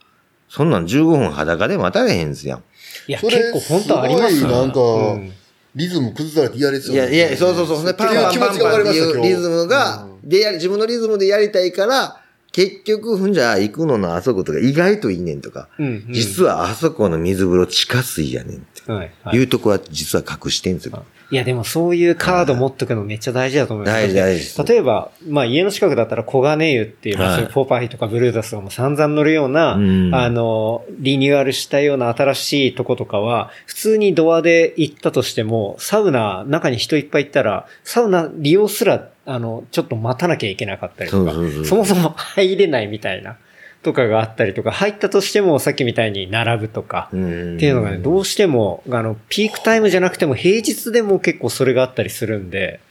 [0.50, 2.64] そんなん15分裸で待たれへんすやん。
[3.08, 5.32] いや、それ結構本当ありますすごいなんかうん
[5.76, 7.16] リズム崩されて嫌ですよね。
[7.16, 7.84] いや、いや、そうそうそう。
[7.84, 15.70] ね、パンパンパンパンっていうリズムが、でやり、自分のリズムでやりたいから、結局、ふんじゃあ行くののあそことか意外といいねんとか。
[15.78, 18.92] うんうん実はあそこの水風呂地下水やねんって。
[18.92, 19.12] はい。
[19.24, 20.92] はいいうとこは実は隠してんですよ。
[20.98, 24.02] いや、でもそういうカード持っとくのめっちゃ大事だと思います。
[24.02, 24.64] 大事大事。
[24.64, 30.16] 例えば、まあ家の近くだったら小金湯っていう、まあはいそういうポーパイとかブルーダスがもう散々乗るような、うん。
[30.16, 43.38] あの、リニューアルしたような新しいとことかは、普通にドアで行ったとしても、サウナ、中に人いっぱい行ったら、サウナ利用すら、あの、ちょっと待たなきゃいけなかったりとか、そもそも入れないみたいな、
[43.82, 52.82] とかがあったりとか、入ったとしてもさっきみたいに並ぶとか、うんっていうのがね、どうしても、あの、ピークタイムじゃなくても平日でも結構それがあったりするんで、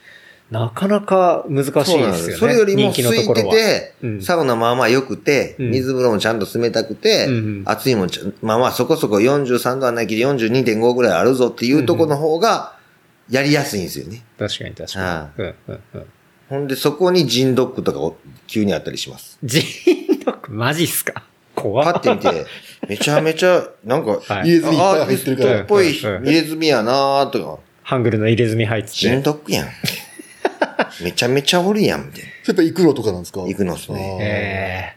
[0.50, 2.14] なかなか難しいですよね。
[2.34, 3.44] それよりも空いて。
[3.44, 12.78] て、うんサウナまあまあ良くて、うん水風呂もちゃんと冷たくて、うんうん暑いもんちゃまあまあそこそこ43度はないけど42.5ぐらいあるぞっていうとこの方が、
[13.28, 14.24] やりやすいんですよね。
[14.38, 15.44] 確かに確かはに。
[15.44, 16.06] うんうんうん。
[16.48, 19.38] ほんでそこにジンドックとかを急にあったりします。
[19.44, 21.24] ジンドック、マジっすか？
[21.54, 22.46] 怖パッて見て、
[22.88, 25.62] めちゃめちゃ、なんか、はい入れ墨いっぱい入ってるかあら。
[25.62, 29.22] っぽいうん入れ墨やなーとか、ハングルの入れ墨入ってジンて。
[29.22, 29.68] ドックやん。
[31.02, 32.26] めちゃめちゃおるやん、みたいな。
[32.46, 33.40] やっぱ行くのとかなんですか？
[33.42, 34.18] 行くのっすね。
[34.20, 34.96] え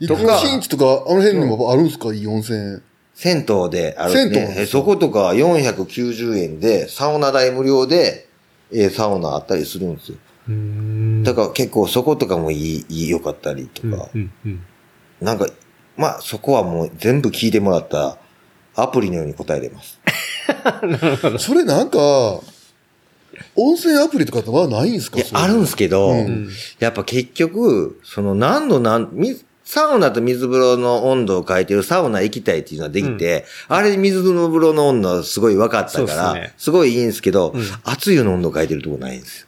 [0.00, 2.12] 行くの新地とか、あの辺にもあるんですか？
[2.12, 2.80] いい温泉。
[3.14, 4.54] 銭湯である銭湯ね。
[4.58, 8.26] えそことか490円で、サウナ代無料で、
[8.72, 10.16] えーサウナあったりするんですよ。
[11.24, 14.60] だから結構そことかもいい、良かったりとうんか、うんうん。
[15.20, 15.46] なんか、
[15.96, 18.18] まあそこはもう全部聞いてもらった
[18.74, 20.00] アプリのように答えれます。
[21.38, 21.98] それなんか、
[23.56, 25.18] 温泉アプリとかってまだないんですか？
[25.18, 26.48] いや、あるんすすけど、うん。
[26.78, 36.54] やっぱ結局、その何度何、みサウナと水風呂の温度を変えてるサウナ液体っていうのができて、あれ水風呂の温度すごい分かったから、っすね。
[36.58, 37.62] すごいいいんですけど、うん。
[37.84, 39.46] 熱い湯の温度を変えてるとこないんですよ。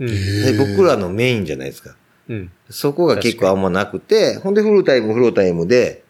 [0.00, 0.06] うん。
[0.08, 1.96] で僕らのメインじゃないですか。
[2.28, 2.50] うん。
[2.70, 6.04] そこが結構あんまなくて、ほんでフルタイムフルタイムで、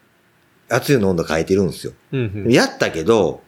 [0.69, 1.93] 熱い湯の温度変えてるんですよ。
[2.13, 2.53] うんうん。
[2.53, 3.43] やったけど、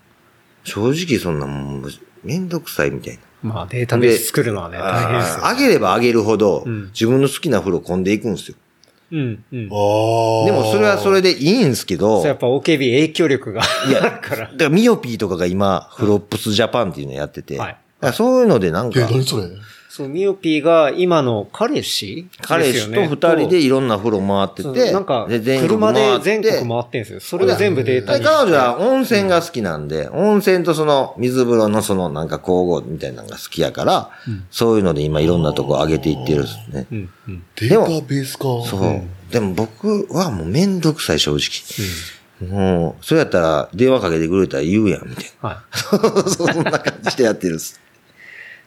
[0.65, 1.91] 正直そんなもう、
[2.23, 3.21] めんどくさいみたいな。
[3.43, 5.57] まあデータベース作るのはね、大変ですよ。
[5.57, 8.57] げれば上げるほど、うん自分の好きな風呂込んでいくんですよ。
[9.13, 9.45] うん。
[9.53, 9.69] うん。
[9.69, 14.43] でもそれはそれでいいんですけど、そうやっぱ OKB 影響力がいや、あるから。
[14.43, 17.77] だからミオピーとかが今、フロップスジャパンっていうのやってて、はい
[18.13, 19.49] そういうのでなんえ、か、何それ？
[19.99, 27.21] そう、ミオピーが今の彼氏彼氏と二人でいろんな風呂回ってて、なんか、で全国車で回って全国回ってんですよ。
[27.21, 28.31] それを全部データにして。
[28.31, 34.11] で彼女は温泉が好きなんで、温泉とその水風呂のそのなんか交互みたいなのが好きやから、
[34.53, 36.87] そういうので今いろんなとこ上げていってるんですね。
[36.93, 37.43] うん、うん。
[37.57, 38.45] データベースか。
[38.65, 39.33] そう。
[39.33, 42.49] でも僕はもうめんどくさい正直。
[42.49, 45.55] もう、それやったら電話かけてくれたら言うやん、みたいはい。
[45.55, 46.23] な。
[46.29, 47.81] そうそんな感じでやってるっす。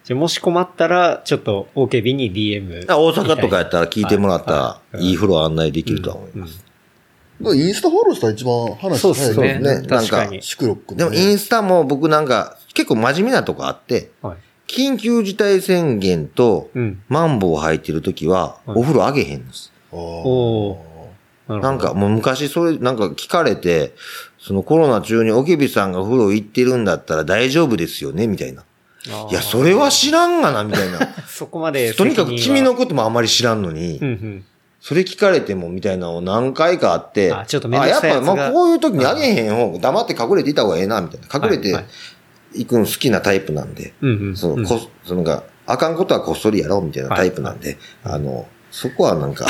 [0.04, 2.90] じゃあもし困ったら、ちょっと OKB に DM。
[2.92, 6.64] あ大阪とかやったら聞いてもらったはら、いい風呂案内できるとは思います。
[7.40, 9.34] インスタフォローしたら一番話そうですね。
[9.34, 10.42] そうですね確かに。
[10.42, 14.36] シクロックでもインスタも僕なんか結構真面目なとこあって、はい。
[14.68, 17.02] 緊急事態宣言とうん。
[17.08, 19.72] マンボウ入ってる時は、はいお風呂あげへんです。
[19.90, 20.86] おお
[21.48, 23.94] なんかもう昔それなんか聞かれて、
[24.38, 28.64] そのコロナ中におけびさんが風呂行ってるんだったら大丈夫ですよねみたいな。
[29.30, 31.00] いや、それは知らんがな、みたいな。
[31.26, 31.92] そこまで。
[31.94, 32.74] とにかく君の。
[32.74, 34.44] こともあんまり知らんのにうん、うん。
[34.80, 41.46] それ聞かれてもみたいなのを何回かあって、あちょっとめんどくさいやつがあやっぱ、まあこういう時にあげへん方が黙って隠れていた方がええな、みたいな。
[41.46, 41.84] 隠れてはい
[42.54, 44.36] 行くの好きなタイプなんで、うんうん。
[44.36, 49.46] その、こ、そのが、あかんことはこっそりやろうみたいなタイプなんで、あの、そこはなんか、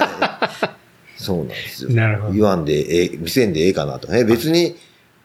[1.16, 1.90] そうなんですよ。
[1.90, 4.14] なるほど言わんでええ、見せんでええかなと。
[4.14, 4.76] え、別に、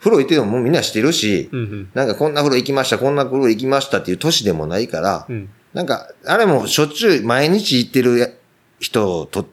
[0.02, 1.90] 風呂行っててももうみんなしてるし、うんうん。
[1.94, 5.50] なんかこんな風呂行きました、こんな風呂行きましたっていう年でもないから、うん。
[5.74, 8.34] なんか、あれもしょっちゅう毎日行ってる
[8.80, 9.48] 人と、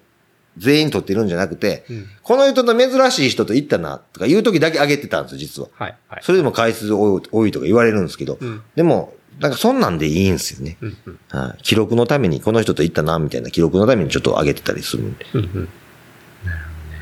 [0.57, 5.69] 全員撮ってるんじゃなくて、うんこの人と珍しい人と行ったな、とかいう時だけ上げてたんですよ、実は。
[5.75, 5.97] はい。
[6.09, 6.21] はい。
[6.23, 10.77] それでも回数多い多いとか言われるんですけど、うんでも、なんかそんなんでいいんですよね。
[10.81, 11.19] うんうん。
[11.29, 15.27] はい記録のために、この人と行ったな、みたいな記録のためにちょっと上げてたりするんで。
[15.35, 15.69] うん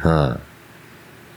[0.03, 0.09] うん。
[0.11, 0.39] は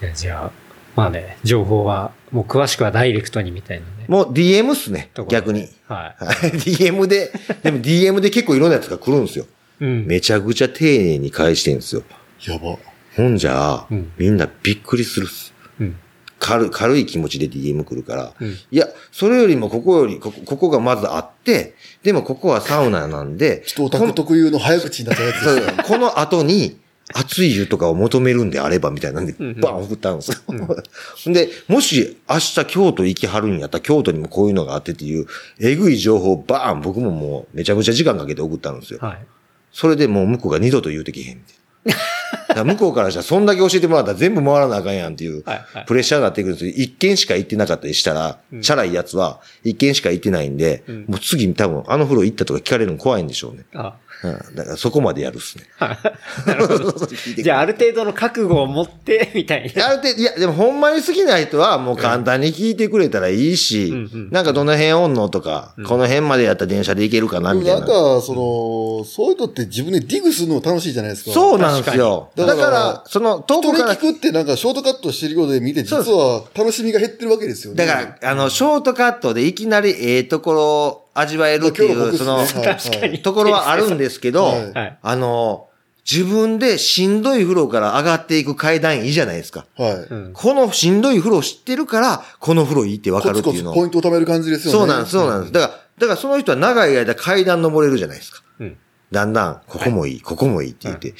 [0.01, 0.51] いや、じゃあ、
[0.99, 4.05] まあね、情報は、もう詳しくはダイレクトにみたいなね。
[4.07, 5.69] もう DM っすね逆に。
[5.87, 6.25] はい。
[6.25, 7.31] はい DM で、
[7.63, 9.45] でも DM で結構いろんなやつが来るんですよ。
[9.79, 10.05] うん。
[10.05, 12.03] めちゃくちゃ丁寧に返してるんですよ。
[12.45, 12.77] やば。
[13.15, 15.53] ほんじゃあ、うんみんなびっくりするっす。
[15.79, 15.95] うん。
[16.39, 26.77] 軽軽い気持ちで DM 来るから、うんいや、それよりもここより、ここここがまずあって、でもここはサウナなんで、人オタク特有の早口になったやつ そうこの後に、
[27.13, 30.43] 熱い湯とかを求めるんであればみたいなんで、うんバン送ったんですよ。
[31.33, 35.25] で、もし明日京都行きはるんやったら京都にもこういうのがあってっていう、
[35.59, 38.99] えぐい情報をバーン僕ももうめちゃくちゃ時間かけて送ったんですよ。
[39.01, 39.17] はい。
[39.71, 41.41] それでもう向こうが二度と言うてきへん
[42.63, 45.43] 向こうからしたらそんだけ教えてもらったら全部回らなあかんやんっていう
[45.87, 46.73] プレッシャーになってくるんですよ。
[46.75, 53.65] 一件しか行ってなかったりしたら、チャラいやつは一件しか行ってないんで、んもう次多分あの風呂行ったとか聞かれるの怖いんでしょうね。
[53.73, 55.63] あ、うん、だからそこまでやるっすね。
[55.79, 56.91] なるほど。
[57.37, 59.87] じゃあ、ある程度の覚悟を持って、 みたいな。
[59.87, 67.79] ある程度、いや、でもほんまに好きな人はもう簡単に聞いてくれたらいいし、うんうんなんかどの辺おんのとか、この辺までやったら電車で行けるかなみたいな。
[67.79, 71.31] なんか、その、そういうのって自分でディグするのも楽しいじゃないですか。
[71.31, 72.29] そうなんですよ。
[72.35, 77.85] だか、確かにだからその、遠くから聞くってなんかショートカットしてるようで見て、実は楽しみが減ってるわけですよね。
[77.85, 82.45] だから、あの、ショートカットでいきなりええところを味わえるっていう、その、
[83.23, 84.53] ところはあるんですけど、
[85.01, 85.69] あの、
[86.09, 89.67] 自分でしんどい風呂から上がっていく階段いいじゃないですか。
[89.77, 89.93] はい。
[89.93, 90.33] うん。
[90.33, 93.75] このしんどい風呂知ってるから、この風呂いいってわかるっていうの。
[93.75, 94.79] ポイントを貯める感じですよね。
[94.79, 95.53] そうなんです、そうなんです。
[95.53, 98.41] だから、だからその人は長い間階段登れるじゃないですか。
[98.59, 98.77] うん。
[99.11, 101.13] だんだん、ここもいい、ここもいいって言って、い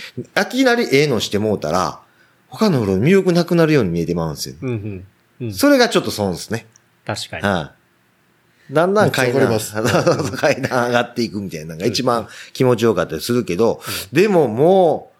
[0.49, 1.99] きなりええのしてもうたら、
[2.47, 4.55] 他の風呂魅力なくなるように見えてまうんですよ。
[4.59, 4.69] うん。
[4.69, 5.05] うん。
[5.41, 5.53] うん。
[5.53, 6.65] それがちょっと損ですね。
[7.05, 7.43] 確かに。
[7.43, 7.78] はい。
[8.71, 9.59] だんだん階段、
[10.37, 13.81] 階段上がっていくみたいなのが一番気持ちよかったりするけど、
[14.11, 15.19] でももう、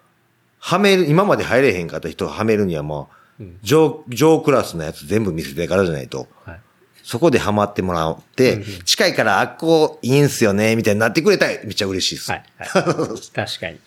[0.58, 3.08] はめる、今まで入れへんかった人がはめるにはも
[3.38, 6.60] う、うん上、上クラスのやつ全部見せてからじゃないと、はい。
[7.02, 12.30] そこでハマってもらって、近いからあっこいいんすよね、みたいになってくれたらめっちゃ嬉しいです。
[12.30, 12.44] はい。
[12.56, 12.68] はい。
[13.34, 13.78] 確かに。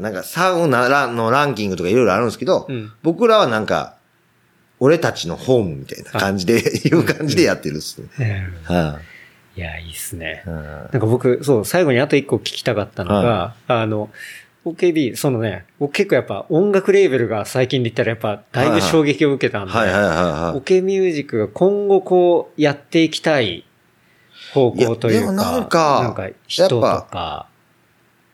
[0.00, 3.96] なんかサウナラのランキングとかいろいろあるんですけど、うん僕らはなんか、
[4.84, 8.50] 俺たちのホームみたいな感じで、いう感じでやってるっすね。
[8.64, 9.00] は
[9.56, 10.42] いや、いいっすね。
[10.46, 10.50] い。
[10.50, 14.10] はいなんか僕、そう、最後にあと一個聞きたかったのが、あの、
[14.66, 20.60] OKB、そのね、僕結構やっぱ音楽レーベルが最近で言ったらやっぱだいぶ衝撃を受けたんで、はいはいはいはい。
[20.60, 23.64] OK ミュージックが今後こうやっていきたい
[24.52, 27.46] 方向というか、なんか人とか、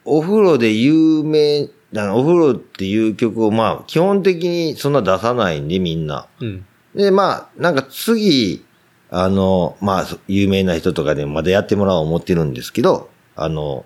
[0.05, 6.27] お風呂で有名、なお風呂っていう曲をまあ基本的にそんな出さないんでみんな。
[6.41, 6.67] うん。
[6.95, 8.65] で、まあ、なんか次、
[9.11, 13.85] あの、まあ、有名な人とかでまだやってもらおう思ってるんですけど、あの、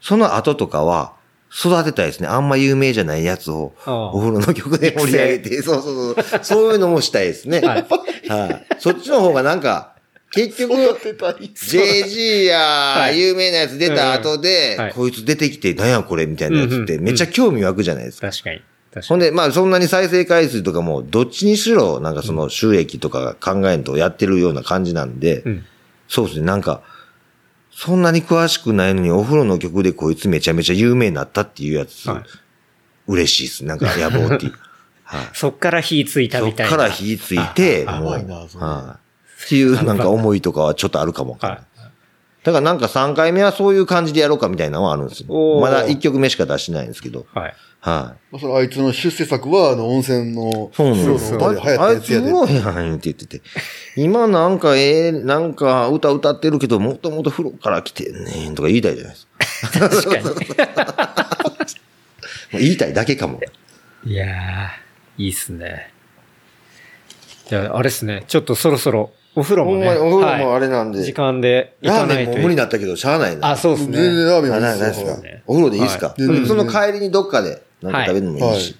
[0.00, 1.14] その後とかは、
[1.54, 2.28] 育てたいですね。
[2.28, 6.44] あんま有名じゃないやつを、ああお風呂の曲で盛り上げて、そうそうそう。
[6.44, 7.60] そういうのもしたいですね。
[7.60, 7.86] はい
[8.28, 8.66] はい。
[8.78, 9.91] そっちの方がなんか、
[10.32, 10.74] 結局。
[10.74, 18.30] JG やはい有名なやつ出た後で、こいつ出てきて、なんやこれみたいなやつって、めっちゃ興味湧くじゃないですか。
[18.30, 18.62] 確かに。
[19.08, 25.64] ほんで、まあそんなに再生回数とかも、どっちにしろ、なんかその収益とか考えんとやってるような感じなんで、うん。
[26.08, 26.82] そうですね、なんか、
[27.70, 32.22] そんなに詳しくないのにお風呂の曲でこいつめちゃめちゃ有名になったっていうやつ、はい
[33.06, 33.64] 嬉しいです。
[33.64, 34.52] なんか野望っていう。
[35.04, 35.30] はい。
[35.34, 36.76] そっから火ついたそっみたいな。
[36.76, 39.01] から火ついて、あもう、はい。
[39.44, 41.58] っていうなんか思いとかはちょっとあるかもわかんない。
[41.58, 41.66] はい
[42.42, 45.60] だからなんか3回目はそういう感じでやろうかみたいなのはあるんですよ。
[45.60, 47.24] まだ1曲目しか出してないんですけど。
[47.32, 47.54] はい。
[47.78, 50.74] はまあ、それあいつの出世作は、あの、温泉の、い。
[50.74, 51.84] そうなん風ですよ。
[51.84, 52.26] あいやつやで。
[52.26, 53.42] つすごいやんって言ってて。
[53.96, 59.26] 今なんかええ、なんか歌歌ってるけど、もともと風呂から来てんねんとか言いたいじゃないです
[59.78, 59.88] か。
[59.88, 60.24] 確かに。
[62.64, 63.40] 言いたいだけかも。
[64.04, 65.92] いやー、いいっすね。
[67.48, 68.24] じゃあ、あれっすね。
[68.26, 69.86] ちょっとそろそろ、お風呂もね。
[69.86, 71.02] ほんまにお風呂もあはいれなんで。
[71.02, 73.50] 時間で行ラかないとーメンも無理になったけど、しゃあないな。
[73.50, 73.96] あ、そうですね。
[73.96, 75.16] 全然ラーメンあ、はないですか。
[75.22, 78.76] ねお風呂でいいですか、はいうんその帰りにどっかで、なんか食べるのもいいし。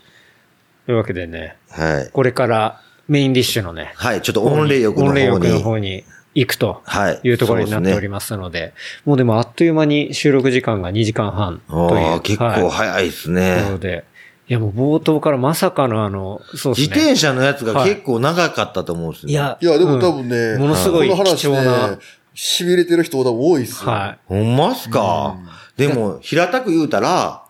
[0.87, 2.11] というわけでね、はい。
[2.13, 4.23] これからメインディッシュのね、はい。
[4.23, 5.45] ちょっと温冷浴の温冷方に。
[5.49, 6.05] 浴の方に
[6.35, 7.21] 行くとはい。
[7.23, 8.75] いうところになっておりまますので、
[9.05, 12.07] もうでもあっという間に収録時間が2時間半という。
[12.07, 13.71] ああ、結構はい早いですなね。
[13.71, 14.12] ので、い
[14.53, 16.95] やもう冒頭からまさかのあの、そうですね。
[16.95, 19.33] 自転車のやつが結構長かったと思うんですよ、ね。
[19.33, 21.99] いや、いや、でもうん多分ね、ものすごいこの話貴重なね、
[22.35, 23.91] 痺れてる人多分多いっすよ。
[23.91, 25.37] はほんまっすか、
[25.77, 27.45] でも、平たく言うたら、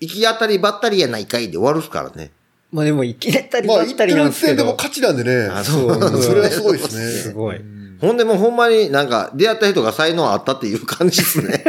[0.00, 2.32] 行き当たりばったりやないかいで終わるっすからね。
[2.72, 2.76] い。
[2.76, 4.52] まあでも、いきなりまあ、ばったりなんですけど。
[4.52, 5.48] 一点でも勝ちなんでね。
[5.50, 7.12] あそう それはすごいですね。
[7.22, 7.60] すごい。
[8.00, 11.64] ほんでもうほんまになんか出会った人が才能あったっていう感じですね。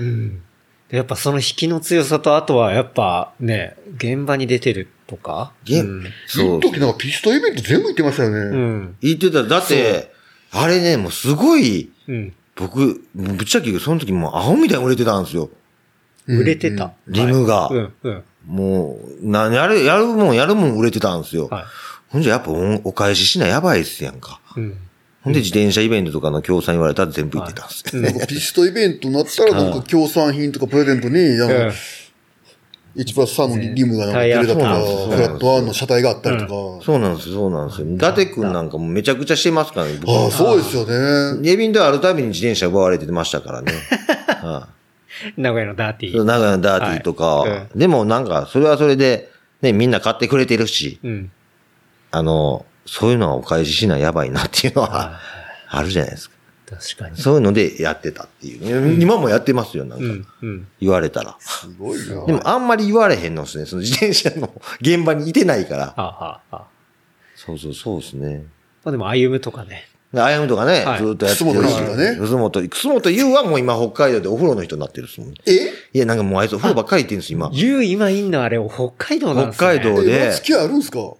[0.00, 0.42] うん。
[0.90, 5.52] でやっぱその引きの強さと、あとはやっぱね、現場に出てるとか。
[5.64, 6.04] げうん。
[6.26, 8.36] その時なんかピストイベント全部行ってましたよね。
[8.38, 8.96] うん。
[9.02, 9.42] 言ってた。
[9.44, 10.12] だって、
[10.50, 12.34] あれね、もうすごい、うん。
[12.56, 15.44] 僕、もうぶっちゃけ言うその時もうアホみたいに売れてたんですよ。
[15.44, 16.92] うん売れてた。
[17.06, 17.92] リムがはいうん。
[18.02, 18.24] うん。
[18.46, 21.48] もう、な、やる、やるもんやるもん売れてたんですよ。
[21.48, 21.66] は
[22.08, 24.40] ほんじゃやっぱおお返ししないやばいっすやんか。
[24.56, 24.60] い。
[24.60, 24.78] うん。
[25.28, 28.02] ほんで自転車イベントとかの協賛言われたら全部行ってたんですよ。
[28.02, 31.74] なんかピストイベントになったら、なんか協賛品とかプレゼントに、なんうんか、
[32.96, 36.84] 1プラス3のリムがなんか出るだとか、タイヤそうなんですフラットワンの車体があったりとか。
[36.84, 37.86] そうなんです、そうなんですよ。
[37.88, 39.98] 伊達くんなんかもめちゃくちゃしてますからね。
[40.00, 41.52] 僕ああ、そうですよね。
[41.52, 43.72] イベントあるたびに自転車奪われてましたからね。
[44.42, 44.78] はい
[45.36, 46.24] 名古屋のダーティー。
[46.24, 49.30] 長野のダーティーとか、はいでもなんか、それはそれで、
[49.62, 51.30] ね、みんな買ってくれてるし、うん。
[52.10, 55.20] あの、そういうのはお返ししないやばいなっていうのは、
[55.68, 56.36] あるじゃないですか。
[56.70, 57.16] 確かに。
[57.16, 59.02] そういうのでやってたっていう。
[59.02, 60.26] 今もやってますよ、なんか。
[60.80, 61.36] 言われたら。
[61.38, 62.26] すごいな。
[62.26, 63.66] でもあんまり言われへんのですね。
[63.66, 64.50] その自転車の
[64.80, 66.40] 現場にいてないから。
[67.36, 68.44] そうそう、そうですね。
[68.84, 69.88] まあでも、歩むとかね。
[70.12, 71.74] であやむとかね、はいずっとやってるし。
[71.74, 75.30] 楠本ね楠本、楠本優はもう今北海道でお風呂の人になってるっすもん。
[75.30, 77.50] いえや、なんかもうあいつお風呂ばっかり行ってるんです、今。
[77.52, 79.78] ゆう今いんのあれ、北海道なんですね。
[79.78, 80.98] 北海道でえ、付き合いあるんすか？
[80.98, 81.18] ほ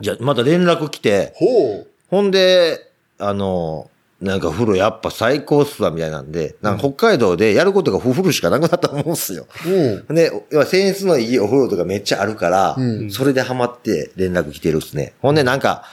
[0.00, 1.34] じゃあ、また連絡来て、
[1.82, 1.86] う。
[2.08, 9.46] ほんで、あの、なんか風呂やっぱ最高っすわ、みたいなんで、なんか北海道でやることが風呂しかなくなったと思うんすよ。
[9.64, 10.14] うん。
[10.14, 15.14] で、要はセンスのいいお風呂とかめっちゃあるから、うんそれでハマって連絡来てるっすね。
[15.22, 15.84] ほんでなんか、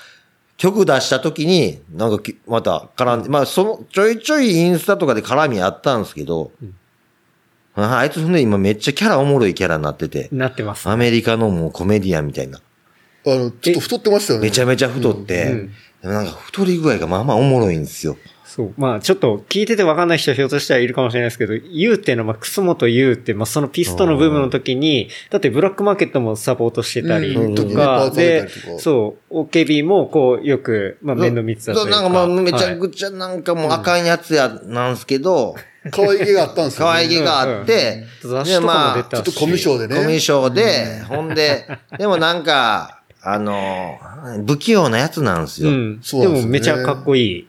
[0.58, 6.52] 曲出した時に、なんかきまた絡んで、まあその、ちょいちょいインスタとかで絡みあったんですけど、
[7.76, 10.90] ああいつほんで今めっちゃキャラおもろいキャラになってて、なってます。
[10.90, 12.62] アメリカのもうコメディアンみたいな。
[13.26, 14.46] あの、ちょっと太ってましたよね。
[14.46, 15.72] めちゃめちゃ太って、うん
[16.02, 18.16] でもなんか太り具合がまあまあおもろいんですよ。
[18.56, 18.74] そう。
[18.78, 31.90] まあ、ちょっと聞いててわかんない人はひょっとしたらいるかもしれないですけど、ユウっていうのは、まあ、楠本ユウって、まあ、そのピストの部分の時に、だってブラックマーケットもサポートしてたりうんとか、ーツ上げでそう、OKB もこう、よく、まあ、面倒見てたというか。
[31.90, 35.56] なんかまあめちゃはいくちゃなんかもうあかんやつや、なんすけど、
[35.92, 36.92] 可愛げがあったんですよ、ね。
[36.92, 40.02] 可愛げがあって、うん雑誌とかも出たしちょっとコミュ障でね。
[40.02, 41.68] コミュ障で、ほんで、
[42.00, 43.98] でもなんか、あの、
[44.48, 45.70] 不器用なやつなんですよ。
[45.70, 46.00] うん。
[46.04, 47.46] そうなんですよねでもめちゃかっこいいや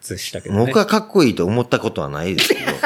[0.00, 0.66] つでしたけどね。
[0.66, 2.60] 僕はかっこいいと思ったことはないですけど。
[2.70, 2.76] はい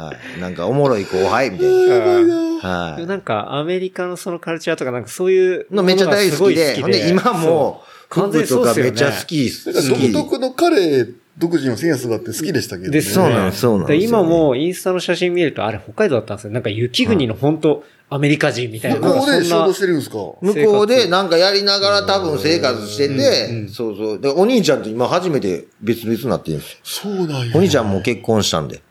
[0.00, 2.16] はいなんかおもろい後輩みたいな。
[2.18, 3.06] うんはい。
[3.06, 10.12] なんか、アメリカのそのカルチャーとか、なんかそういうのめっちゃ大好きで、もほんで今も、完全服とかにそうっすよねめっちゃ好き、なんか好き。
[10.12, 11.06] 独特の彼
[11.38, 13.00] 独自のセンスがあって好きでしたけどね。
[13.00, 16.52] そうなんですそうなんですよね今もインスタの写真見ると、あれ北海道だったんですよ。
[16.52, 19.00] なんか雪国の本当アメリカ人みたいな。
[19.00, 20.16] 向こうで仕なんか事してるんですか？
[20.16, 24.20] 向こうでなんかやりながら多分生活してて、そうそう。
[24.20, 26.78] で、お兄ちゃんと今初めて別々になってるんですよ。
[26.84, 27.56] そうなんや。
[27.56, 28.82] お兄ちゃんも結婚したんで。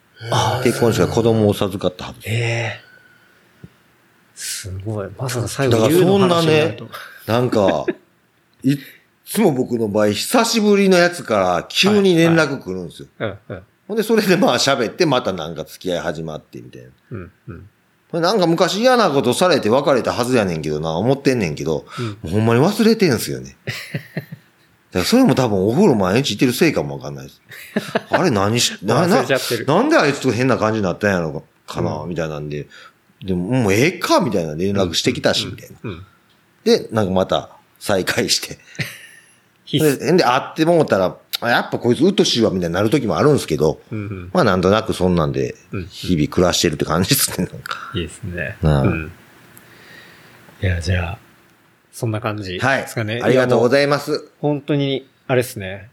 [0.63, 2.19] 結婚して子供を授かったはず。
[2.25, 2.87] ええ
[4.35, 5.09] すごい。
[5.17, 6.87] まさか最だからそんなねなると。、
[7.25, 7.85] なんか、
[8.63, 8.77] いっ
[9.25, 13.07] つも僕の場合、久しぶりのやつから急に連絡来るんですよ。
[13.19, 16.87] うん、うん、ほんで、それでまあ喋って、またなんか付き合い始まってみたいな。
[17.11, 17.69] うん、うん。
[18.13, 21.85] なんか昔嫌なことされて別れたはずやねんけどな、思ってんねんけど、
[22.23, 23.57] もうほんまに忘れてんすよね。
[24.91, 27.41] だからそれも多分お風呂毎日行ってるせいかもわかんないです。
[28.09, 32.67] あれ何し、 な、忘ななんであいつと変な感じになったんやろかな、みたいなんで。
[33.23, 35.77] でも、もうええか、みたいな連絡してきたし、みたいな。
[35.83, 36.05] うん。
[36.63, 38.57] で、なんかまた再会して。
[39.67, 39.99] 必須。
[39.99, 44.29] で、で会ってもうたら、あやっぱこいつうっとしいわ、みたいになる時もあるんですけど、うん、うん。
[44.33, 47.77] まあなんとなくそんなんでうん、日々暮らしてるって感じですね、なんか。
[47.93, 48.57] いいですね。
[48.63, 49.11] うんうん。
[50.63, 51.17] いや、じゃあ、
[51.91, 52.81] そんな感じはい。
[52.81, 53.19] ですかね。
[53.21, 53.69] ありがとうご。
[53.69, 54.31] ざいます。
[54.39, 55.89] 本当に、あれですね。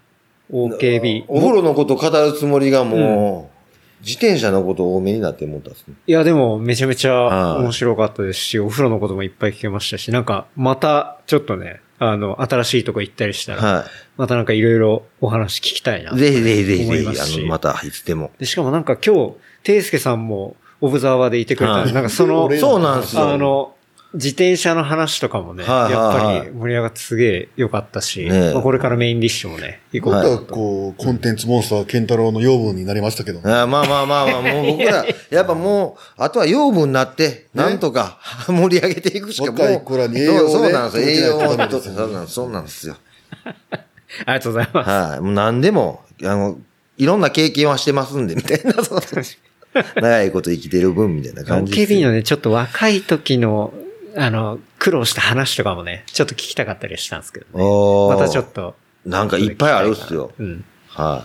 [0.50, 1.24] OKB。
[1.28, 5.94] お風呂のこと語るつもりがもう、自転車のこと多めになって思ったんですね。
[6.06, 11.80] いや、でも、めちゃめちゃはい面白かったですし、お風呂のこともいっぱい聞けましたし、なんか、また、ちょっとね、
[12.10, 13.84] あの、新しいとこ行ったりしたら、は
[14.16, 16.12] またなんかいろいろお話聞きたいな。
[16.12, 16.16] い。
[16.16, 18.30] ぜひぜひぜひぜひ、あの、またいつでも。
[18.38, 23.28] で、しかもなんか今日、ていすけさんも、オブザーバーでいてくれたんで、はいなんかその、 俺そうなんですよ。
[23.28, 23.73] あの、
[24.14, 33.52] 自転車の話とかもね、はいはいやはいっぱり盛り上がってすげえ良かったし、ねえまあ、これからメインディッシュもね、行こうまかなたこう、コンテンツモンスター、ケンタロウの養分になりましたけどね。
[33.52, 39.60] あまあまあまあまあ、もう僕ら、 やっぱもう、あとは養分になって、なんとか 盛り上げていくしかもう。
[39.60, 41.08] 若い子らに栄養をねそうそうなんですよ。
[41.08, 42.34] 栄養を届けないととそうなんです。
[42.34, 42.96] そうなんですよ。
[43.44, 44.90] ありがとうございます。
[44.90, 45.20] はい。
[45.20, 46.58] もう何でも、あの、
[46.98, 48.84] いろんな経験はしてますんで、みたいな。
[48.84, 49.00] そう
[50.00, 51.98] 長いこと生きてる分、みたいな感じですよ。
[51.98, 53.74] OKB のね、ちょっと若い時の、
[54.16, 58.14] あの、苦労した話とかもね、ちょっと聞きたかったりしたんですけどね。
[58.14, 58.76] またちょっと。
[59.04, 60.32] なんかいっぱいあるっすよ。
[60.38, 60.64] うん。
[60.88, 61.24] は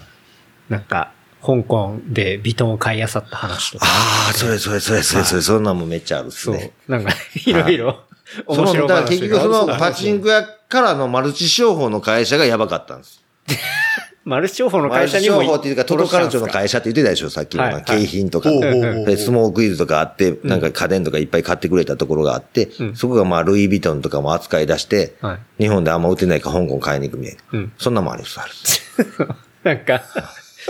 [0.70, 0.72] い。
[0.72, 1.11] なんか、
[1.41, 3.86] 香港でビトンを買い漁った話とか。
[3.88, 6.74] ああ、それそれそれそれそれ、そんなんもめっちゃあるっすそうね。。
[6.88, 7.11] なんか、
[7.45, 8.03] いろいろ、
[8.48, 13.24] 面白いそのだから話結局そのがパチンコ屋からのマルチ商法の会社がやばかったんです。
[14.25, 16.53] マルチ商法のマルチ会社にも商法っていうか、トロカルチョの社。
[16.53, 18.49] 会社って言ってたでしょ、さっきのはいはい景品とか。
[18.49, 27.59] スモークイズとかあって、なんか家電とかいっぱい買ってくれたところがあって、うんそこがまあルイ・ヴィトンとかも扱い出して、はい日本であんま売ってないから香港買いに行くみたいな。
[27.59, 29.35] うんそんなもんあります、ある。
[29.63, 30.01] なんか、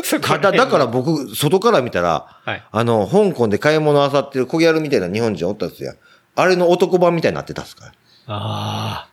[0.03, 5.93] そこただ、だから僕、外から見たら、はいあの、香港で買い物あさってる小ギャルみたいな日本人おったんですよ。
[6.35, 7.91] あれの男版みたいになってたんですから。
[8.27, 9.09] ああ。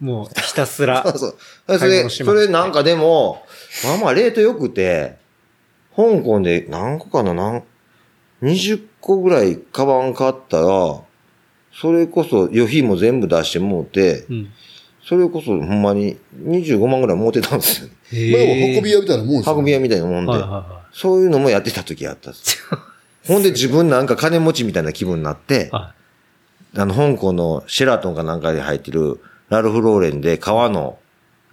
[0.00, 1.02] もう、ひたすら。
[1.02, 1.36] そうそう。
[1.68, 3.44] そ買いれ、物しますそれなんかでも、
[3.84, 5.16] まあまあレート良くて、
[5.96, 7.62] 香港で何個かな、何、
[8.42, 11.00] 20個ぐらいカバン買ったら、
[11.72, 14.52] それこそ予費も全部出してもうて、うん。
[15.06, 17.94] それこそほんまに25万ぐらい持ってたんですよ、ね。
[18.32, 22.64] まあでも運び屋みたいなもんですよ運び屋みたいなもんで、はいはいはそういうのもやってた時あったんです。
[23.26, 25.94] ほんで自分なんか金持ちみたいな気分になってあ
[26.74, 29.20] の、香港のシェラトンかなんかで入ってる
[29.54, 30.98] ラルフ・ローレンで革の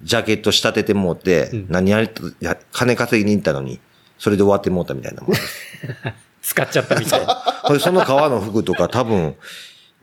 [0.01, 3.79] ジャケット仕立ててもうて、うん何やりと、や金稼ぎに行ったのに、
[4.17, 5.85] それで終わってもうたみたいなもんです。
[5.85, 6.13] い。
[6.41, 7.21] 使っちゃったみたい。
[7.63, 9.35] これその革の服とか多分、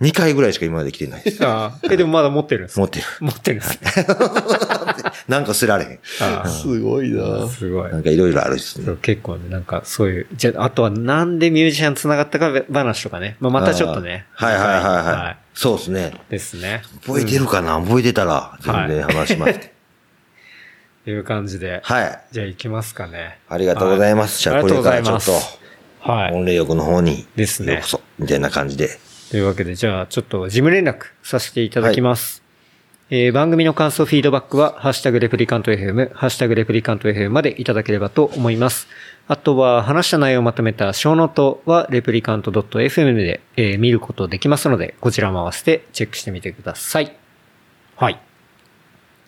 [0.01, 1.43] 2回ぐらいしか今まで着てないです。
[1.47, 1.79] ああ。
[1.91, 2.81] え、でもまだ持ってるんですか？
[2.83, 3.05] 持ってる。
[3.21, 4.07] 持ってるんですね。
[5.29, 5.99] なんか捨てられへん。
[6.21, 7.99] ああすごいなすごいな。
[7.99, 8.87] んかいろいろあるですね。
[8.87, 13.37] そう結構ね、なんかそういう、じゃあ、あとはなんでミュージシャン繋がったか話とかね。
[13.41, 14.27] まあ、またちょっとね。
[14.35, 14.85] はいはいはいはい。
[14.85, 16.13] はいそうですね。
[16.31, 16.83] ですね。
[17.05, 19.59] 覚えてるかな、覚えてたら、全然話します。
[21.05, 21.81] と いう感じで。
[21.83, 22.21] はい。
[22.31, 23.39] じゃあ行きますかね。
[23.49, 24.41] ありがとうございます。
[24.41, 25.33] じゃあこれからちょっと、
[26.13, 26.33] はい。
[26.33, 29.01] 音霊浴の方に、ですねようこそ、みたいな感じで。
[29.31, 32.43] というわけで、じゃあちょっと事務連絡させていただきます。
[33.11, 38.87] えー番組の感想、フィードバックは、ハッシュタグレプリカント FM、ハッシュタグレプリカント FM までいただければと思います。
[39.29, 47.17] あとは、話した内容をまとめたショーノートは、 replicant.fm で、えー見ることできますので、こちらも合わせてチェックしてみてください。
[47.97, 48.21] はい。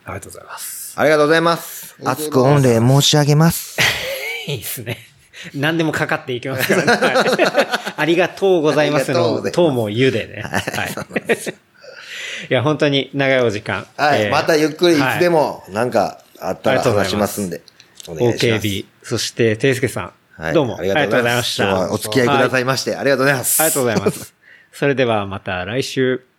[0.04, 0.94] ありがとうございます。
[1.00, 1.96] ありがとうございます。
[2.04, 3.78] 厚く御礼申し上げます。
[4.46, 5.09] いいですね。
[5.54, 6.90] 何でもかかっていきますからね。
[7.46, 10.42] はいありがとうございますの、とうも言うでね。
[10.42, 10.62] はい。
[12.48, 13.86] いや、本当に長いお時間。
[13.98, 17.60] はい、えーまたゆっくりいつでも、なんか、あったら話しますんで。
[18.08, 18.66] お願いします。
[18.66, 20.12] OKB、そして、ていすけさん、
[20.42, 20.54] はい。
[20.54, 21.90] どうもありがとうございました。
[21.92, 23.60] お付き合いくださいまして、ありがとうございます。
[23.60, 24.34] ありがとうございます。
[24.72, 26.29] それではまた来週。